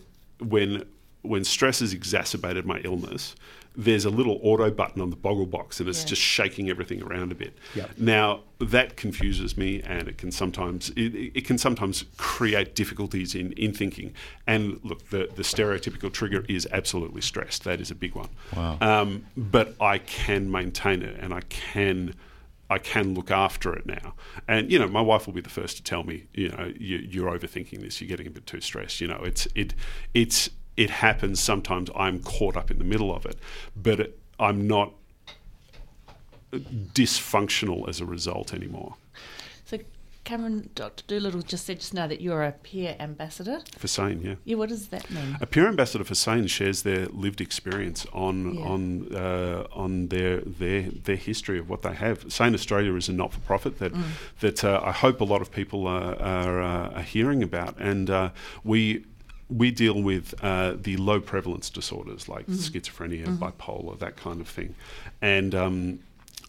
when 0.44 0.84
when 1.22 1.44
stress 1.44 1.80
has 1.80 1.92
exacerbated 1.92 2.64
my 2.64 2.80
illness, 2.80 3.34
there's 3.76 4.04
a 4.04 4.10
little 4.10 4.40
auto 4.42 4.70
button 4.70 5.00
on 5.00 5.10
the 5.10 5.16
boggle 5.16 5.46
box 5.46 5.80
and 5.80 5.88
it's 5.88 6.02
yeah. 6.02 6.08
just 6.08 6.22
shaking 6.22 6.68
everything 6.68 7.02
around 7.02 7.30
a 7.30 7.34
bit. 7.34 7.56
Yep. 7.74 7.90
Now 7.98 8.40
that 8.58 8.96
confuses 8.96 9.56
me 9.56 9.80
and 9.82 10.08
it 10.08 10.18
can 10.18 10.32
sometimes 10.32 10.90
it, 10.90 11.14
it, 11.36 11.46
can 11.46 11.56
sometimes 11.56 12.04
create 12.16 12.74
difficulties 12.74 13.34
in, 13.34 13.52
in 13.52 13.72
thinking. 13.72 14.12
And 14.46 14.80
look, 14.82 15.08
the, 15.10 15.28
the 15.36 15.42
stereotypical 15.42 16.12
trigger 16.12 16.44
is 16.48 16.66
absolutely 16.72 17.20
stress. 17.20 17.58
That 17.60 17.80
is 17.80 17.90
a 17.90 17.94
big 17.94 18.14
one. 18.14 18.28
Wow. 18.56 18.78
Um, 18.80 19.26
but 19.36 19.76
I 19.80 19.98
can 19.98 20.50
maintain 20.50 21.02
it 21.02 21.18
and 21.20 21.32
I 21.32 21.40
can 21.42 22.14
I 22.70 22.78
can 22.78 23.14
look 23.14 23.32
after 23.32 23.74
it 23.74 23.84
now. 23.84 24.14
And 24.46 24.70
you 24.70 24.78
know, 24.78 24.88
my 24.88 25.00
wife 25.00 25.26
will 25.26 25.34
be 25.34 25.40
the 25.40 25.50
first 25.50 25.76
to 25.78 25.82
tell 25.82 26.04
me, 26.04 26.28
you 26.32 26.48
know, 26.50 26.72
you, 26.78 26.98
you're 26.98 27.36
overthinking 27.36 27.80
this. 27.80 28.00
You're 28.00 28.08
getting 28.08 28.28
a 28.28 28.30
bit 28.30 28.46
too 28.46 28.60
stressed. 28.60 29.00
You 29.00 29.08
know, 29.08 29.20
it's 29.24 29.48
it 29.56 29.74
it's 30.14 30.48
it 30.76 30.90
happens 30.90 31.40
sometimes. 31.40 31.90
I'm 31.96 32.22
caught 32.22 32.56
up 32.56 32.70
in 32.70 32.78
the 32.78 32.84
middle 32.84 33.14
of 33.14 33.26
it, 33.26 33.36
but 33.76 34.00
it, 34.00 34.18
I'm 34.38 34.66
not 34.68 34.94
dysfunctional 36.52 37.88
as 37.88 38.00
a 38.00 38.06
result 38.06 38.54
anymore. 38.54 38.94
Cameron, 40.30 40.70
Dr. 40.76 41.02
Dolittle 41.08 41.42
just 41.42 41.66
said 41.66 41.80
just 41.80 41.92
now 41.92 42.06
that 42.06 42.20
you're 42.20 42.44
a 42.44 42.52
peer 42.52 42.94
ambassador. 43.00 43.58
For 43.76 43.88
SANE, 43.88 44.20
yeah. 44.22 44.34
Yeah, 44.44 44.56
what 44.58 44.68
does 44.68 44.86
that 44.88 45.10
mean? 45.10 45.36
A 45.40 45.46
peer 45.46 45.66
ambassador 45.66 46.04
for 46.04 46.14
SANE 46.14 46.46
shares 46.46 46.82
their 46.82 47.06
lived 47.06 47.40
experience 47.40 48.06
on 48.12 48.54
Yeah. 48.54 48.60
on 48.72 48.82
uh, 49.12 49.66
on 49.72 50.06
their 50.06 50.36
their 50.42 50.82
their 51.06 51.16
history 51.16 51.58
of 51.58 51.68
what 51.68 51.82
they 51.82 51.94
have. 51.94 52.16
SANE 52.32 52.54
Australia 52.54 52.94
is 52.94 53.08
a 53.08 53.12
not 53.12 53.32
for 53.32 53.40
profit 53.40 53.78
that 53.80 53.92
Mm. 53.92 54.02
that 54.38 54.62
uh, 54.62 54.80
I 54.84 54.92
hope 54.92 55.20
a 55.20 55.24
lot 55.24 55.42
of 55.42 55.50
people 55.50 55.88
are 55.88 56.14
are, 56.22 56.62
uh, 56.62 56.98
are 56.98 57.02
hearing 57.02 57.42
about, 57.42 57.74
and 57.80 58.08
uh, 58.08 58.30
we. 58.62 59.04
We 59.52 59.72
deal 59.72 60.00
with 60.00 60.32
uh, 60.44 60.76
the 60.80 60.96
low 60.96 61.18
prevalence 61.20 61.70
disorders 61.70 62.28
like 62.28 62.46
Mm. 62.46 62.54
schizophrenia, 62.54 63.26
Mm-hmm. 63.26 63.42
bipolar, 63.44 63.98
that 63.98 64.14
kind 64.16 64.40
of 64.40 64.46
thing. 64.48 64.76
And 65.20 65.54
um, 65.56 65.98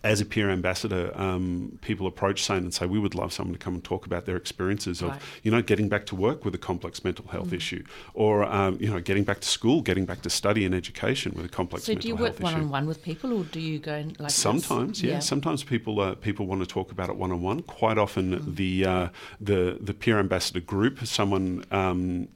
as 0.04 0.20
a 0.20 0.26
peer 0.26 0.50
ambassador, 0.50 1.12
um, 1.16 1.78
people 1.82 2.08
approach 2.08 2.44
SANE 2.44 2.64
and 2.64 2.74
say, 2.74 2.86
We 2.88 2.98
would 2.98 3.14
love 3.14 3.32
someone 3.32 3.54
to 3.54 3.60
come 3.60 3.76
and 3.76 3.84
talk 3.84 4.06
about 4.08 4.26
their 4.26 4.36
experiences 4.36 5.02
of, 5.02 5.10
Right. 5.10 5.22
you 5.44 5.52
know, 5.52 5.62
getting 5.62 5.90
back 5.90 6.08
to 6.08 6.16
work 6.16 6.44
with 6.44 6.56
a 6.56 6.58
complex 6.58 7.04
mental 7.04 7.28
health 7.28 7.50
Mm. 7.52 7.58
issue, 7.58 7.84
or, 8.16 8.44
um, 8.46 8.78
you 8.82 8.90
know, 8.90 9.00
getting 9.00 9.24
back 9.24 9.42
to 9.42 9.48
school, 9.48 9.82
getting 9.84 10.06
back 10.06 10.22
to 10.24 10.30
study 10.30 10.66
and 10.66 10.74
education 10.74 11.34
with 11.36 11.46
a 11.46 11.50
complex 11.50 11.86
So, 11.86 11.92
mental 11.94 12.10
health 12.18 12.18
issue. 12.18 12.18
So 12.18 12.18
do 12.18 12.24
you 12.24 12.32
work 12.32 12.40
one-on-one 12.56 12.88
with 12.88 13.04
people, 13.04 13.32
or 13.34 13.44
do 13.44 13.60
you 13.60 13.78
go 13.78 13.94
in 13.96 14.16
like 14.18 14.32
Sometimes, 14.32 15.04
yeah. 15.04 15.20
Sometimes 15.20 15.64
people 15.64 16.00
uh, 16.00 16.16
people 16.16 16.48
want 16.48 16.62
to 16.62 16.68
talk 16.68 16.92
about 16.92 17.10
it 17.10 17.16
one 17.16 17.32
on 17.32 17.42
one. 17.42 17.62
Quite 17.62 17.98
often, 18.00 18.32
Mm. 18.40 18.56
the 18.56 18.86
uh, 18.86 19.08
the 19.40 19.78
the 19.80 19.94
peer 19.94 20.18
ambassador 20.20 20.62
group, 20.62 21.06
someone 21.06 21.64
um, 21.72 22.28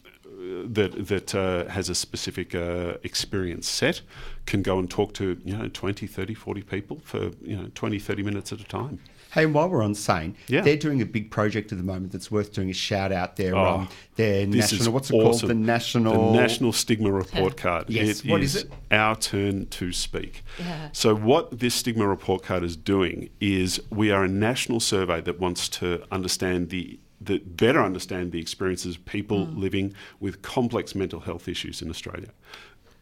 that 0.73 1.08
that 1.08 1.36
uh, 1.36 1.65
has 1.69 1.89
a 1.89 1.95
specific 1.95 2.54
uh, 2.56 2.95
experience 3.04 3.67
set, 3.67 4.01
can 4.45 4.62
go 4.62 4.80
and 4.80 4.89
talk 4.89 5.13
to 5.15 5.38
you 5.43 5.58
know 5.58 5.67
20, 5.67 6.08
30, 6.08 6.34
40 6.34 6.62
people 6.63 7.01
for 7.04 7.32
you 7.41 7.56
know 7.58 7.69
20, 7.75 7.99
30 7.99 8.23
minutes 8.23 8.51
at 8.51 8.60
a 8.60 8.65
time. 8.65 8.99
Hey, 9.34 9.43
and 9.43 9.54
while 9.54 9.67
we're 9.67 9.84
on 9.84 9.95
Sane, 9.95 10.38
Yeah. 10.47 10.62
they're 10.62 10.78
doing 10.78 11.01
a 11.01 11.06
big 11.06 11.30
project 11.30 11.73
at 11.73 11.78
the 11.78 11.84
moment 11.84 12.13
that's 12.13 12.32
worth 12.32 12.54
doing 12.54 12.69
a 12.69 12.73
shout 12.73 13.12
out. 13.12 13.36
Their, 13.36 13.54
Oh, 13.54 13.80
um, 13.80 13.89
their 14.15 14.47
national, 14.47 14.93
what's 14.93 15.10
it 15.10 15.15
awesome. 15.15 15.49
called? 15.49 15.49
The 15.49 15.54
national. 15.56 16.32
the 16.32 16.39
National 16.39 16.71
Stigma 16.71 17.12
Report 17.12 17.58
Card. 17.58 17.89
Yes, 17.89 18.23
what 18.23 18.41
is 18.41 18.56
it? 18.56 18.71
Our 18.91 19.17
turn 19.17 19.65
to 19.71 19.91
speak. 19.91 20.41
Yeah. 20.58 20.88
So 20.93 21.13
what 21.15 21.60
this 21.60 21.75
Stigma 21.75 22.08
Report 22.08 22.43
Card 22.43 22.63
is 22.63 22.78
doing 22.78 23.30
is 23.41 23.82
we 23.89 24.10
are 24.10 24.23
a 24.23 24.30
national 24.30 24.80
survey 24.80 25.19
that 25.21 25.38
wants 25.38 25.67
to 25.80 26.04
understand 26.13 26.69
the 26.69 26.97
that 27.25 27.57
better 27.57 27.81
understand 27.81 28.31
the 28.31 28.39
experiences 28.39 28.95
of 28.95 29.05
people 29.05 29.45
mm. 29.47 29.57
living 29.57 29.93
with 30.19 30.41
complex 30.41 30.95
mental 30.95 31.21
health 31.21 31.47
issues 31.47 31.81
in 31.81 31.89
Australia. 31.89 32.29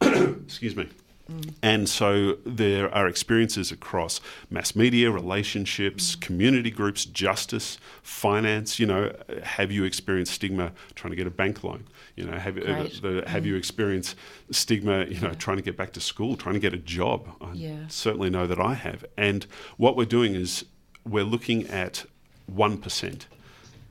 Excuse 0.00 0.76
me. 0.76 0.88
Mm. 1.30 1.54
And 1.62 1.88
so 1.88 2.36
there 2.44 2.94
are 2.94 3.08
experiences 3.08 3.72
across 3.72 4.20
mass 4.50 4.76
media, 4.76 5.10
relationships, 5.10 6.16
mm. 6.16 6.20
community 6.20 6.70
groups, 6.70 7.04
justice, 7.04 7.78
finance. 8.02 8.78
You 8.78 8.86
know, 8.86 9.12
have 9.42 9.72
you 9.72 9.84
experienced 9.84 10.32
stigma 10.34 10.72
trying 10.94 11.10
to 11.10 11.16
get 11.16 11.26
a 11.26 11.30
bank 11.30 11.64
loan? 11.64 11.86
You 12.16 12.24
know, 12.26 12.38
have, 12.38 12.58
uh, 12.58 12.84
the, 13.02 13.24
have 13.26 13.46
you 13.46 13.56
experienced 13.56 14.16
stigma? 14.50 15.06
You 15.06 15.20
know, 15.20 15.32
trying 15.32 15.56
to 15.56 15.62
get 15.62 15.76
back 15.76 15.92
to 15.94 16.00
school, 16.00 16.36
trying 16.36 16.54
to 16.54 16.60
get 16.60 16.74
a 16.74 16.78
job. 16.78 17.28
I 17.40 17.52
Yeah. 17.52 17.88
certainly 17.88 18.30
know 18.30 18.46
that 18.46 18.60
I 18.60 18.74
have. 18.74 19.04
And 19.16 19.46
what 19.76 19.96
we're 19.96 20.04
doing 20.04 20.34
is 20.34 20.64
we're 21.06 21.24
looking 21.24 21.66
at 21.68 22.04
one 22.46 22.76
percent 22.76 23.26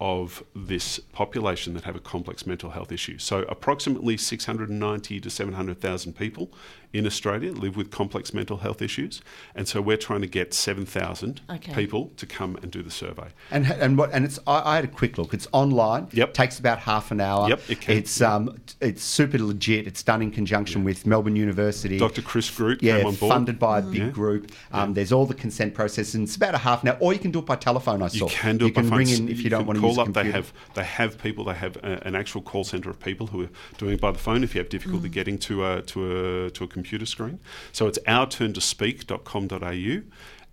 of 0.04 0.44
this 0.54 1.00
population 1.00 1.74
that 1.74 1.86
have 1.86 1.96
a 1.96 2.00
complex 2.00 2.46
mental 2.46 2.72
health 2.72 2.92
issue. 2.92 3.18
So 3.18 3.44
approximately 3.44 4.18
690 4.18 5.22
to 5.22 5.30
700,000 5.30 6.14
people 6.14 6.52
in 6.94 7.08
Australia 7.08 7.52
live 7.52 7.76
with 7.76 7.90
complex 7.90 8.34
mental 8.34 8.58
health 8.58 8.82
issues, 8.82 9.22
and 9.56 9.68
so 9.68 9.82
we're 9.82 9.98
trying 9.98 10.22
to 10.22 10.28
get 10.28 10.54
7,000 10.54 11.42
Okay. 11.50 11.74
people 11.74 12.12
to 12.18 12.26
come 12.28 12.56
and 12.62 12.72
do 12.72 12.84
the 12.84 12.92
survey. 12.92 13.30
And 13.52 13.66
and 13.66 13.98
what 13.98 14.12
and 14.14 14.24
it's 14.26 14.40
I, 14.46 14.62
I 14.74 14.76
had 14.76 14.86
a 14.86 14.88
quick 14.88 15.18
look. 15.18 15.34
It's 15.34 15.48
online. 15.52 16.08
Yep. 16.14 16.34
Takes 16.36 16.60
about 16.60 16.80
half 16.80 17.10
an 17.12 17.20
hour. 17.20 17.50
Yep, 17.50 17.62
it 17.70 17.82
can. 17.82 17.98
It's 17.98 18.22
um 18.22 18.56
it's 18.80 19.04
super 19.04 19.40
legit. 19.40 19.88
It's 19.88 20.04
done 20.04 20.22
in 20.22 20.30
conjunction 20.32 20.84
with 20.84 21.06
Melbourne 21.08 21.36
University. 21.36 21.98
Dr. 21.98 22.22
Chris 22.22 22.50
Groot. 22.52 22.84
Yeah, 22.84 22.98
came 22.98 23.08
on 23.08 23.16
board. 23.16 23.32
funded 23.34 23.58
by 23.58 23.80
a 23.80 23.82
big 23.82 24.02
Yeah. 24.02 24.10
group. 24.10 24.52
Um, 24.72 24.94
There's 24.94 25.12
all 25.12 25.26
the 25.26 25.34
consent 25.34 25.74
process, 25.74 26.14
and 26.14 26.24
it's 26.26 26.36
about 26.36 26.54
a 26.54 26.60
half 26.60 26.84
an 26.84 26.90
hour. 26.90 26.98
Or 27.00 27.12
you 27.14 27.20
can 27.20 27.32
do 27.32 27.40
it 27.40 27.46
by 27.48 27.56
telephone. 27.56 28.04
I 28.04 28.08
saw. 28.10 28.26
You 28.26 28.32
can 28.32 28.58
do 28.58 28.66
you 28.66 28.70
it 28.72 28.76
by 28.76 28.82
can 28.82 28.90
phone. 28.92 29.00
ring 29.00 29.10
in 29.10 29.30
if 29.30 29.42
you, 29.44 29.50
don't 29.50 29.66
want 29.66 29.78
to 29.78 29.82
call 29.82 29.90
use 29.92 29.98
a 29.98 30.02
up. 30.02 30.14
They 30.14 30.30
have 30.32 30.54
they 30.76 30.84
have 30.84 31.18
people. 31.18 31.44
They 31.46 31.56
have 31.56 31.76
a, 31.78 32.06
an 32.08 32.16
actual 32.16 32.42
call 32.44 32.64
center 32.64 32.90
of 32.92 33.00
people 33.00 33.28
who 33.28 33.44
are 33.46 33.50
doing 33.80 33.94
it 33.96 34.02
by 34.02 34.12
the 34.12 34.20
phone. 34.20 34.44
If 34.44 34.54
you 34.54 34.60
have 34.60 34.70
difficulty 34.70 35.10
getting 35.10 35.38
to 35.40 35.66
a 35.66 35.82
to 35.82 36.46
a 36.46 36.50
to 36.52 36.64
a 36.64 36.68
computer 36.68 36.83
screen, 37.06 37.40
so 37.72 37.88
it's 37.88 38.00
our 38.08 38.28
turn 38.28 38.54
to 38.54 38.62
speak.com.au, 38.62 40.02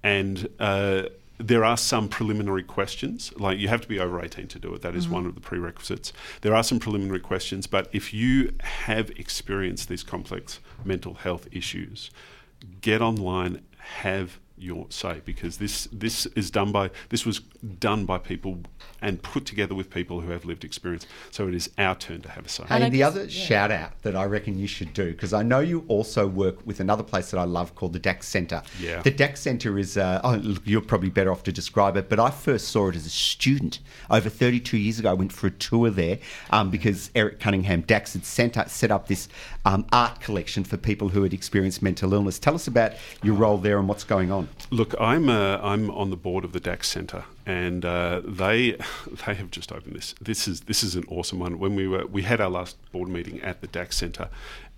and 0.03 0.49
uh, 0.59 1.03
there 1.39 1.65
are 1.65 1.77
some 1.77 2.09
preliminary 2.09 2.63
questions. 2.63 3.33
Like 3.37 3.59
you 3.59 3.69
have 3.69 3.81
to 3.81 3.89
be 3.89 3.99
over 3.99 4.23
eighteen 4.23 4.47
to 4.49 4.59
do 4.59 4.75
it. 4.75 4.83
That 4.83 4.95
is 4.95 5.09
one 5.09 5.27
of 5.27 5.35
the 5.35 5.41
prerequisites. 5.41 6.13
There 6.43 6.55
are 6.55 6.63
some 6.63 6.79
preliminary 6.79 7.21
questions, 7.21 7.67
but 7.67 7.89
if 7.93 8.13
you 8.13 8.53
have 8.61 9.11
experienced 9.11 9.89
these 9.89 10.03
complex 10.03 10.61
mental 10.85 11.15
health 11.15 11.49
issues, 11.51 12.11
get 12.81 13.01
online, 13.01 13.63
have 13.79 14.39
your 14.61 14.87
say 14.91 15.21
because 15.25 15.57
this 15.59 15.89
this 15.93 16.27
is 16.27 16.51
done 16.51 16.73
by 16.73 16.91
this 17.09 17.25
was 17.25 17.41
done 17.79 18.05
by 18.05 18.19
people 18.19 18.61
and 19.03 19.23
put 19.23 19.47
together 19.47 19.75
with 19.75 19.91
people 19.91 20.21
who 20.21 20.31
have 20.31 20.45
lived 20.45 20.65
experience. 20.65 21.07
So 21.31 21.49
it 21.49 21.55
is 21.55 21.71
our 21.79 21.95
turn 21.95 22.21
to 22.23 22.31
have 22.31 22.47
a 22.47 22.49
say. 22.49 22.65
Hey, 22.69 22.83
And 22.83 22.93
the 22.93 23.03
other 23.03 23.23
yeah. 23.23 23.29
shout 23.29 23.71
out 23.71 24.03
that 24.03 24.15
I 24.15 24.25
reckon 24.25 24.59
you 24.59 24.67
should 24.67 24.93
do, 24.93 25.13
because 25.13 25.33
I 25.33 25.43
know 25.43 25.61
you 25.61 25.85
also 25.89 26.27
work 26.27 26.67
with 26.67 26.81
another 26.81 27.03
place 27.03 27.31
that 27.31 27.39
I 27.39 27.45
love 27.45 27.75
called 27.75 27.93
the 27.93 27.99
DAX 27.99 28.29
Centre. 28.29 28.63
Yeah. 28.79 29.03
The 29.03 29.11
DAX 29.11 29.41
Centre 29.41 29.79
is, 29.79 29.97
uh, 29.97 30.21
oh, 30.23 30.35
look, 30.37 30.63
you're 30.65 30.81
probably 30.81 31.11
better 31.11 31.33
off 31.33 31.43
to 31.45 31.53
describe 31.53 31.97
it, 31.97 32.09
but 32.09 32.21
I 32.21 32.31
first 32.31 32.69
saw 32.69 32.89
it 32.89 32.97
as 32.97 33.07
a 33.07 33.11
student 33.11 33.81
over 34.11 34.29
32 34.29 34.77
years 34.77 34.99
ago. 34.99 35.11
I 35.11 35.15
went 35.15 35.33
for 35.33 35.47
a 35.47 35.51
tour 35.51 35.91
there 35.91 36.19
um, 36.51 36.71
because 36.71 37.11
Eric 37.15 37.41
Cunningham, 37.41 37.83
DAX, 37.83 38.13
had 38.13 38.25
sent 38.25 38.59
up, 38.59 38.69
set 38.69 38.91
up 38.91 39.09
this 39.09 39.29
um, 39.65 39.87
art 39.93 40.21
collection 40.21 40.65
for 40.65 40.77
people 40.77 41.09
who 41.09 41.23
had 41.23 41.33
experienced 41.33 41.83
mental 41.83 42.13
illness. 42.13 42.39
Tell 42.39 42.55
us 42.55 42.67
about 42.67 42.93
your 43.23 43.35
role 43.35 43.59
there 43.59 43.79
and 43.79 43.89
what's 43.89 44.05
going 44.05 44.31
on. 44.31 44.49
Look, 44.71 44.95
I'm 45.01 45.29
uh, 45.29 45.59
I'm 45.63 45.91
on 45.91 46.11
the 46.11 46.17
board 46.17 46.45
of 46.45 46.53
the 46.53 46.61
DAX 46.61 46.89
Centre, 46.89 47.25
and 47.45 47.85
uh, 47.85 48.21
they 48.25 48.77
they 49.27 49.35
have 49.35 49.51
just 49.51 49.73
opened 49.73 49.97
this. 49.97 50.15
This 50.21 50.47
is 50.47 50.63
this 50.63 50.83
is 50.83 50.95
an 50.95 51.05
awesome 51.09 51.41
one. 51.41 51.59
When 51.59 51.75
we 51.75 51.89
were 51.89 52.07
we 52.07 52.23
had 52.23 52.41
our 52.41 52.51
last 52.51 52.77
board 52.93 53.09
meeting 53.09 53.41
at 53.41 53.61
the 53.61 53.67
DAX 53.67 53.97
Centre, 53.97 54.29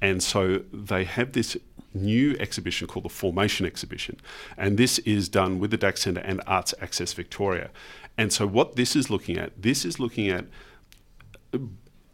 and 0.01 0.23
so 0.23 0.63
they 0.73 1.05
have 1.05 1.33
this 1.33 1.57
new 1.95 2.35
exhibition 2.41 2.87
called 2.87 3.05
the 3.05 3.11
Formation 3.11 3.67
Exhibition, 3.67 4.19
and 4.57 4.79
this 4.79 4.99
is 5.01 5.29
done 5.29 5.59
with 5.59 5.71
the 5.71 5.77
DAX 5.77 6.03
Centre 6.03 6.23
and 6.23 6.41
Arts 6.47 6.73
Access 6.81 7.13
Victoria, 7.13 7.71
and 8.17 8.33
so 8.33 8.47
what 8.47 8.77
this 8.77 8.97
is 8.97 9.11
looking 9.11 9.37
at, 9.37 9.61
this 9.61 9.85
is 9.85 10.01
looking 10.01 10.29
at 10.29 10.47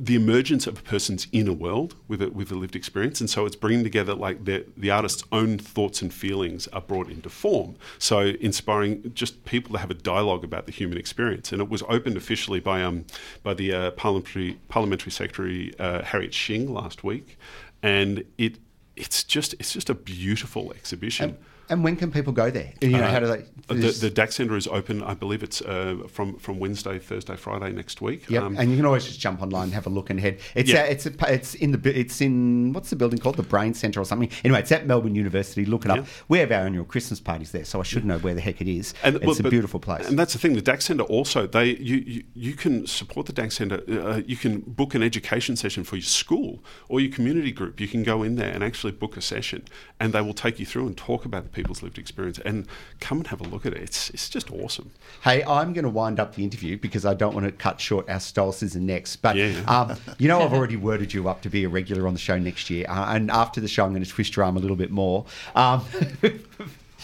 the 0.01 0.15
emergence 0.15 0.69
of 0.69 0.79
a 0.79 0.83
person's 0.83 1.27
inner 1.33 1.53
world 1.53 1.97
with 2.07 2.23
a, 2.23 2.31
with 2.31 2.53
a 2.53 2.55
lived 2.55 2.77
experience, 2.77 3.21
and 3.21 3.29
so 3.29 3.45
it's 3.47 3.57
bringing 3.57 3.83
together 3.83 4.15
like 4.15 4.45
the 4.45 4.65
the 4.77 4.91
artist's 4.91 5.25
own 5.33 5.59
thoughts 5.59 6.01
and 6.03 6.15
feelings 6.15 6.69
are 6.69 6.81
brought 6.81 7.11
into 7.11 7.29
form. 7.29 7.75
So 7.99 8.21
inspiring 8.41 9.13
just 9.15 9.45
people 9.45 9.73
to 9.73 9.79
have 9.79 9.91
a 9.91 9.95
dialogue 9.95 10.45
about 10.45 10.67
the 10.67 10.73
human 10.73 10.99
experience, 10.99 11.51
and 11.53 11.61
it 11.61 11.69
was 11.69 11.83
opened 11.89 12.17
officially 12.17 12.61
by 12.61 12.83
um 12.83 13.07
by 13.43 13.55
the 13.55 13.73
uh, 13.73 13.91
parliamentary 13.93 14.59
parliamentary 14.69 15.11
secretary 15.11 15.75
uh, 15.81 16.03
Harriet 16.03 16.33
Shing 16.33 16.73
last 16.73 17.03
week, 17.03 17.37
and 17.83 18.25
it 18.37 18.59
it's 18.95 19.25
just 19.25 19.55
it's 19.55 19.73
just 19.73 19.91
a 19.91 19.95
beautiful 19.95 20.73
exhibition. 20.73 21.31
And 21.31 21.39
when 21.71 21.97
can 21.97 22.11
people 22.11 22.33
go 22.33 22.51
there? 22.51 22.73
You 22.81 22.91
know, 22.91 23.05
Uh, 23.05 23.11
how 23.11 23.21
do 23.21 23.27
they? 23.27 23.45
the, 23.69 23.91
the 24.01 24.11
DAX 24.11 24.37
Centre 24.37 24.57
is 24.57 24.67
open. 24.67 25.03
I 25.03 25.15
believe 25.15 25.43
it's 25.43 25.61
uh, 25.61 25.97
from 26.09 26.37
from 26.39 26.59
Wednesday, 26.59 26.99
Thursday, 26.99 27.37
Friday 27.37 27.73
next 27.73 28.01
week. 28.01 28.29
Yep, 28.31 28.43
Um, 28.43 28.57
and 28.59 28.71
you 28.71 28.77
can 28.77 28.87
always 28.87 29.05
just 29.05 29.21
jump 29.21 29.43
online 29.43 29.65
and 29.65 29.75
have 29.75 29.87
a 29.87 29.91
look 29.91 30.11
and 30.11 30.19
head. 30.19 30.39
It's 30.55 30.71
Yeah. 30.71 30.83
uh, 30.83 30.87
it's 30.87 31.07
a, 31.07 31.13
it's 31.33 31.55
in 31.55 31.73
the 31.73 31.99
it's 32.01 32.21
in 32.21 32.73
what's 32.73 32.91
the 32.91 32.97
building 32.97 33.19
called 33.19 33.37
the 33.37 33.43
Brain 33.43 33.75
Centre 33.75 34.01
or 34.01 34.05
something. 34.05 34.31
Anyway, 34.45 34.61
it's 34.61 34.73
at 34.73 34.87
Melbourne 34.87 35.15
University. 35.15 35.65
Look 35.67 35.85
it 35.85 35.91
up. 35.91 35.99
Yeah. 35.99 36.05
We 36.29 36.39
have 36.39 36.51
our 36.53 36.61
annual 36.67 36.85
Christmas 36.85 37.21
parties 37.21 37.51
there, 37.53 37.65
so 37.65 37.81
I 37.81 37.83
should 37.85 38.05
know 38.05 38.19
where 38.19 38.35
the 38.35 38.41
heck 38.41 38.61
it 38.61 38.69
is. 38.69 38.95
And, 39.05 39.17
it's 39.17 39.27
well, 39.27 39.37
a 39.39 39.43
but- 39.43 39.51
beautiful 39.51 39.81
place. 39.81 40.09
And 40.09 40.19
that's 40.19 40.33
the 40.33 40.39
thing. 40.39 40.55
The 40.55 40.63
DAX 40.63 40.87
Centre 40.87 41.05
also 41.05 41.47
they 41.47 41.77
you, 41.77 41.97
you, 41.97 42.25
you 42.35 42.55
can 42.55 42.87
support 42.87 43.27
the 43.27 43.33
DAX 43.33 43.57
Centre. 43.57 43.83
Uh, 43.89 44.23
you 44.27 44.37
can 44.37 44.61
book 44.61 44.95
an 44.95 45.03
education 45.03 45.57
session 45.57 45.85
for 45.85 45.97
your 45.97 46.03
school 46.05 46.65
or 46.89 47.01
your 47.01 47.13
community 47.13 47.53
group. 47.53 47.81
You 47.81 47.89
can 47.89 48.03
go 48.03 48.23
in 48.23 48.37
there 48.37 48.53
and 48.55 48.65
actually 48.65 48.93
book 48.93 49.17
a 49.17 49.21
session, 49.21 49.65
and 50.01 50.13
they 50.15 50.23
will 50.23 50.35
take 50.35 50.59
you 50.59 50.65
through 50.67 50.87
and 50.87 50.97
talk 50.97 51.25
about 51.27 51.43
the 51.45 51.51
people's 51.59 51.83
lived 51.83 51.99
experience 51.99 52.39
and 52.45 52.67
come 53.01 53.19
and 53.19 53.27
have 53.27 53.41
a 53.41 53.45
look 53.45 53.67
at 53.67 53.73
it. 53.73 53.83
It's 53.83 54.11
it's 54.11 54.29
just 54.29 54.51
awesome. 54.53 54.93
Hey, 55.23 55.43
I'm 55.43 55.73
going 55.73 55.83
to 55.85 55.91
wind 55.91 56.21
up 56.21 56.37
the 56.37 56.45
interview 56.45 56.79
because 56.79 57.05
I 57.05 57.15
don't 57.15 57.35
want 57.35 57.47
to 57.47 57.53
cut 57.53 57.81
short 57.81 58.09
our 58.09 58.21
and 58.77 58.87
next. 58.87 59.17
But 59.17 59.35
Yeah. 59.37 59.53
um, 59.67 59.97
you 60.19 60.29
know, 60.29 60.41
I've 60.41 60.53
already 60.53 60.77
worded 60.77 61.13
you 61.13 61.29
up 61.29 61.43
to 61.43 61.51
be 61.51 61.65
a 61.65 61.69
regular 61.69 62.07
on 62.07 62.15
the 62.15 62.21
show 62.21 62.39
next 62.39 62.71
year, 62.71 62.87
uh, 62.89 63.15
and 63.15 63.31
after 63.31 63.61
the 63.61 63.67
show, 63.67 63.85
I'm 63.85 63.91
going 63.91 64.05
to 64.05 64.09
twist 64.11 64.37
your 64.37 64.45
arm 64.45 64.57
a 64.57 64.61
little 64.61 64.77
bit 64.77 64.91
more. 64.93 65.27
Um, 65.57 65.85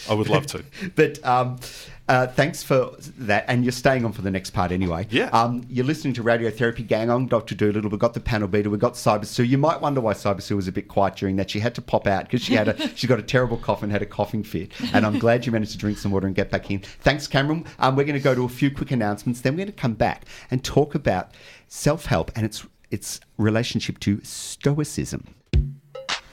I 0.09 0.13
would 0.13 0.29
love 0.29 0.45
to. 0.47 0.63
but 0.95 1.23
um, 1.25 1.59
uh, 2.07 2.27
thanks 2.27 2.61
for 2.61 2.91
that. 3.17 3.45
And 3.47 3.63
you're 3.63 3.71
staying 3.71 4.05
on 4.05 4.11
for 4.11 4.21
the 4.21 4.29
next 4.29 4.51
part 4.51 4.71
anyway. 4.71 5.07
Yeah. 5.09 5.29
Um, 5.29 5.65
you're 5.69 5.85
listening 5.85 6.13
to 6.15 6.23
Radiotherapy 6.23 6.85
Gang 6.85 7.09
on 7.09 7.27
Dr. 7.27 7.55
Dolittle. 7.55 7.89
We've 7.89 7.99
got 7.99 8.13
the 8.13 8.19
panel 8.19 8.47
beater. 8.47 8.69
We've 8.69 8.79
got 8.79 8.93
Cyber 8.93 9.25
Sue. 9.25 9.43
You 9.43 9.57
might 9.57 9.81
wonder 9.81 10.01
why 10.01 10.13
Cyber 10.13 10.41
Sue 10.41 10.55
was 10.55 10.67
a 10.67 10.71
bit 10.71 10.87
quiet 10.87 11.15
during 11.15 11.35
that. 11.37 11.49
She 11.49 11.59
had 11.59 11.73
to 11.75 11.81
pop 11.81 12.05
out 12.05 12.25
because 12.25 12.41
she 12.41 12.53
had 12.53 12.67
a 12.67 12.87
she 12.95 13.07
got 13.07 13.19
a 13.19 13.23
terrible 13.23 13.57
cough 13.57 13.81
and 13.81 13.91
had 13.91 14.01
a 14.01 14.05
coughing 14.05 14.43
fit. 14.43 14.71
And 14.93 15.05
I'm 15.05 15.19
glad 15.19 15.45
you 15.45 15.51
managed 15.51 15.71
to 15.71 15.77
drink 15.77 15.97
some 15.97 16.11
water 16.11 16.27
and 16.27 16.35
get 16.35 16.51
back 16.51 16.69
in. 16.69 16.79
Thanks, 16.79 17.27
Cameron. 17.27 17.65
Um, 17.79 17.95
we're 17.95 18.03
going 18.05 18.13
to 18.13 18.23
go 18.23 18.35
to 18.35 18.45
a 18.45 18.49
few 18.49 18.69
quick 18.69 18.91
announcements. 18.91 19.41
Then 19.41 19.53
we're 19.53 19.65
going 19.65 19.67
to 19.67 19.73
come 19.73 19.93
back 19.93 20.25
and 20.51 20.63
talk 20.63 20.95
about 20.95 21.31
self 21.67 22.05
help 22.05 22.31
and 22.35 22.45
its 22.45 22.65
its 22.91 23.19
relationship 23.37 23.99
to 23.99 24.21
stoicism. 24.23 25.34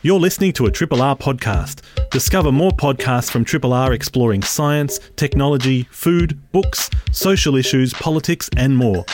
You're 0.05 0.18
listening 0.18 0.53
to 0.55 0.66
a 0.66 0.70
Triple 0.72 1.00
R 1.00 1.14
podcast. 1.14 1.82
Discover 2.11 2.50
more 2.50 2.72
podcasts 2.72 3.30
from 3.30 3.44
Triple 3.44 3.72
R 3.72 3.92
exploring 3.92 4.42
science, 4.42 4.98
technology, 5.14 5.84
food, 5.92 6.40
books, 6.50 6.90
social 7.12 7.55
issues, 7.55 7.94
politics, 7.94 8.50
and 8.57 8.76
more. 8.76 9.05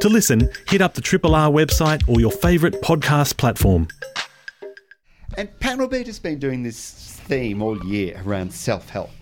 To 0.00 0.10
listen, 0.10 0.50
hit 0.68 0.82
up 0.82 0.92
the 0.92 1.00
Triple 1.00 1.34
R 1.34 1.50
website 1.50 2.06
or 2.06 2.20
your 2.20 2.30
favourite 2.30 2.74
podcast 2.82 3.38
platform. 3.38 3.88
And 5.38 5.48
Panel 5.60 5.88
Beat 5.88 6.08
has 6.08 6.18
been 6.18 6.38
doing 6.38 6.62
this 6.62 6.90
theme 7.24 7.62
all 7.62 7.82
year 7.86 8.20
around 8.26 8.52
self 8.52 8.90
help. 8.90 9.12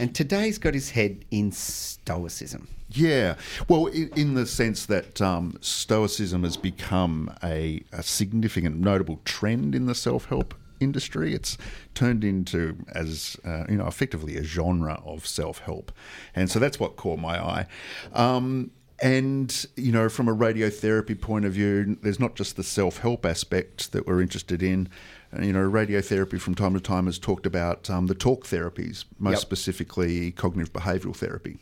And 0.00 0.12
today's 0.12 0.58
got 0.58 0.74
his 0.74 0.90
head 0.90 1.24
in 1.30 1.52
stoicism. 1.52 2.66
Yeah, 2.92 3.36
well, 3.68 3.86
in, 3.86 4.34
the 4.34 4.46
sense 4.46 4.86
that 4.86 5.20
um, 5.20 5.56
Stoicism 5.60 6.42
has 6.42 6.56
become 6.56 7.32
a, 7.42 7.82
a 7.92 8.02
significant, 8.02 8.80
notable 8.80 9.20
trend 9.24 9.74
in 9.74 9.86
the 9.86 9.94
self 9.94 10.24
help 10.26 10.54
industry. 10.80 11.34
It's 11.34 11.56
turned 11.94 12.24
into 12.24 12.76
as 12.92 13.36
uh, 13.44 13.64
you 13.68 13.76
know 13.76 13.86
effectively 13.86 14.36
a 14.36 14.42
genre 14.42 15.00
of 15.04 15.26
self 15.26 15.60
help, 15.60 15.92
and 16.34 16.50
so 16.50 16.58
that's 16.58 16.80
what 16.80 16.96
caught 16.96 17.20
my 17.20 17.38
eye. 17.38 17.66
Um, 18.12 18.72
and 19.02 19.66
you 19.76 19.92
know, 19.92 20.08
from 20.08 20.28
a 20.28 20.34
radiotherapy 20.34 21.18
point 21.20 21.44
of 21.44 21.52
view, 21.52 21.96
there's 22.02 22.20
not 22.20 22.34
just 22.34 22.56
the 22.56 22.64
self 22.64 22.98
help 22.98 23.24
aspect 23.24 23.92
that 23.92 24.06
we're 24.06 24.20
interested 24.20 24.62
in. 24.62 24.88
Uh, 25.36 25.42
You 25.42 25.52
know, 25.52 25.70
radiotherapy 25.70 26.40
from 26.40 26.54
time 26.54 26.74
to 26.74 26.80
time 26.80 27.06
has 27.06 27.18
talked 27.18 27.46
about 27.46 27.88
um, 27.88 28.08
the 28.08 28.14
talk 28.14 28.46
therapies, 28.46 29.04
most 29.18 29.34
Yep. 29.34 29.40
specifically 29.42 30.32
cognitive 30.32 30.72
behavioural 30.72 31.14
therapy. 31.14 31.60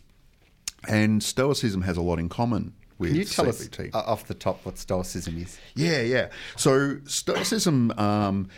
And 0.87 1.23
Stoicism 1.23 1.83
has 1.83 1.97
a 1.97 2.03
lot 2.03 2.19
in 2.19 2.29
common 2.29 2.73
with 2.99 3.11
Can 3.11 3.19
you 3.19 3.25
tell 3.25 3.47
CBT. 3.47 3.89
us 3.89 3.95
off 3.95 4.27
the 4.27 4.35
top 4.35 4.65
what 4.65 4.79
stoicism 4.79 5.39
is? 5.39 5.59
Yeah, 5.75 6.01
yeah. 6.03 6.29
So 6.57 6.99
Stoicism, 7.07 7.93
um, 7.99 8.49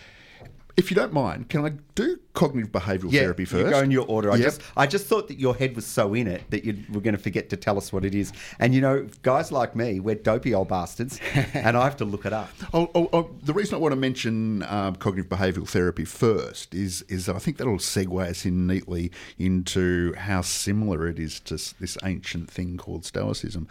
if 0.76 0.90
you 0.90 0.94
don't 0.94 1.12
mind, 1.12 1.48
can 1.48 1.64
I 1.64 1.72
do 1.94 2.18
cognitive 2.32 2.70
behavioural 2.72 3.10
therapy 3.10 3.44
first? 3.44 3.64
You 3.64 3.70
go 3.70 3.80
in 3.80 3.90
your 3.90 4.06
order. 4.06 4.30
I 4.30 4.36
Yep. 4.36 4.44
just, 4.44 4.62
I 4.76 4.86
just 4.86 5.06
thought 5.06 5.28
that 5.28 5.38
your 5.38 5.54
head 5.54 5.74
was 5.76 5.84
so 5.86 6.14
in 6.14 6.26
it 6.26 6.42
that 6.50 6.64
you 6.64 6.78
were 6.92 7.00
going 7.00 7.16
to 7.16 7.22
forget 7.22 7.50
to 7.50 7.56
tell 7.56 7.76
us 7.76 7.92
what 7.92 8.04
it 8.04 8.14
is. 8.14 8.32
And 8.58 8.74
you 8.74 8.80
know, 8.80 9.06
guys 9.22 9.52
like 9.52 9.74
me, 9.76 10.00
we're 10.00 10.14
dopey 10.14 10.54
old 10.54 10.68
bastards, 10.68 11.20
and 11.54 11.76
I 11.76 11.84
have 11.84 11.96
to 11.98 12.04
look 12.04 12.24
it 12.24 12.32
up. 12.32 12.50
Oh, 12.72 12.90
oh, 12.94 13.08
oh, 13.12 13.30
the 13.42 13.52
reason 13.52 13.74
I 13.74 13.78
want 13.78 13.92
to 13.92 13.96
mention 13.96 14.62
um, 14.64 14.96
cognitive 14.96 15.28
behavioural 15.30 15.68
therapy 15.68 16.04
first 16.04 16.74
is 16.74 17.02
is 17.08 17.26
that 17.26 17.36
I 17.36 17.38
think 17.38 17.58
that'll 17.58 17.76
segue 17.78 18.28
us 18.28 18.44
in 18.44 18.66
neatly 18.66 19.10
into 19.38 20.14
how 20.14 20.40
similar 20.42 21.06
it 21.06 21.18
is 21.18 21.40
to 21.40 21.54
this 21.54 21.98
ancient 22.04 22.50
thing 22.50 22.76
called 22.78 23.04
Stoicism. 23.04 23.68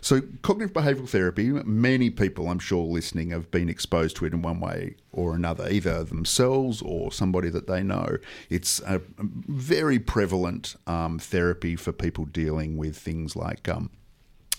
So, 0.00 0.20
cognitive 0.42 0.72
behavioural 0.74 1.08
therapy, 1.08 1.48
many 1.50 2.10
people 2.10 2.48
I'm 2.48 2.58
sure 2.58 2.84
listening 2.84 3.30
have 3.30 3.50
been 3.50 3.68
exposed 3.68 4.16
to 4.16 4.26
it 4.26 4.32
in 4.32 4.42
one 4.42 4.60
way 4.60 4.96
or 5.12 5.34
another, 5.34 5.68
either 5.68 6.04
themselves 6.04 6.82
or 6.82 7.12
somebody 7.12 7.50
that 7.50 7.66
they 7.66 7.82
know. 7.82 8.18
It's 8.48 8.80
a 8.80 9.00
very 9.18 9.98
prevalent 9.98 10.76
um, 10.86 11.18
therapy 11.18 11.76
for 11.76 11.92
people 11.92 12.24
dealing 12.24 12.76
with 12.76 12.96
things 12.96 13.36
like. 13.36 13.68
Um, 13.68 13.90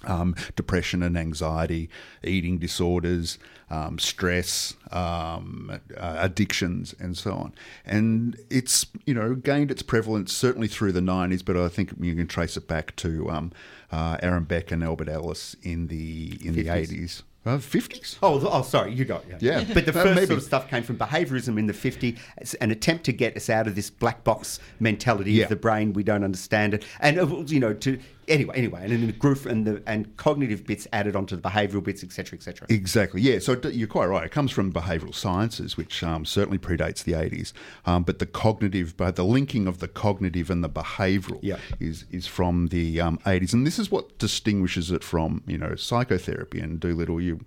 um, 0.06 0.36
depression 0.58 1.01
and 1.01 1.18
anxiety, 1.18 1.89
eating 2.24 2.58
disorders, 2.58 3.39
um, 3.70 3.97
stress, 3.99 4.76
um, 4.91 5.80
uh, 5.97 6.16
addictions, 6.20 6.93
and 6.99 7.18
so 7.18 7.32
on. 7.32 7.54
And 7.86 8.38
it's 8.49 8.86
you 9.06 9.14
know 9.14 9.36
gained 9.36 9.72
its 9.72 9.82
prevalence 9.82 10.34
certainly 10.34 10.68
through 10.68 10.91
the 10.91 10.99
'90s, 10.99 11.43
but 11.43 11.58
I 11.58 11.70
think 11.70 11.93
you 11.99 12.16
can 12.16 12.28
trace 12.28 12.58
it 12.58 12.68
back 12.68 12.95
to 12.97 13.30
um, 13.30 13.51
uh, 13.91 14.18
Aaron 14.22 14.43
Beck 14.43 14.72
and 14.72 14.84
Albert 14.84 15.10
Ellis 15.10 15.56
in 15.64 15.88
the 15.88 16.38
in 16.43 16.54
the 16.54 16.66
50s. 16.66 17.24
'80s, 17.46 17.54
uh, 17.54 17.58
'50s. 17.58 18.18
Oh, 18.24 18.39
oh, 18.52 18.62
sorry, 18.62 18.94
you 18.94 19.06
got 19.06 19.24
Yeah. 19.41 19.64
But 19.74 19.86
the 19.86 19.94
first 19.94 20.16
maybe. 20.16 20.28
sort 20.28 20.38
of 20.39 20.44
stuff 20.44 20.70
came 20.70 20.84
from 20.84 20.98
behaviourism 20.98 21.58
in 21.60 21.68
the 21.68 21.74
50s, 21.74 22.18
an 22.62 22.72
attempt 22.72 23.04
to 23.06 23.14
get 23.14 23.36
us 23.36 23.50
out 23.50 23.68
of 23.68 23.76
this 23.76 23.89
black 23.89 24.24
box 24.24 24.60
mentality 24.80 25.34
Yeah. 25.34 25.44
of 25.44 25.50
the 25.50 25.56
brain. 25.56 25.94
We 25.94 26.04
don't 26.04 26.24
understand 26.24 26.74
it, 26.74 26.84
and 27.00 27.20
uh, 27.20 27.28
you 27.48 27.60
know, 27.60 27.74
to 27.74 28.00
anyway, 28.28 28.55
anyway, 28.57 28.82
and 28.84 28.91
then 28.91 29.07
the 29.07 29.13
group 29.13 29.45
and 29.45 29.65
the 29.65 29.84
and 29.86 30.15
cognitive 30.17 30.65
bits 30.65 30.88
added 30.93 31.15
onto 31.15 31.36
the 31.36 31.41
behavioural 31.41 31.84
bits, 31.84 32.03
etc., 32.03 32.38
etc. 32.38 32.67
Exactly. 32.69 33.21
Yeah. 33.21 33.39
So 33.39 33.59
you're 33.69 33.88
quite 33.88 34.07
right. 34.07 34.24
It 34.26 34.32
comes 34.32 34.51
from 34.51 34.71
behavioural 34.71 35.13
sciences, 35.15 35.78
which 35.78 36.03
um, 36.03 36.26
certainly 36.26 36.57
predates 36.57 37.03
the 37.03 37.13
80s. 37.13 37.53
Um, 37.86 38.03
but 38.03 38.19
the 38.19 38.26
cognitive, 38.26 38.95
but 38.97 39.15
the 39.15 39.26
linking 39.26 39.67
of 39.67 39.80
the 39.80 39.88
cognitive 39.88 40.49
and 40.49 40.63
the 40.63 40.69
behavioural 40.69 41.39
Yeah. 41.41 41.57
is 41.80 42.05
is 42.11 42.28
from 42.28 42.67
the 42.67 42.99
um, 43.01 43.17
80s, 43.26 43.53
and 43.53 43.65
this 43.65 43.80
is 43.80 43.91
what 43.91 44.17
distinguishes 44.17 44.91
it 44.91 45.03
from 45.03 45.43
you 45.47 45.57
know 45.57 45.76
psychotherapy. 45.76 46.59
And 46.59 46.80
Dolittle, 46.80 47.21
you 47.21 47.41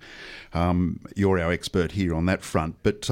um, 0.55 1.01
you're 1.15 1.39
our 1.39 1.53
expert 1.53 1.93
here 1.93 2.15
on 2.15 2.27
that 2.27 2.43
front. 2.43 2.77
But 2.83 3.11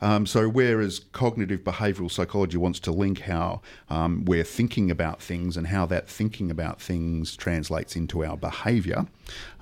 um, 0.00 0.26
so 0.26 0.48
whereas 0.48 1.00
cognitive 1.12 1.64
behavioural 1.64 2.10
psychology 2.10 2.56
wants 2.56 2.78
to 2.80 2.92
link 2.92 3.20
how 3.20 3.60
um, 3.90 4.24
we're 4.24 4.44
thinking 4.44 4.90
about 4.90 5.20
things 5.22 5.56
and 5.56 5.66
how 5.68 5.86
that 5.86 6.08
thinking 6.08 6.50
about 6.50 6.80
things 6.80 7.36
translates 7.36 7.96
into 7.96 8.24
our 8.24 8.36
behaviour, 8.36 9.06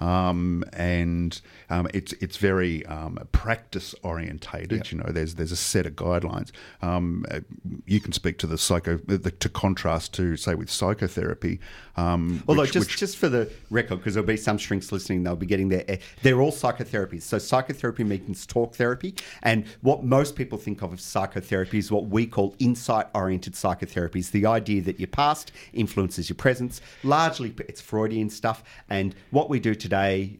um, 0.00 0.64
and 0.72 1.40
um, 1.70 1.88
it's 1.94 2.12
it's 2.14 2.36
very 2.36 2.84
um, 2.86 3.18
practice 3.32 3.94
orientated. 4.02 4.90
You 4.92 4.98
know, 4.98 5.10
there's 5.10 5.34
there's 5.36 5.52
a 5.52 5.56
set 5.56 5.86
of 5.86 5.94
guidelines. 5.94 6.50
Um, 6.82 7.24
uh, 7.30 7.40
you 7.86 8.00
can 8.00 8.12
speak 8.12 8.38
to 8.38 8.46
the 8.46 8.58
psycho 8.58 8.98
the, 8.98 9.30
to 9.30 9.48
contrast 9.48 10.12
to 10.14 10.36
say 10.36 10.54
with 10.54 10.70
psychotherapy. 10.70 11.60
Um, 11.96 12.42
Although, 12.46 12.62
which- 12.62 12.72
just 12.72 12.88
which- 12.90 12.96
just 12.98 13.16
for 13.16 13.28
the 13.28 13.50
record, 13.70 13.96
because 13.96 14.14
there'll 14.14 14.26
be 14.26 14.36
some 14.36 14.58
shrinks 14.58 14.92
listening, 14.92 15.22
they'll 15.22 15.36
be 15.36 15.46
getting 15.46 15.68
their. 15.70 15.84
eh, 15.88 15.96
They're 16.22 16.40
all 16.40 16.52
psychotherapies. 16.52 17.22
So 17.22 17.38
psychotherapy 17.38 18.04
means 18.04 18.44
talk 18.46 18.74
therapy, 18.74 19.14
and 19.42 19.64
what 19.80 20.04
most 20.04 20.25
people 20.32 20.58
think 20.58 20.82
of 20.82 20.92
as 20.92 21.02
psychotherapy 21.02 21.78
is 21.78 21.92
what 21.92 22.06
we 22.06 22.26
call 22.26 22.56
insight-oriented 22.58 23.52
psychotherapies. 23.52 24.30
The 24.30 24.46
idea 24.46 24.82
that 24.82 24.98
your 24.98 25.06
past 25.08 25.52
influences 25.72 26.28
your 26.28 26.36
presence. 26.36 26.80
Largely, 27.04 27.54
it's 27.68 27.80
Freudian 27.80 28.30
stuff, 28.30 28.64
and 28.88 29.14
what 29.30 29.48
we 29.48 29.60
do 29.60 29.74
today 29.74 30.38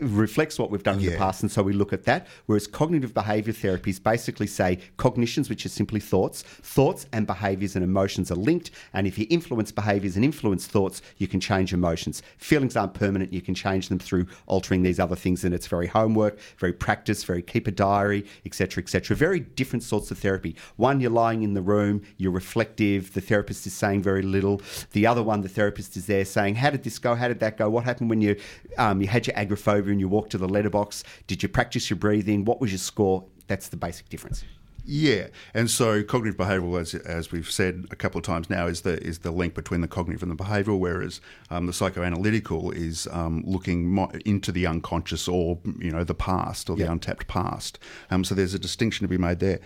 reflects 0.00 0.58
what 0.58 0.70
we've 0.70 0.82
done 0.82 0.98
in 0.98 1.06
the 1.06 1.16
past, 1.16 1.42
and 1.42 1.50
so 1.50 1.62
we 1.62 1.72
look 1.72 1.92
at 1.92 2.04
that. 2.04 2.26
Whereas 2.46 2.66
cognitive 2.66 3.14
behavior 3.14 3.52
therapies 3.52 4.02
basically 4.02 4.46
say 4.46 4.78
cognitions, 4.96 5.48
which 5.48 5.66
are 5.66 5.70
simply 5.70 6.00
thoughts, 6.00 6.42
thoughts 6.42 7.06
and 7.12 7.26
behaviors 7.26 7.76
and 7.76 7.84
emotions 7.84 8.30
are 8.30 8.36
linked, 8.36 8.70
and 8.92 9.06
if 9.06 9.18
you 9.18 9.26
influence 9.30 9.70
behaviors 9.72 10.16
and 10.16 10.24
influence 10.24 10.66
thoughts, 10.66 11.02
you 11.18 11.28
can 11.28 11.40
change 11.40 11.72
emotions. 11.72 12.22
Feelings 12.38 12.76
aren't 12.76 12.94
permanent; 12.94 13.32
you 13.32 13.42
can 13.42 13.54
change 13.54 13.88
them 13.88 13.98
through 13.98 14.26
altering 14.46 14.82
these 14.82 14.98
other 14.98 15.16
things, 15.16 15.44
and 15.44 15.54
it's 15.54 15.66
very 15.66 15.86
homework, 15.86 16.38
very 16.58 16.72
practice, 16.72 17.24
very 17.24 17.42
keep 17.42 17.66
a 17.66 17.70
diary, 17.70 18.24
etc., 18.46 18.82
etc. 18.82 19.16
Very 19.16 19.40
different 19.40 19.82
sorts 19.82 20.10
of 20.10 20.18
therapy. 20.18 20.56
One, 20.76 21.00
you're 21.00 21.10
lying 21.10 21.42
in 21.42 21.54
the 21.54 21.62
room, 21.62 22.02
you're 22.16 22.32
reflective. 22.32 23.12
The 23.12 23.20
therapist 23.20 23.66
is 23.66 23.74
saying 23.74 24.02
very 24.02 24.22
little. 24.22 24.62
The 24.92 25.06
other 25.06 25.22
one, 25.22 25.42
the 25.42 25.48
therapist 25.48 25.96
is 25.96 26.06
there 26.06 26.24
saying, 26.24 26.56
"How 26.56 26.70
did 26.70 26.84
this 26.84 26.98
go? 26.98 27.14
How 27.14 27.28
did 27.28 27.40
that 27.40 27.56
go? 27.56 27.68
What 27.68 27.84
happened 27.84 28.10
when 28.10 28.20
you 28.20 28.36
um, 28.78 29.00
you 29.00 29.06
had 29.06 29.26
your 29.26 29.36
agoraphobia 29.36 29.89
and 29.90 30.00
you 30.00 30.08
walked 30.08 30.30
to 30.30 30.38
the 30.38 30.48
letterbox? 30.48 31.04
Did 31.26 31.42
you 31.42 31.48
practice 31.48 31.90
your 31.90 31.98
breathing? 31.98 32.44
What 32.44 32.60
was 32.60 32.70
your 32.70 32.78
score?" 32.78 33.24
That's 33.46 33.68
the 33.68 33.76
basic 33.76 34.08
difference. 34.08 34.44
Yeah, 34.84 35.28
and 35.54 35.70
so 35.70 36.02
cognitive 36.02 36.38
behavioural, 36.38 36.80
as, 36.80 36.94
as 36.94 37.30
we've 37.30 37.50
said 37.50 37.86
a 37.90 37.96
couple 37.96 38.18
of 38.18 38.24
times 38.24 38.50
now, 38.50 38.66
is 38.66 38.80
the 38.82 39.00
is 39.02 39.18
the 39.20 39.30
link 39.30 39.54
between 39.54 39.80
the 39.80 39.88
cognitive 39.88 40.22
and 40.22 40.30
the 40.30 40.36
behavioural, 40.42 40.78
whereas 40.78 41.20
um, 41.50 41.66
the 41.66 41.72
psychoanalytical 41.72 42.74
is 42.74 43.06
um, 43.12 43.42
looking 43.46 43.88
mo- 43.88 44.10
into 44.24 44.50
the 44.52 44.66
unconscious 44.66 45.28
or 45.28 45.58
you 45.78 45.90
know 45.90 46.04
the 46.04 46.14
past 46.14 46.68
or 46.70 46.76
the 46.76 46.90
untapped 46.92 47.26
past. 47.28 47.78
Um, 48.10 48.24
so 48.24 48.34
there's 48.34 48.54
a 48.54 48.58
distinction 48.58 49.04
to 49.04 49.08
be 49.08 49.18
made 49.18 49.38
there, 49.40 49.60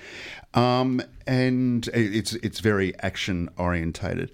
um, 0.54 1.00
and 1.26 1.88
it's 1.94 2.34
it's 2.34 2.60
very 2.60 2.94
action 3.00 3.48
orientated. 3.56 4.30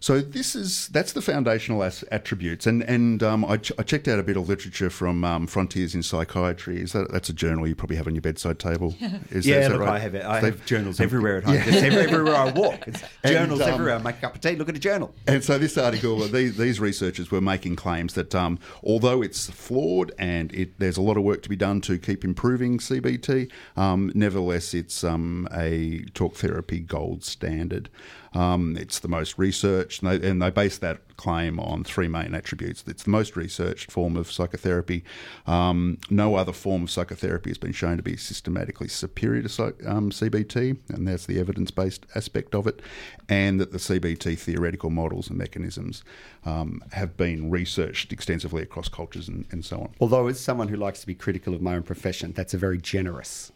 So 0.00 0.20
this 0.20 0.54
is 0.54 0.88
that's 0.88 1.12
the 1.12 1.22
foundational 1.22 1.82
as- 1.82 2.04
attributes, 2.12 2.66
and 2.66 2.82
and 2.82 3.22
um, 3.22 3.42
I, 3.44 3.56
ch- 3.56 3.72
I 3.78 3.82
checked 3.82 4.06
out 4.06 4.18
a 4.18 4.22
bit 4.22 4.36
of 4.36 4.48
literature 4.48 4.90
from 4.90 5.24
um, 5.24 5.46
Frontiers 5.46 5.94
in 5.94 6.02
Psychiatry. 6.02 6.80
Is 6.82 6.92
that 6.92 7.10
that's 7.10 7.30
a 7.30 7.32
journal 7.32 7.66
you 7.66 7.74
probably 7.74 7.96
have 7.96 8.06
on 8.06 8.14
your 8.14 8.20
bedside 8.20 8.58
table? 8.58 8.94
Is 9.30 9.46
yeah, 9.46 9.56
is 9.60 9.68
that 9.68 9.72
look, 9.72 9.80
right? 9.80 9.94
I 9.94 9.98
have 10.00 10.13
have 10.14 10.30
I 10.30 10.40
They've- 10.40 10.54
have 10.58 10.66
journals 10.66 11.00
everywhere 11.00 11.38
at 11.38 11.44
home. 11.44 11.56
Just 11.56 11.68
every- 11.84 11.98
everywhere 12.00 12.34
I 12.36 12.50
walk. 12.52 12.86
It's 12.88 13.02
And, 13.22 13.32
journals 13.32 13.60
um, 13.60 13.68
everywhere. 13.70 13.94
I 13.96 13.98
make 14.02 14.16
a 14.16 14.20
cup 14.20 14.34
of 14.34 14.40
tea, 14.40 14.56
look 14.56 14.68
at 14.68 14.76
a 14.76 14.80
journal. 14.80 15.14
And 15.26 15.42
so 15.44 15.58
this 15.58 15.76
article, 15.78 16.18
these, 16.20 16.56
these 16.56 16.80
researchers 16.80 17.30
were 17.30 17.40
making 17.40 17.76
claims 17.76 18.14
that 18.14 18.34
um, 18.34 18.58
although 18.82 19.22
it's 19.22 19.50
flawed 19.50 20.12
and 20.18 20.52
it, 20.54 20.78
there's 20.78 20.96
a 20.96 21.02
lot 21.02 21.16
of 21.16 21.22
work 21.22 21.42
to 21.42 21.48
be 21.48 21.56
done 21.56 21.80
to 21.82 21.98
keep 21.98 22.24
improving 22.24 22.78
CBT, 22.78 23.50
um, 23.76 24.10
nevertheless 24.14 24.74
it's 24.74 25.04
um, 25.04 25.48
a 25.52 26.04
talk 26.14 26.36
therapy 26.36 26.80
gold 26.80 27.24
standard. 27.24 27.88
Um, 28.34 28.76
it's 28.76 28.98
the 28.98 29.08
most 29.08 29.38
researched, 29.38 30.02
and 30.02 30.10
they, 30.10 30.28
and 30.28 30.42
they 30.42 30.50
base 30.50 30.78
that 30.78 31.16
claim 31.16 31.60
on 31.60 31.84
three 31.84 32.08
main 32.08 32.34
attributes. 32.34 32.84
It's 32.86 33.04
the 33.04 33.10
most 33.10 33.36
researched 33.36 33.90
form 33.90 34.16
of 34.16 34.30
psychotherapy. 34.30 35.04
Um, 35.46 35.98
no 36.10 36.34
other 36.34 36.52
form 36.52 36.82
of 36.84 36.90
psychotherapy 36.90 37.50
has 37.50 37.58
been 37.58 37.72
shown 37.72 37.96
to 37.96 38.02
be 38.02 38.16
systematically 38.16 38.88
superior 38.88 39.42
to 39.42 39.64
um, 39.86 40.10
CBT, 40.10 40.76
and 40.90 41.06
that's 41.06 41.26
the 41.26 41.38
evidence 41.38 41.70
based 41.70 42.06
aspect 42.14 42.54
of 42.54 42.66
it. 42.66 42.82
And 43.28 43.60
that 43.60 43.72
the 43.72 43.78
CBT 43.78 44.38
theoretical 44.38 44.90
models 44.90 45.28
and 45.28 45.38
mechanisms 45.38 46.02
um, 46.44 46.82
have 46.92 47.16
been 47.16 47.50
researched 47.50 48.12
extensively 48.12 48.62
across 48.62 48.88
cultures 48.88 49.28
and, 49.28 49.46
and 49.50 49.64
so 49.64 49.80
on. 49.80 49.94
Although, 50.00 50.26
as 50.26 50.40
someone 50.40 50.68
who 50.68 50.76
likes 50.76 51.00
to 51.00 51.06
be 51.06 51.14
critical 51.14 51.54
of 51.54 51.62
my 51.62 51.74
own 51.74 51.82
profession, 51.82 52.32
that's 52.32 52.52
a 52.52 52.58
very 52.58 52.78
generous 52.78 53.52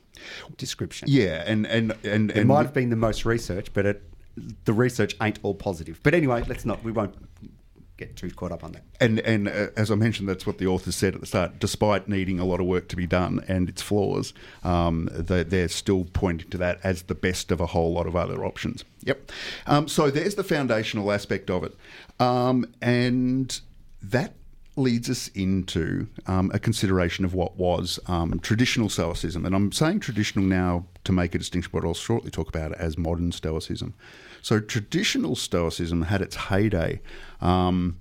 description. 0.57 1.09
Yeah, 1.11 1.45
and 1.47 1.67
and 1.67 1.95
and, 2.05 2.31
It 2.31 2.39
and 2.39 2.49
might 2.49 2.63
have 2.63 2.75
been 2.75 2.91
the 2.91 2.97
most 2.97 3.25
research, 3.25 3.73
but 3.73 3.87
it, 3.87 4.03
the 4.65 4.73
research 4.73 5.17
ain't 5.21 5.39
all 5.43 5.55
positive. 5.55 6.01
But 6.03 6.15
anyway, 6.15 6.45
let's 6.47 6.65
not. 6.65 6.83
We 6.83 6.93
won't 6.93 7.15
get 7.99 8.17
too 8.17 8.31
caught 8.31 8.53
up 8.53 8.65
on 8.65 8.73
that. 8.73 8.83
And 9.01 9.19
and 9.21 9.49
uh, 9.49 9.69
as 9.77 9.91
I 9.91 9.95
mentioned, 9.97 10.29
that's 10.29 10.47
what 10.47 10.59
the 10.59 10.67
authors 10.67 10.97
said 10.97 11.15
at 11.15 11.21
the 11.21 11.27
start. 11.27 11.59
Despite 11.59 12.09
needing 12.09 12.39
a 12.39 12.45
lot 12.45 12.61
of 12.61 12.67
work 12.67 12.89
to 12.89 12.97
be 12.97 13.07
done 13.07 13.45
and 13.49 13.69
its 13.69 13.83
flaws, 13.83 14.33
um, 14.65 15.11
they, 15.13 15.43
they're 15.43 15.69
still 15.69 16.07
pointing 16.13 16.49
to 16.51 16.59
that 16.59 16.79
as 16.83 17.03
the 17.03 17.15
best 17.15 17.51
of 17.51 17.61
a 17.61 17.67
whole 17.67 17.93
lot 17.93 18.07
of 18.07 18.17
other 18.17 18.45
options. 18.45 18.85
Yep. 19.03 19.31
Um, 19.67 19.89
so 19.89 20.11
there's 20.11 20.37
the 20.37 20.45
foundational 20.45 21.13
aspect 21.13 21.51
of 21.51 21.65
it, 21.65 21.77
um, 22.21 22.73
and 22.81 23.61
that 24.01 24.35
leads 24.77 25.11
us 25.11 25.27
into 25.35 26.07
um, 26.29 26.53
a 26.55 26.59
consideration 26.59 27.25
of 27.25 27.35
what 27.35 27.57
was 27.57 27.99
um, 28.07 28.39
traditional 28.39 28.89
Stoicism. 28.89 29.45
And 29.45 29.55
I'm 29.55 29.73
saying 29.73 30.01
traditional 30.01 30.45
now 30.45 30.87
to 31.03 31.11
make 31.11 31.35
a 31.35 31.39
distinction, 31.39 31.71
but 31.75 31.85
I'll 31.85 31.95
shortly 31.95 32.31
talk 32.31 32.49
about 32.49 32.71
it 32.71 32.79
as 32.79 32.97
modern 32.97 33.33
Stoicism. 33.33 33.95
So 34.49 34.61
traditional 34.61 35.37
Stoicism 35.37 36.01
had 36.05 36.23
its 36.23 36.35
heyday. 36.35 37.03
Um, 37.43 37.99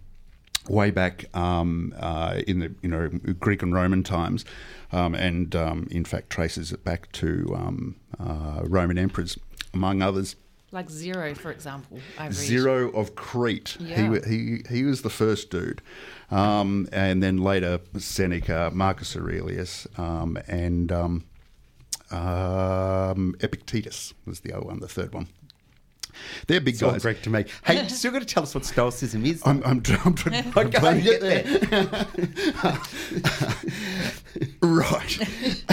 way 0.70 0.92
back 0.92 1.26
um, 1.36 1.94
uh, 2.00 2.40
in 2.48 2.60
the 2.60 2.74
you 2.82 2.88
know 2.88 3.10
Greek 3.38 3.62
and 3.64 3.74
Roman 3.74 4.02
times, 4.02 4.46
um, 4.94 5.14
and 5.14 5.54
um, 5.58 5.90
in 5.92 6.06
fact 6.06 6.30
traces 6.30 6.72
it 6.72 6.86
back 6.86 7.12
to 7.14 7.54
um, 7.54 7.98
uh, 8.18 8.62
Roman 8.64 8.98
emperors, 8.98 9.38
among 9.74 10.02
others. 10.02 10.38
Like 10.72 10.90
Zeno, 10.90 11.34
for 11.34 11.52
example. 11.52 12.00
I. 12.18 12.30
Zeno 12.32 12.92
of 12.92 13.16
Crete. 13.16 13.76
He, 13.80 13.90
Yeah. 13.90 14.10
wa- 14.10 14.26
he 14.26 14.62
he 14.70 14.84
was 14.86 15.02
the 15.02 15.10
first 15.10 15.50
dude, 15.50 15.82
um, 16.32 16.88
and 16.94 17.22
then 17.22 17.40
later 17.40 17.82
Seneca, 17.98 18.72
Marcus 18.74 19.18
Aurelius, 19.18 19.86
um, 19.98 20.38
and 20.48 20.94
um, 20.94 21.26
um, 22.10 23.36
Epictetus 23.42 24.14
was 24.26 24.40
the 24.40 24.54
other 24.54 24.66
one, 24.66 24.80
the 24.80 24.88
third 24.88 25.14
one. 25.14 25.28
They're 26.48 26.62
big 26.62 26.76
It's 26.76 26.84
all 26.84 26.92
guys. 26.92 27.02
Greek 27.02 27.22
to 27.24 27.30
me. 27.30 27.46
Hey, 27.64 27.84
you 27.84 27.90
still 27.90 28.12
got 28.12 28.20
to 28.20 28.26
tell 28.26 28.44
us 28.44 28.54
what 28.56 28.66
Stoicism 28.66 29.26
is. 29.26 29.42
I'm, 29.46 29.62
I'm, 29.64 29.84
I'm, 30.06 30.16
trying- 30.16 30.52
I'm 30.56 30.72
trying 30.72 30.98
to 30.98 31.02
get 31.02 31.22
get 31.22 31.24
there. 31.72 32.06
right. 34.62 35.18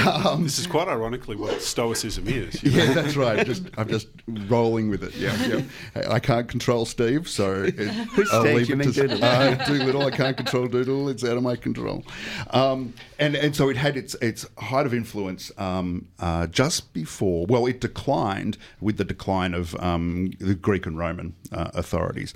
Um, 0.05 0.43
This 0.43 0.59
is 0.59 0.67
quite 0.67 0.87
ironically 0.89 1.35
what 1.35 1.63
Stoicism 1.63 2.29
is. 2.29 2.63
you 2.63 2.73
yeah, 2.73 2.93
that's 2.93 3.17
right. 3.17 3.47
Just 3.47 3.63
I'm 3.79 3.89
just 3.89 4.09
rolling 4.49 4.91
with 4.91 5.03
it. 5.03 5.15
Yeah, 5.17 5.35
yeah. 5.47 5.63
I 6.11 6.19
can't 6.21 6.47
control 6.47 6.85
Steve, 6.85 7.27
so 7.27 7.63
it, 7.67 7.89
I'll 8.33 8.43
Steve? 8.43 8.55
leave 8.57 8.69
You 8.69 8.75
it 8.75 8.79
mean 8.79 8.93
to 8.93 9.01
Doodle? 9.09 9.25
uh, 9.25 9.55
Dolittle. 9.55 10.03
I 10.03 10.11
can't 10.11 10.37
control 10.37 10.67
Doodle. 10.67 11.09
It's 11.09 11.25
out 11.25 11.39
of 11.39 11.43
my 11.43 11.57
control. 11.57 12.05
Um, 12.51 12.93
and 13.19 13.35
and 13.35 13.57
so 13.57 13.71
it 13.71 13.77
had 13.79 13.97
its 13.97 14.15
its 14.17 14.45
height 14.59 14.85
of 14.85 14.93
influence 14.93 15.51
um, 15.57 16.07
uh, 16.19 16.49
just 16.49 16.93
before. 16.93 17.47
Well, 17.47 17.65
it 17.67 17.81
declined 17.81 18.59
with 18.81 18.99
the 18.99 19.05
decline 19.05 19.55
of 19.55 19.75
um, 19.77 20.33
the 20.39 20.55
Greek 20.55 20.85
and 20.85 20.99
Roman 20.99 21.35
uh, 21.51 21.71
authorities. 21.73 22.35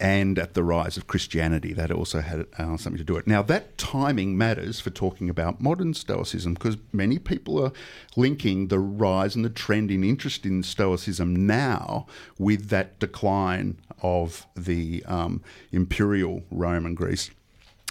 And 0.00 0.38
at 0.38 0.54
the 0.54 0.64
rise 0.64 0.96
of 0.96 1.06
Christianity, 1.06 1.74
that 1.74 1.90
also 1.90 2.22
had 2.22 2.46
uh, 2.56 2.78
something 2.78 2.96
to 2.96 3.04
do 3.04 3.12
with 3.12 3.24
it. 3.24 3.28
Now, 3.28 3.42
that 3.42 3.76
timing 3.76 4.38
matters 4.38 4.80
for 4.80 4.88
talking 4.88 5.28
about 5.28 5.60
modern 5.60 5.92
Stoicism 5.92 6.54
because 6.54 6.78
many 6.90 7.18
people 7.18 7.62
are 7.62 7.72
linking 8.16 8.68
the 8.68 8.78
rise 8.78 9.36
and 9.36 9.44
the 9.44 9.50
trend 9.50 9.90
in 9.90 10.02
interest 10.02 10.46
in 10.46 10.62
Stoicism 10.62 11.46
now 11.46 12.06
with 12.38 12.70
that 12.70 12.98
decline 12.98 13.76
of 14.02 14.46
the 14.56 15.04
um, 15.06 15.42
imperial 15.70 16.44
Rome 16.50 16.86
and 16.86 16.96
Greece 16.96 17.30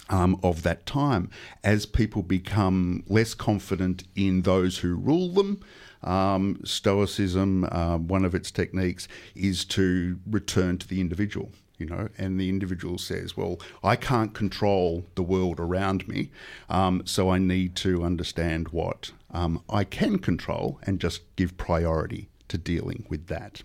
um, 0.08 0.38
of 0.42 0.62
that 0.64 0.86
time 0.86 1.30
as 1.62 1.86
people 1.86 2.22
become 2.22 3.04
less 3.06 3.34
confident 3.34 4.04
in 4.16 4.42
those 4.42 4.78
who 4.78 4.94
rule 4.96 5.28
them. 5.28 5.60
Um, 6.02 6.60
Stoicism, 6.64 7.68
uh, 7.70 7.98
one 7.98 8.24
of 8.24 8.34
its 8.34 8.50
techniques, 8.50 9.06
is 9.34 9.64
to 9.66 10.18
return 10.26 10.78
to 10.78 10.88
the 10.88 11.00
individual. 11.00 11.50
You 11.80 11.86
know, 11.86 12.08
and 12.18 12.38
the 12.38 12.48
individual 12.48 12.98
says, 12.98 13.36
"Well, 13.36 13.58
I 13.82 13.96
can't 13.96 14.34
control 14.34 15.06
the 15.14 15.22
world 15.22 15.58
around 15.58 16.06
me, 16.06 16.30
um, 16.68 17.02
so 17.06 17.30
I 17.30 17.38
need 17.38 17.74
to 17.76 18.04
understand 18.04 18.68
what 18.68 19.12
um, 19.32 19.62
I 19.68 19.84
can 19.84 20.18
control 20.18 20.78
and 20.82 21.00
just 21.00 21.22
give 21.36 21.56
priority 21.56 22.28
to 22.48 22.58
dealing 22.58 23.06
with 23.08 23.26
that." 23.28 23.62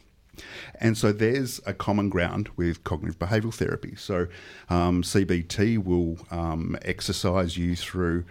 And 0.79 0.97
so 0.97 1.11
there's 1.11 1.61
a 1.65 1.73
common 1.73 2.09
ground 2.09 2.49
with 2.55 2.83
cognitive 2.83 3.19
behavioural 3.19 3.53
therapy. 3.53 3.95
So 3.95 4.27
um, 4.69 5.01
CBT 5.01 5.83
will 5.83 6.17
um, 6.31 6.77
exercise 6.81 7.57
you 7.57 7.75
through 7.75 8.25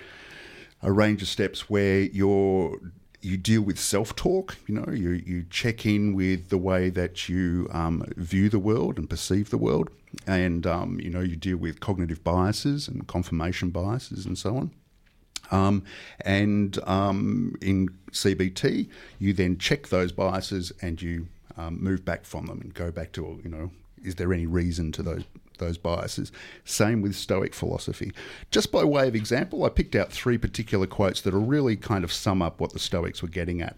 a 0.83 0.93
range 0.93 1.23
of 1.23 1.29
steps 1.29 1.71
where 1.71 2.01
you're 2.01 2.79
you 3.25 3.37
deal 3.37 3.63
with 3.63 3.79
self-talk. 3.79 4.57
You 4.67 4.75
know, 4.75 4.93
you 4.93 5.11
you 5.11 5.45
check 5.51 5.87
in 5.87 6.15
with 6.15 6.51
the 6.51 6.59
way 6.59 6.91
that 6.91 7.29
you 7.29 7.69
um, 7.73 8.05
view 8.17 8.49
the 8.49 8.59
world 8.59 8.99
and 8.99 9.09
perceive 9.09 9.51
the 9.51 9.59
world, 9.59 9.91
and 10.27 10.67
um, 10.67 11.01
you 11.01 11.11
know 11.11 11.21
you 11.21 11.37
deal 11.37 11.57
with 11.57 11.81
cognitive 11.81 12.23
biases 12.23 12.87
and 12.87 13.07
confirmation 13.07 13.71
biases 13.71 14.27
and 14.27 14.37
so 14.37 14.57
on. 14.57 14.71
Um, 15.51 15.85
and 16.23 16.79
um, 16.85 17.55
in 17.61 17.91
CBT, 18.13 18.89
you 19.19 19.33
then 19.33 19.59
check 19.59 19.89
those 19.89 20.13
biases 20.13 20.73
and 20.81 21.01
you 21.01 21.29
um, 21.57 21.83
move 21.83 22.05
back 22.05 22.25
from 22.25 22.47
them 22.47 22.61
and 22.61 22.73
go 22.73 22.91
back 22.91 23.13
to, 23.13 23.41
you 23.45 23.51
know, 23.51 23.71
is 24.03 24.15
there 24.17 24.33
any 24.33 24.47
reason 24.47 24.91
to 24.93 25.03
those 25.03 25.25
those 25.59 25.79
biases? 25.79 26.33
Same 26.65 27.01
with 27.03 27.15
Stoic 27.15 27.55
philosophy. 27.55 28.13
Just 28.51 28.73
by 28.73 28.85
way 28.85 29.09
of 29.09 29.15
example, 29.15 29.65
I 29.65 29.69
picked 29.69 29.95
out 29.95 30.13
three 30.13 30.39
particular 30.39 30.87
quotes 30.87 31.21
that 31.23 31.35
are 31.35 31.41
really 31.41 31.77
kind 31.77 32.05
of 32.05 32.13
sum 32.13 32.43
up 32.43 32.61
what 32.61 32.73
the 32.73 32.79
Stoics 32.79 33.23
were 33.23 33.29
getting 33.29 33.61
at. 33.61 33.77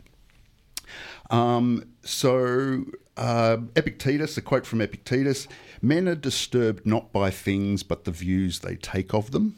Um, 1.30 1.88
so, 2.02 2.84
uh, 3.16 3.58
Epictetus, 3.74 4.36
a 4.36 4.42
quote 4.42 4.66
from 4.66 4.80
Epictetus 4.80 5.48
Men 5.82 6.08
are 6.08 6.14
disturbed 6.14 6.86
not 6.86 7.12
by 7.12 7.30
things, 7.30 7.82
but 7.82 8.04
the 8.04 8.10
views 8.10 8.60
they 8.60 8.76
take 8.76 9.12
of 9.12 9.30
them. 9.30 9.56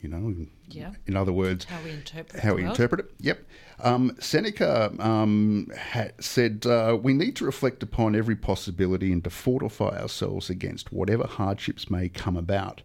You 0.00 0.08
know, 0.08 0.34
Yeah. 0.68 0.92
in 1.06 1.16
other 1.16 1.32
words, 1.32 1.64
How 1.64 1.82
we 1.82 1.90
interpret 1.90 2.40
how 2.42 2.54
we 2.54 2.62
world. 2.62 2.74
interpret 2.74 3.00
it. 3.00 3.10
Yep. 3.20 3.46
Um, 3.80 4.16
Seneca 4.20 4.92
um, 4.98 5.68
ha- 5.76 6.10
said, 6.20 6.64
uh, 6.66 6.96
We 7.02 7.14
need 7.14 7.34
to 7.36 7.44
reflect 7.44 7.82
upon 7.82 8.14
every 8.14 8.36
possibility 8.36 9.12
and 9.12 9.24
to 9.24 9.30
fortify 9.30 10.00
ourselves 10.00 10.50
against 10.50 10.92
whatever 10.92 11.26
hardships 11.26 11.90
may 11.90 12.08
come 12.08 12.36
about. 12.36 12.82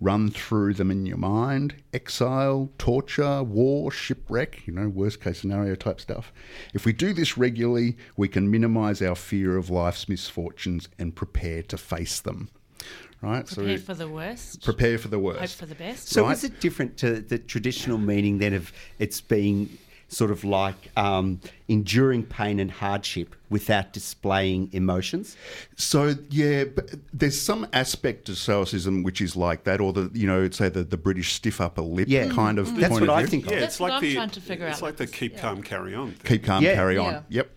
Run 0.00 0.28
through 0.30 0.74
them 0.74 0.90
in 0.90 1.06
your 1.06 1.16
mind 1.18 1.76
exile, 1.92 2.70
torture, 2.78 3.42
war, 3.44 3.92
shipwreck, 3.92 4.66
you 4.66 4.72
know, 4.74 4.88
worst 4.88 5.20
case 5.20 5.38
scenario 5.40 5.76
type 5.76 6.00
stuff. 6.00 6.32
If 6.72 6.84
we 6.84 6.92
do 6.92 7.12
this 7.12 7.38
regularly, 7.38 7.96
we 8.16 8.26
can 8.28 8.50
minimize 8.50 9.00
our 9.00 9.14
fear 9.14 9.56
of 9.56 9.70
life's 9.70 10.08
misfortunes 10.08 10.88
and 10.98 11.14
prepare 11.14 11.62
to 11.62 11.76
face 11.76 12.20
them. 12.20 12.48
Right? 13.24 13.46
Prepare 13.46 13.78
so 13.78 13.84
for 13.84 13.94
the 13.94 14.08
worst. 14.08 14.62
prepare 14.64 14.98
for 14.98 15.08
the 15.08 15.18
worst. 15.18 15.40
Hope 15.40 15.50
for 15.50 15.66
the 15.66 15.74
best. 15.74 16.08
So 16.08 16.24
Right. 16.24 16.32
is 16.32 16.44
it 16.44 16.60
different 16.60 16.96
to 16.98 17.20
the 17.20 17.38
traditional 17.38 17.98
meaning 17.98 18.38
then 18.38 18.52
of 18.54 18.72
it's 18.98 19.20
being 19.20 19.78
sort 20.08 20.30
of 20.30 20.44
like 20.44 20.76
um, 20.96 21.40
enduring 21.66 22.22
pain 22.22 22.60
and 22.60 22.70
hardship 22.70 23.34
without 23.50 23.92
displaying 23.92 24.68
emotions? 24.72 25.36
So 25.76 26.14
yeah, 26.30 26.64
but 26.64 26.94
there's 27.12 27.40
some 27.40 27.66
aspect 27.72 28.28
of 28.28 28.36
Stoicism 28.36 29.02
which 29.02 29.20
is 29.20 29.34
like 29.34 29.64
that, 29.64 29.80
or 29.80 29.92
the 29.92 30.10
you 30.12 30.26
know, 30.26 30.48
say 30.50 30.68
the, 30.68 30.84
the 30.84 30.98
British 30.98 31.32
stiff 31.32 31.60
upper 31.60 31.82
lip 31.82 32.06
Yeah. 32.08 32.28
kind 32.28 32.58
of 32.58 32.66
That's 32.76 32.88
point 32.88 33.00
what 33.00 33.10
of 33.10 33.16
I 33.16 33.20
view. 33.22 33.28
think 33.28 33.46
of. 33.46 33.52
Yeah, 33.52 33.60
That's 33.60 33.74
it's 33.76 33.80
what 33.80 33.90
like 33.90 33.96
I'm 34.02 34.08
the 34.08 34.14
trying 34.14 34.30
to 34.30 34.40
figure 34.40 34.66
it's 34.66 34.76
out 34.78 34.82
like 34.82 34.96
the 34.98 35.06
keep 35.06 35.32
yeah. 35.34 35.40
calm, 35.40 35.62
carry 35.62 35.94
on. 35.94 36.12
Thing. 36.12 36.20
Keep 36.38 36.44
calm, 36.44 36.62
Yeah. 36.62 36.74
carry 36.74 36.98
on. 36.98 37.12
Yeah. 37.14 37.20
Yep. 37.30 37.50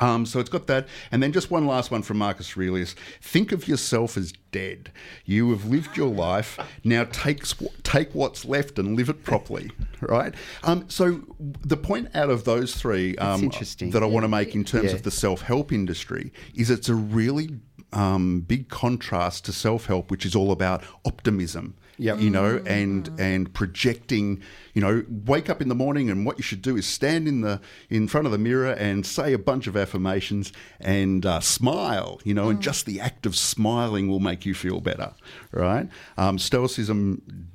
Um, 0.00 0.26
so 0.26 0.40
it's 0.40 0.48
got 0.48 0.66
that. 0.66 0.88
And 1.12 1.22
then 1.22 1.32
just 1.32 1.50
one 1.50 1.66
last 1.66 1.90
one 1.90 2.02
from 2.02 2.18
Marcus 2.18 2.56
Aurelius. 2.56 2.94
Think 3.20 3.52
of 3.52 3.68
yourself 3.68 4.16
as 4.16 4.32
dead. 4.50 4.90
You 5.24 5.50
have 5.50 5.66
lived 5.66 5.96
your 5.96 6.08
life. 6.08 6.58
Now 6.84 7.04
take, 7.04 7.44
take 7.82 8.14
what's 8.14 8.44
left 8.44 8.78
and 8.78 8.96
live 8.96 9.08
it 9.08 9.22
properly, 9.24 9.70
right? 10.00 10.34
Um, 10.64 10.88
so 10.88 11.22
the 11.38 11.76
point 11.76 12.08
out 12.14 12.30
of 12.30 12.44
those 12.44 12.74
three 12.74 13.16
um, 13.18 13.48
that 13.90 14.02
I 14.02 14.06
want 14.06 14.24
to 14.24 14.28
make 14.28 14.54
in 14.54 14.64
terms 14.64 14.86
Yeah. 14.86 14.96
of 14.96 15.02
the 15.02 15.10
self-help 15.10 15.72
industry 15.72 16.32
is 16.54 16.70
it's 16.70 16.88
a 16.88 16.94
really 16.94 17.50
um, 17.92 18.40
big 18.40 18.68
contrast 18.68 19.44
to 19.46 19.52
self-help, 19.52 20.10
which 20.10 20.24
is 20.24 20.34
all 20.34 20.52
about 20.52 20.82
optimism. 21.04 21.74
Yep. 22.00 22.20
You 22.20 22.30
know, 22.30 22.62
and 22.66 23.08
and 23.18 23.52
projecting. 23.52 24.42
You 24.72 24.80
know, 24.82 25.04
wake 25.26 25.50
up 25.50 25.60
in 25.60 25.68
the 25.68 25.74
morning, 25.74 26.10
and 26.10 26.24
what 26.24 26.38
you 26.38 26.42
should 26.42 26.62
do 26.62 26.76
is 26.76 26.86
stand 26.86 27.28
in 27.28 27.42
the 27.42 27.60
in 27.88 28.08
front 28.08 28.26
of 28.26 28.32
the 28.32 28.38
mirror 28.38 28.72
and 28.72 29.04
say 29.04 29.32
a 29.32 29.38
bunch 29.38 29.66
of 29.66 29.76
affirmations 29.76 30.52
and 30.80 31.26
uh, 31.26 31.40
smile. 31.40 32.20
You 32.24 32.34
know, 32.34 32.48
and 32.48 32.60
just 32.60 32.86
the 32.86 33.00
act 33.00 33.26
of 33.26 33.36
smiling 33.36 34.08
will 34.08 34.20
make 34.20 34.46
you 34.46 34.54
feel 34.54 34.80
better, 34.80 35.12
right? 35.52 35.88
Um, 36.16 36.38
stoicism 36.38 37.48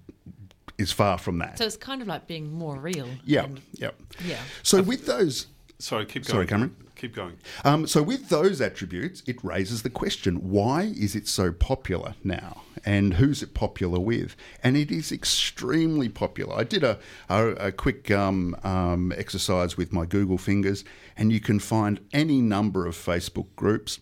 is 0.78 0.92
far 0.92 1.18
from 1.18 1.40
that. 1.40 1.58
So 1.58 1.66
it's 1.66 1.78
kind 1.78 2.02
of 2.02 2.08
like 2.08 2.28
being 2.28 2.52
more 2.52 2.78
real. 2.78 3.08
yeah, 3.26 3.48
yeah, 3.74 3.92
Yeah. 4.26 4.40
So 4.62 4.82
with 4.82 5.06
those 5.06 5.48
Sorry, 5.80 6.06
keep 6.06 6.24
going. 6.24 6.32
Sorry, 6.32 6.48
Cameron. 6.48 6.76
Keep 6.96 7.16
going. 7.16 7.38
Um, 7.64 7.88
so, 7.88 8.02
with 8.02 8.30
those 8.30 8.62
attributes, 8.62 9.22
it 9.28 9.44
raises 9.44 9.84
the 9.84 9.90
question 9.90 10.50
why 10.50 10.94
is 10.98 11.16
it 11.16 11.28
so 11.28 11.52
popular 11.52 12.16
now? 12.24 12.62
And 12.86 13.16
who's 13.16 13.42
it 13.42 13.54
popular 13.54 14.00
with? 14.00 14.36
And 14.64 14.78
it 14.78 14.92
is 14.92 15.12
extremely 15.12 16.08
popular. 16.08 16.56
I 16.56 16.64
did 16.64 16.84
a, 16.84 17.00
a, 17.30 17.48
a 17.48 17.72
quick 17.72 18.12
um, 18.12 18.56
um, 18.64 19.12
exercise 19.18 19.76
with 19.76 19.92
my 19.92 20.06
Google 20.06 20.38
fingers, 20.38 20.86
and 21.18 21.34
you 21.34 21.40
can 21.40 21.60
find 21.60 22.00
any 22.14 22.42
number 22.42 22.86
of 22.86 22.96
Facebook 22.96 23.48
groups 23.56 24.00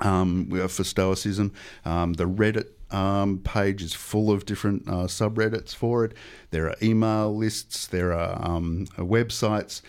um, 0.00 0.50
for 0.68 0.84
Stoicism. 0.84 1.52
Um, 1.84 2.14
the 2.14 2.28
Reddit 2.28 2.68
um, 2.90 3.38
page 3.38 3.82
is 3.82 3.94
full 3.94 4.30
of 4.30 4.44
different 4.44 4.88
uh, 4.88 5.06
subreddits 5.06 5.74
for 5.74 6.04
it. 6.04 6.14
There 6.50 6.68
are 6.68 6.76
email 6.82 7.34
lists, 7.34 7.86
there 7.86 8.12
are 8.12 8.38
um, 8.44 8.86
websites, 8.98 9.82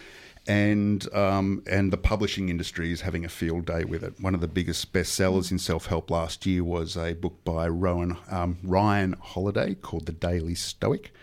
and 0.48 1.14
um, 1.14 1.64
and 1.70 1.94
the 1.94 1.98
publishing 1.98 2.50
industry 2.50 2.92
is 2.92 3.02
having 3.02 3.24
a 3.26 3.30
field 3.30 3.66
day 3.66 3.84
with 3.84 4.04
it. 4.04 4.20
One 4.20 4.34
of 4.34 4.42
the 4.42 4.48
biggest 4.48 4.92
bestsellers 4.94 5.52
in 5.52 5.60
self 5.60 5.86
help 5.88 6.10
last 6.10 6.46
year 6.46 6.64
was 6.64 6.98
a 6.98 7.14
book 7.14 7.44
by 7.44 7.68
Rowan 7.68 8.18
um, 8.30 8.58
Ryan 8.64 9.16
Holiday 9.20 9.76
called 9.76 10.06
The 10.06 10.12
Daily 10.12 10.56
Stoic. 10.56 11.14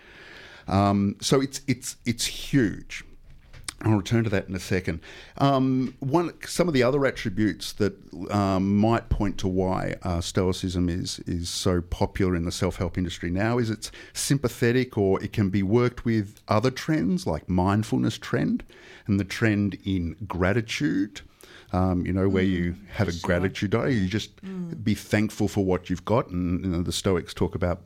Um, 0.67 1.17
so 1.19 1.41
it's 1.41 1.61
it's 1.67 1.97
it's 2.05 2.25
huge. 2.25 3.03
I'll 3.81 3.97
return 3.97 4.25
to 4.25 4.29
that 4.31 4.49
in 4.49 4.55
a 4.55 4.59
second. 4.59 4.99
Um, 5.37 5.95
one, 5.99 6.33
some 6.45 6.67
of 6.67 6.73
the 6.73 6.83
other 6.83 7.05
attributes 7.05 7.71
that 7.73 7.95
um, 8.29 8.75
might 8.75 9.09
point 9.09 9.37
to 9.39 9.47
why 9.47 9.95
uh, 10.03 10.19
Stoicism 10.21 10.89
is 10.89 11.19
is 11.19 11.49
so 11.49 11.81
popular 11.81 12.35
in 12.35 12.45
the 12.45 12.51
self 12.51 12.75
help 12.75 12.97
industry 12.97 13.29
now 13.29 13.57
is 13.57 13.69
it's 13.69 13.91
sympathetic, 14.13 14.97
or 14.97 15.21
it 15.23 15.31
can 15.31 15.49
be 15.49 15.63
worked 15.63 16.03
with 16.03 16.41
other 16.47 16.71
trends 16.71 17.25
like 17.25 17.47
mindfulness 17.47 18.17
trend 18.17 18.63
and 19.07 19.19
the 19.19 19.25
trend 19.25 19.77
in 19.85 20.15
gratitude. 20.27 21.21
Um, 21.71 22.03
you 22.03 22.11
know, 22.11 22.27
where 22.27 22.43
you 22.43 22.75
have 22.93 23.07
a 23.07 23.13
gratitude 23.21 23.71
day, 23.71 23.91
you 23.91 24.07
just 24.07 24.31
be 24.83 24.95
thankful 24.95 25.47
for 25.47 25.63
what 25.63 25.87
you've 25.89 26.03
got, 26.03 26.27
and 26.29 26.65
you 26.65 26.71
know, 26.71 26.81
the 26.81 26.91
Stoics 26.91 27.33
talk 27.33 27.53
about 27.53 27.83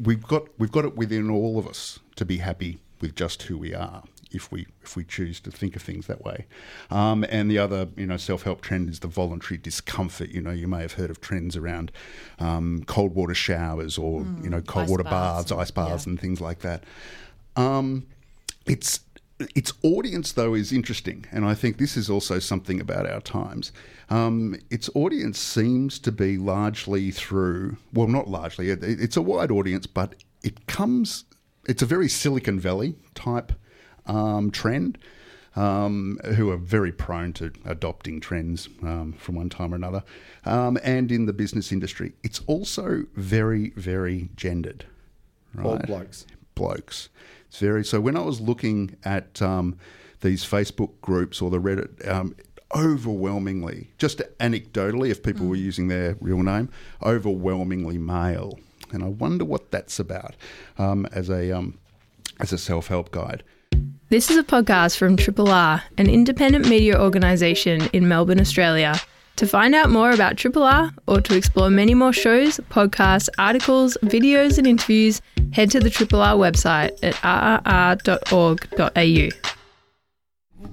we've 0.00 0.22
got 0.22 0.46
we've 0.58 0.72
got 0.72 0.84
it 0.84 0.96
within 0.96 1.30
all 1.30 1.58
of 1.58 1.66
us 1.66 1.98
to 2.16 2.24
be 2.24 2.38
happy 2.38 2.78
with 3.00 3.14
just 3.14 3.42
who 3.44 3.58
we 3.58 3.74
are 3.74 4.02
if 4.36 4.52
we 4.52 4.66
if 4.82 4.96
we 4.96 5.04
choose 5.04 5.40
to 5.40 5.50
think 5.50 5.74
of 5.74 5.82
things 5.82 6.06
that 6.06 6.22
way. 6.22 6.46
Um, 6.90 7.24
and 7.28 7.50
the 7.50 7.58
other 7.58 7.88
you 7.96 8.06
know 8.06 8.16
self 8.16 8.42
help 8.42 8.60
trend 8.60 8.88
is 8.88 9.00
the 9.00 9.08
voluntary 9.08 9.58
discomfort. 9.58 10.30
You 10.30 10.42
know 10.42 10.52
you 10.52 10.68
may 10.68 10.82
have 10.82 10.92
heard 10.92 11.10
of 11.10 11.20
trends 11.20 11.56
around 11.56 11.90
um, 12.38 12.84
cold 12.86 13.14
water 13.14 13.34
showers 13.34 13.98
or 13.98 14.24
you 14.42 14.50
know 14.50 14.60
cold 14.60 14.88
water 14.88 15.02
baths 15.02 15.26
baths, 15.50 15.52
ice 15.52 15.70
baths, 15.70 16.06
yeah. 16.06 16.10
and 16.10 16.20
things 16.20 16.40
like 16.40 16.60
that. 16.60 16.84
Um, 17.56 18.06
it's 18.66 19.00
its 19.54 19.72
audience 19.82 20.32
though 20.32 20.54
is 20.54 20.72
interesting, 20.72 21.26
and 21.30 21.44
I 21.44 21.54
think 21.54 21.78
this 21.78 21.96
is 21.96 22.08
also 22.08 22.38
something 22.38 22.80
about 22.80 23.06
our 23.06 23.20
times. 23.20 23.72
Um, 24.08 24.56
its 24.70 24.88
audience 24.94 25.38
seems 25.38 25.98
to 26.00 26.12
be 26.12 26.38
largely 26.38 27.10
through 27.10 27.76
well, 27.92 28.08
not 28.08 28.28
largely. 28.28 28.70
It, 28.70 28.82
it's 28.82 29.16
a 29.16 29.22
wide 29.22 29.50
audience, 29.50 29.86
but 29.86 30.14
it 30.42 30.66
comes. 30.66 31.24
It's 31.68 31.82
a 31.82 31.86
very 31.86 32.08
Silicon 32.08 32.60
Valley 32.60 32.94
type 33.14 33.52
um, 34.06 34.50
trend. 34.50 34.98
Um, 35.54 36.20
who 36.34 36.50
are 36.50 36.58
very 36.58 36.92
prone 36.92 37.32
to 37.32 37.50
adopting 37.64 38.20
trends 38.20 38.68
um, 38.82 39.14
from 39.14 39.36
one 39.36 39.48
time 39.48 39.72
or 39.72 39.76
another, 39.76 40.04
um, 40.44 40.76
and 40.84 41.10
in 41.10 41.24
the 41.24 41.32
business 41.32 41.72
industry, 41.72 42.12
it's 42.22 42.42
also 42.46 43.06
very, 43.14 43.70
very 43.70 44.28
gendered. 44.36 44.84
All 45.58 45.76
right? 45.76 45.86
blokes. 45.86 46.26
blokes. 46.54 47.08
It's 47.48 47.58
very 47.58 47.86
so. 47.86 48.02
When 48.02 48.18
I 48.18 48.20
was 48.20 48.38
looking 48.38 48.96
at 49.02 49.40
um, 49.40 49.78
these 50.20 50.44
Facebook 50.44 50.90
groups 51.00 51.40
or 51.40 51.48
the 51.48 51.58
Reddit, 51.58 52.06
um, 52.06 52.36
overwhelmingly, 52.74 53.88
just 53.98 54.20
anecdotally, 54.38 55.10
if 55.10 55.22
people 55.22 55.46
were 55.46 55.56
using 55.56 55.88
their 55.88 56.16
real 56.20 56.42
name, 56.42 56.68
overwhelmingly 57.02 57.98
male, 57.98 58.58
and 58.92 59.02
I 59.02 59.08
wonder 59.08 59.44
what 59.44 59.70
that's 59.70 59.98
about 59.98 60.34
um, 60.78 61.06
as 61.12 61.28
a 61.30 61.56
um, 61.56 61.78
as 62.40 62.52
a 62.52 62.58
self 62.58 62.88
help 62.88 63.10
guide. 63.10 63.42
This 64.08 64.30
is 64.30 64.36
a 64.36 64.44
podcast 64.44 64.98
from 64.98 65.16
Triple 65.16 65.48
R, 65.48 65.82
an 65.98 66.08
independent 66.08 66.68
media 66.68 66.96
organisation 66.96 67.88
in 67.92 68.06
Melbourne, 68.06 68.40
Australia. 68.40 68.94
To 69.34 69.48
find 69.48 69.74
out 69.74 69.90
more 69.90 70.12
about 70.12 70.36
Triple 70.36 70.62
R 70.62 70.92
or 71.08 71.20
to 71.20 71.36
explore 71.36 71.70
many 71.70 71.92
more 71.92 72.12
shows, 72.12 72.60
podcasts, 72.70 73.28
articles, 73.36 73.98
videos, 74.04 74.58
and 74.58 74.66
interviews, 74.68 75.20
head 75.52 75.72
to 75.72 75.80
the 75.80 75.90
Triple 75.90 76.22
R 76.22 76.36
website 76.36 76.96
at 77.02 77.14
rrr.org.au. 77.64 79.55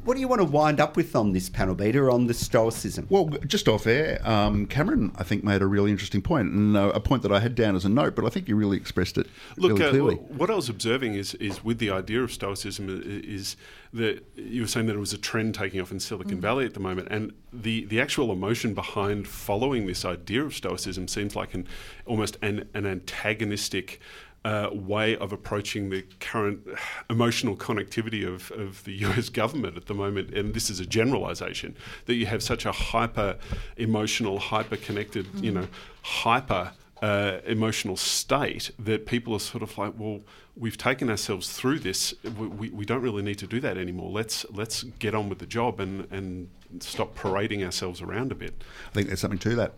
What 0.04 0.16
do 0.16 0.20
you 0.20 0.28
want 0.28 0.42
to 0.42 0.46
wind 0.46 0.80
up 0.80 0.96
with 0.96 1.16
on 1.16 1.32
this 1.34 1.50
panel, 1.50 1.76
Peter, 1.76 2.12
on 2.12 2.28
the 2.28 2.34
Stoicism? 2.34 3.08
Well, 3.10 3.30
just 3.46 3.68
off 3.68 3.88
air, 3.88 4.20
um, 4.28 4.66
Cameron, 4.66 5.12
I 5.16 5.24
think, 5.24 5.44
made 5.44 5.62
a 5.62 5.66
really 5.66 5.92
interesting 5.92 6.22
point, 6.22 6.52
and 6.52 6.76
uh, 6.76 6.92
a 6.94 7.00
point 7.00 7.24
that 7.24 7.32
I 7.32 7.40
had 7.40 7.56
down 7.56 7.76
as 7.76 7.86
a 7.86 7.90
note, 7.90 8.16
but 8.16 8.26
I 8.26 8.30
think 8.30 8.48
you 8.48 8.56
really 8.56 8.78
expressed 8.78 9.18
it 9.18 9.28
Look, 9.58 9.74
really 9.74 9.86
uh, 9.86 9.90
clearly. 9.90 10.16
what 10.16 10.50
I 10.50 10.56
was 10.56 10.70
observing 10.70 11.16
is 11.16 11.34
is 11.36 11.64
with 11.64 11.80
the 11.80 11.92
idea 11.92 12.22
of 12.22 12.32
Stoicism 12.32 13.02
is 13.06 13.56
that 13.94 14.24
you 14.36 14.62
were 14.62 14.68
saying 14.68 14.88
that 14.88 14.96
it 14.96 15.00
was 15.00 15.14
a 15.14 15.18
trend 15.18 15.56
taking 15.56 15.80
off 15.80 15.92
in 15.92 16.00
Silicon 16.00 16.42
Valley 16.42 16.66
at 16.66 16.74
the 16.74 16.80
moment, 16.80 17.08
and 17.12 17.34
the, 17.52 17.86
the 17.86 18.02
actual 18.02 18.32
emotion 18.32 18.74
behind 18.74 19.28
following 19.28 19.86
this 19.86 20.04
idea 20.04 20.44
of 20.44 20.56
Stoicism 20.56 21.08
seems 21.08 21.36
like 21.36 21.54
an 21.54 21.68
almost 22.06 22.38
an, 22.42 22.68
an 22.74 22.86
antagonistic. 22.86 24.00
Uh, 24.46 24.70
way 24.74 25.16
of 25.18 25.32
approaching 25.32 25.90
the 25.90 26.04
current 26.20 26.60
emotional 27.10 27.56
connectivity 27.56 28.28
of, 28.28 28.52
of 28.52 28.84
the 28.84 28.92
US 29.06 29.30
government 29.30 29.78
at 29.78 29.86
the 29.86 29.94
moment, 29.94 30.32
and 30.32 30.54
this 30.54 30.70
is 30.70 30.82
a 30.82 30.86
generalization, 30.86 31.78
that 32.08 32.16
you 32.16 32.26
have 32.26 32.44
such 32.44 32.66
a 32.66 32.74
hyper 32.74 33.38
emotional, 33.78 34.40
hyper 34.40 34.76
connected, 34.76 35.26
you 35.42 35.52
know, 35.52 35.66
hyper 36.02 36.74
uh, 37.04 37.40
emotional 37.46 37.98
state 37.98 38.72
that 38.80 39.06
people 39.06 39.34
are 39.34 39.40
sort 39.40 39.62
of 39.62 39.78
like, 39.78 39.94
well, 39.98 40.22
we've 40.56 40.78
taken 40.78 41.10
ourselves 41.10 41.52
through 41.52 41.80
this. 41.80 42.14
We, 42.24 42.48
we, 42.48 42.70
we 42.70 42.86
don't 42.86 43.02
really 43.02 43.22
need 43.22 43.40
to 43.40 43.48
do 43.48 43.60
that 43.60 43.78
anymore. 43.78 44.10
Let's 44.10 44.46
let's 44.52 44.84
get 44.84 45.14
on 45.14 45.28
with 45.28 45.40
the 45.40 45.46
job 45.46 45.82
and, 45.82 46.08
and 46.12 46.50
stop 46.80 47.14
parading 47.14 47.62
ourselves 47.64 48.02
around 48.02 48.32
a 48.32 48.36
bit. 48.36 48.54
I 48.90 48.94
think 48.94 49.08
there's 49.08 49.20
something 49.20 49.40
to 49.40 49.56
that. 49.56 49.74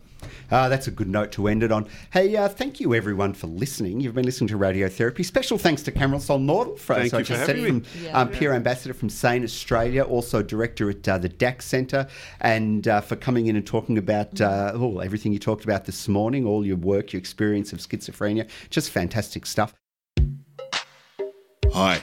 Uh, 0.50 0.68
that's 0.68 0.86
a 0.86 0.90
good 0.90 1.08
note 1.08 1.32
to 1.32 1.48
end 1.48 1.62
it 1.62 1.72
on. 1.72 1.88
Hey, 2.12 2.36
uh, 2.36 2.48
thank 2.48 2.78
you 2.78 2.94
everyone 2.94 3.34
for 3.34 3.46
listening. 3.48 4.00
You've 4.00 4.14
been 4.14 4.24
listening 4.24 4.48
to 4.48 4.58
Radiotherapy. 4.58 5.24
Special 5.24 5.58
thanks 5.58 5.82
to 5.82 5.92
Cameron 5.92 6.20
Sol 6.20 6.38
Solnordal, 6.38 6.78
for, 6.78 6.94
Thank 6.94 7.10
so 7.10 7.16
I 7.16 7.20
you 7.20 7.24
for 7.24 7.32
just 7.32 7.46
said, 7.46 7.56
me. 7.56 7.66
from 7.66 7.84
um, 8.12 8.28
peer 8.28 8.52
ambassador 8.52 8.94
from 8.94 9.08
Sane 9.08 9.42
Australia, 9.42 10.02
also 10.02 10.42
director 10.42 10.90
at 10.90 11.08
uh, 11.08 11.18
the 11.18 11.28
DAX 11.28 11.66
Centre, 11.66 12.06
and 12.40 12.86
uh, 12.88 13.00
for 13.00 13.16
coming 13.16 13.46
in 13.46 13.56
and 13.56 13.66
talking 13.66 13.98
about 13.98 14.40
uh, 14.40 14.72
oh, 14.74 14.98
everything 14.98 15.32
you 15.32 15.38
talked 15.38 15.64
about 15.64 15.84
this 15.84 16.08
morning, 16.08 16.46
all 16.46 16.64
your 16.64 16.76
work, 16.76 17.12
your 17.12 17.18
experience 17.18 17.72
of 17.72 17.78
schizophrenia. 17.78 18.48
Just 18.70 18.90
fantastic 18.90 19.46
stuff. 19.46 19.74
Hi, 21.72 22.02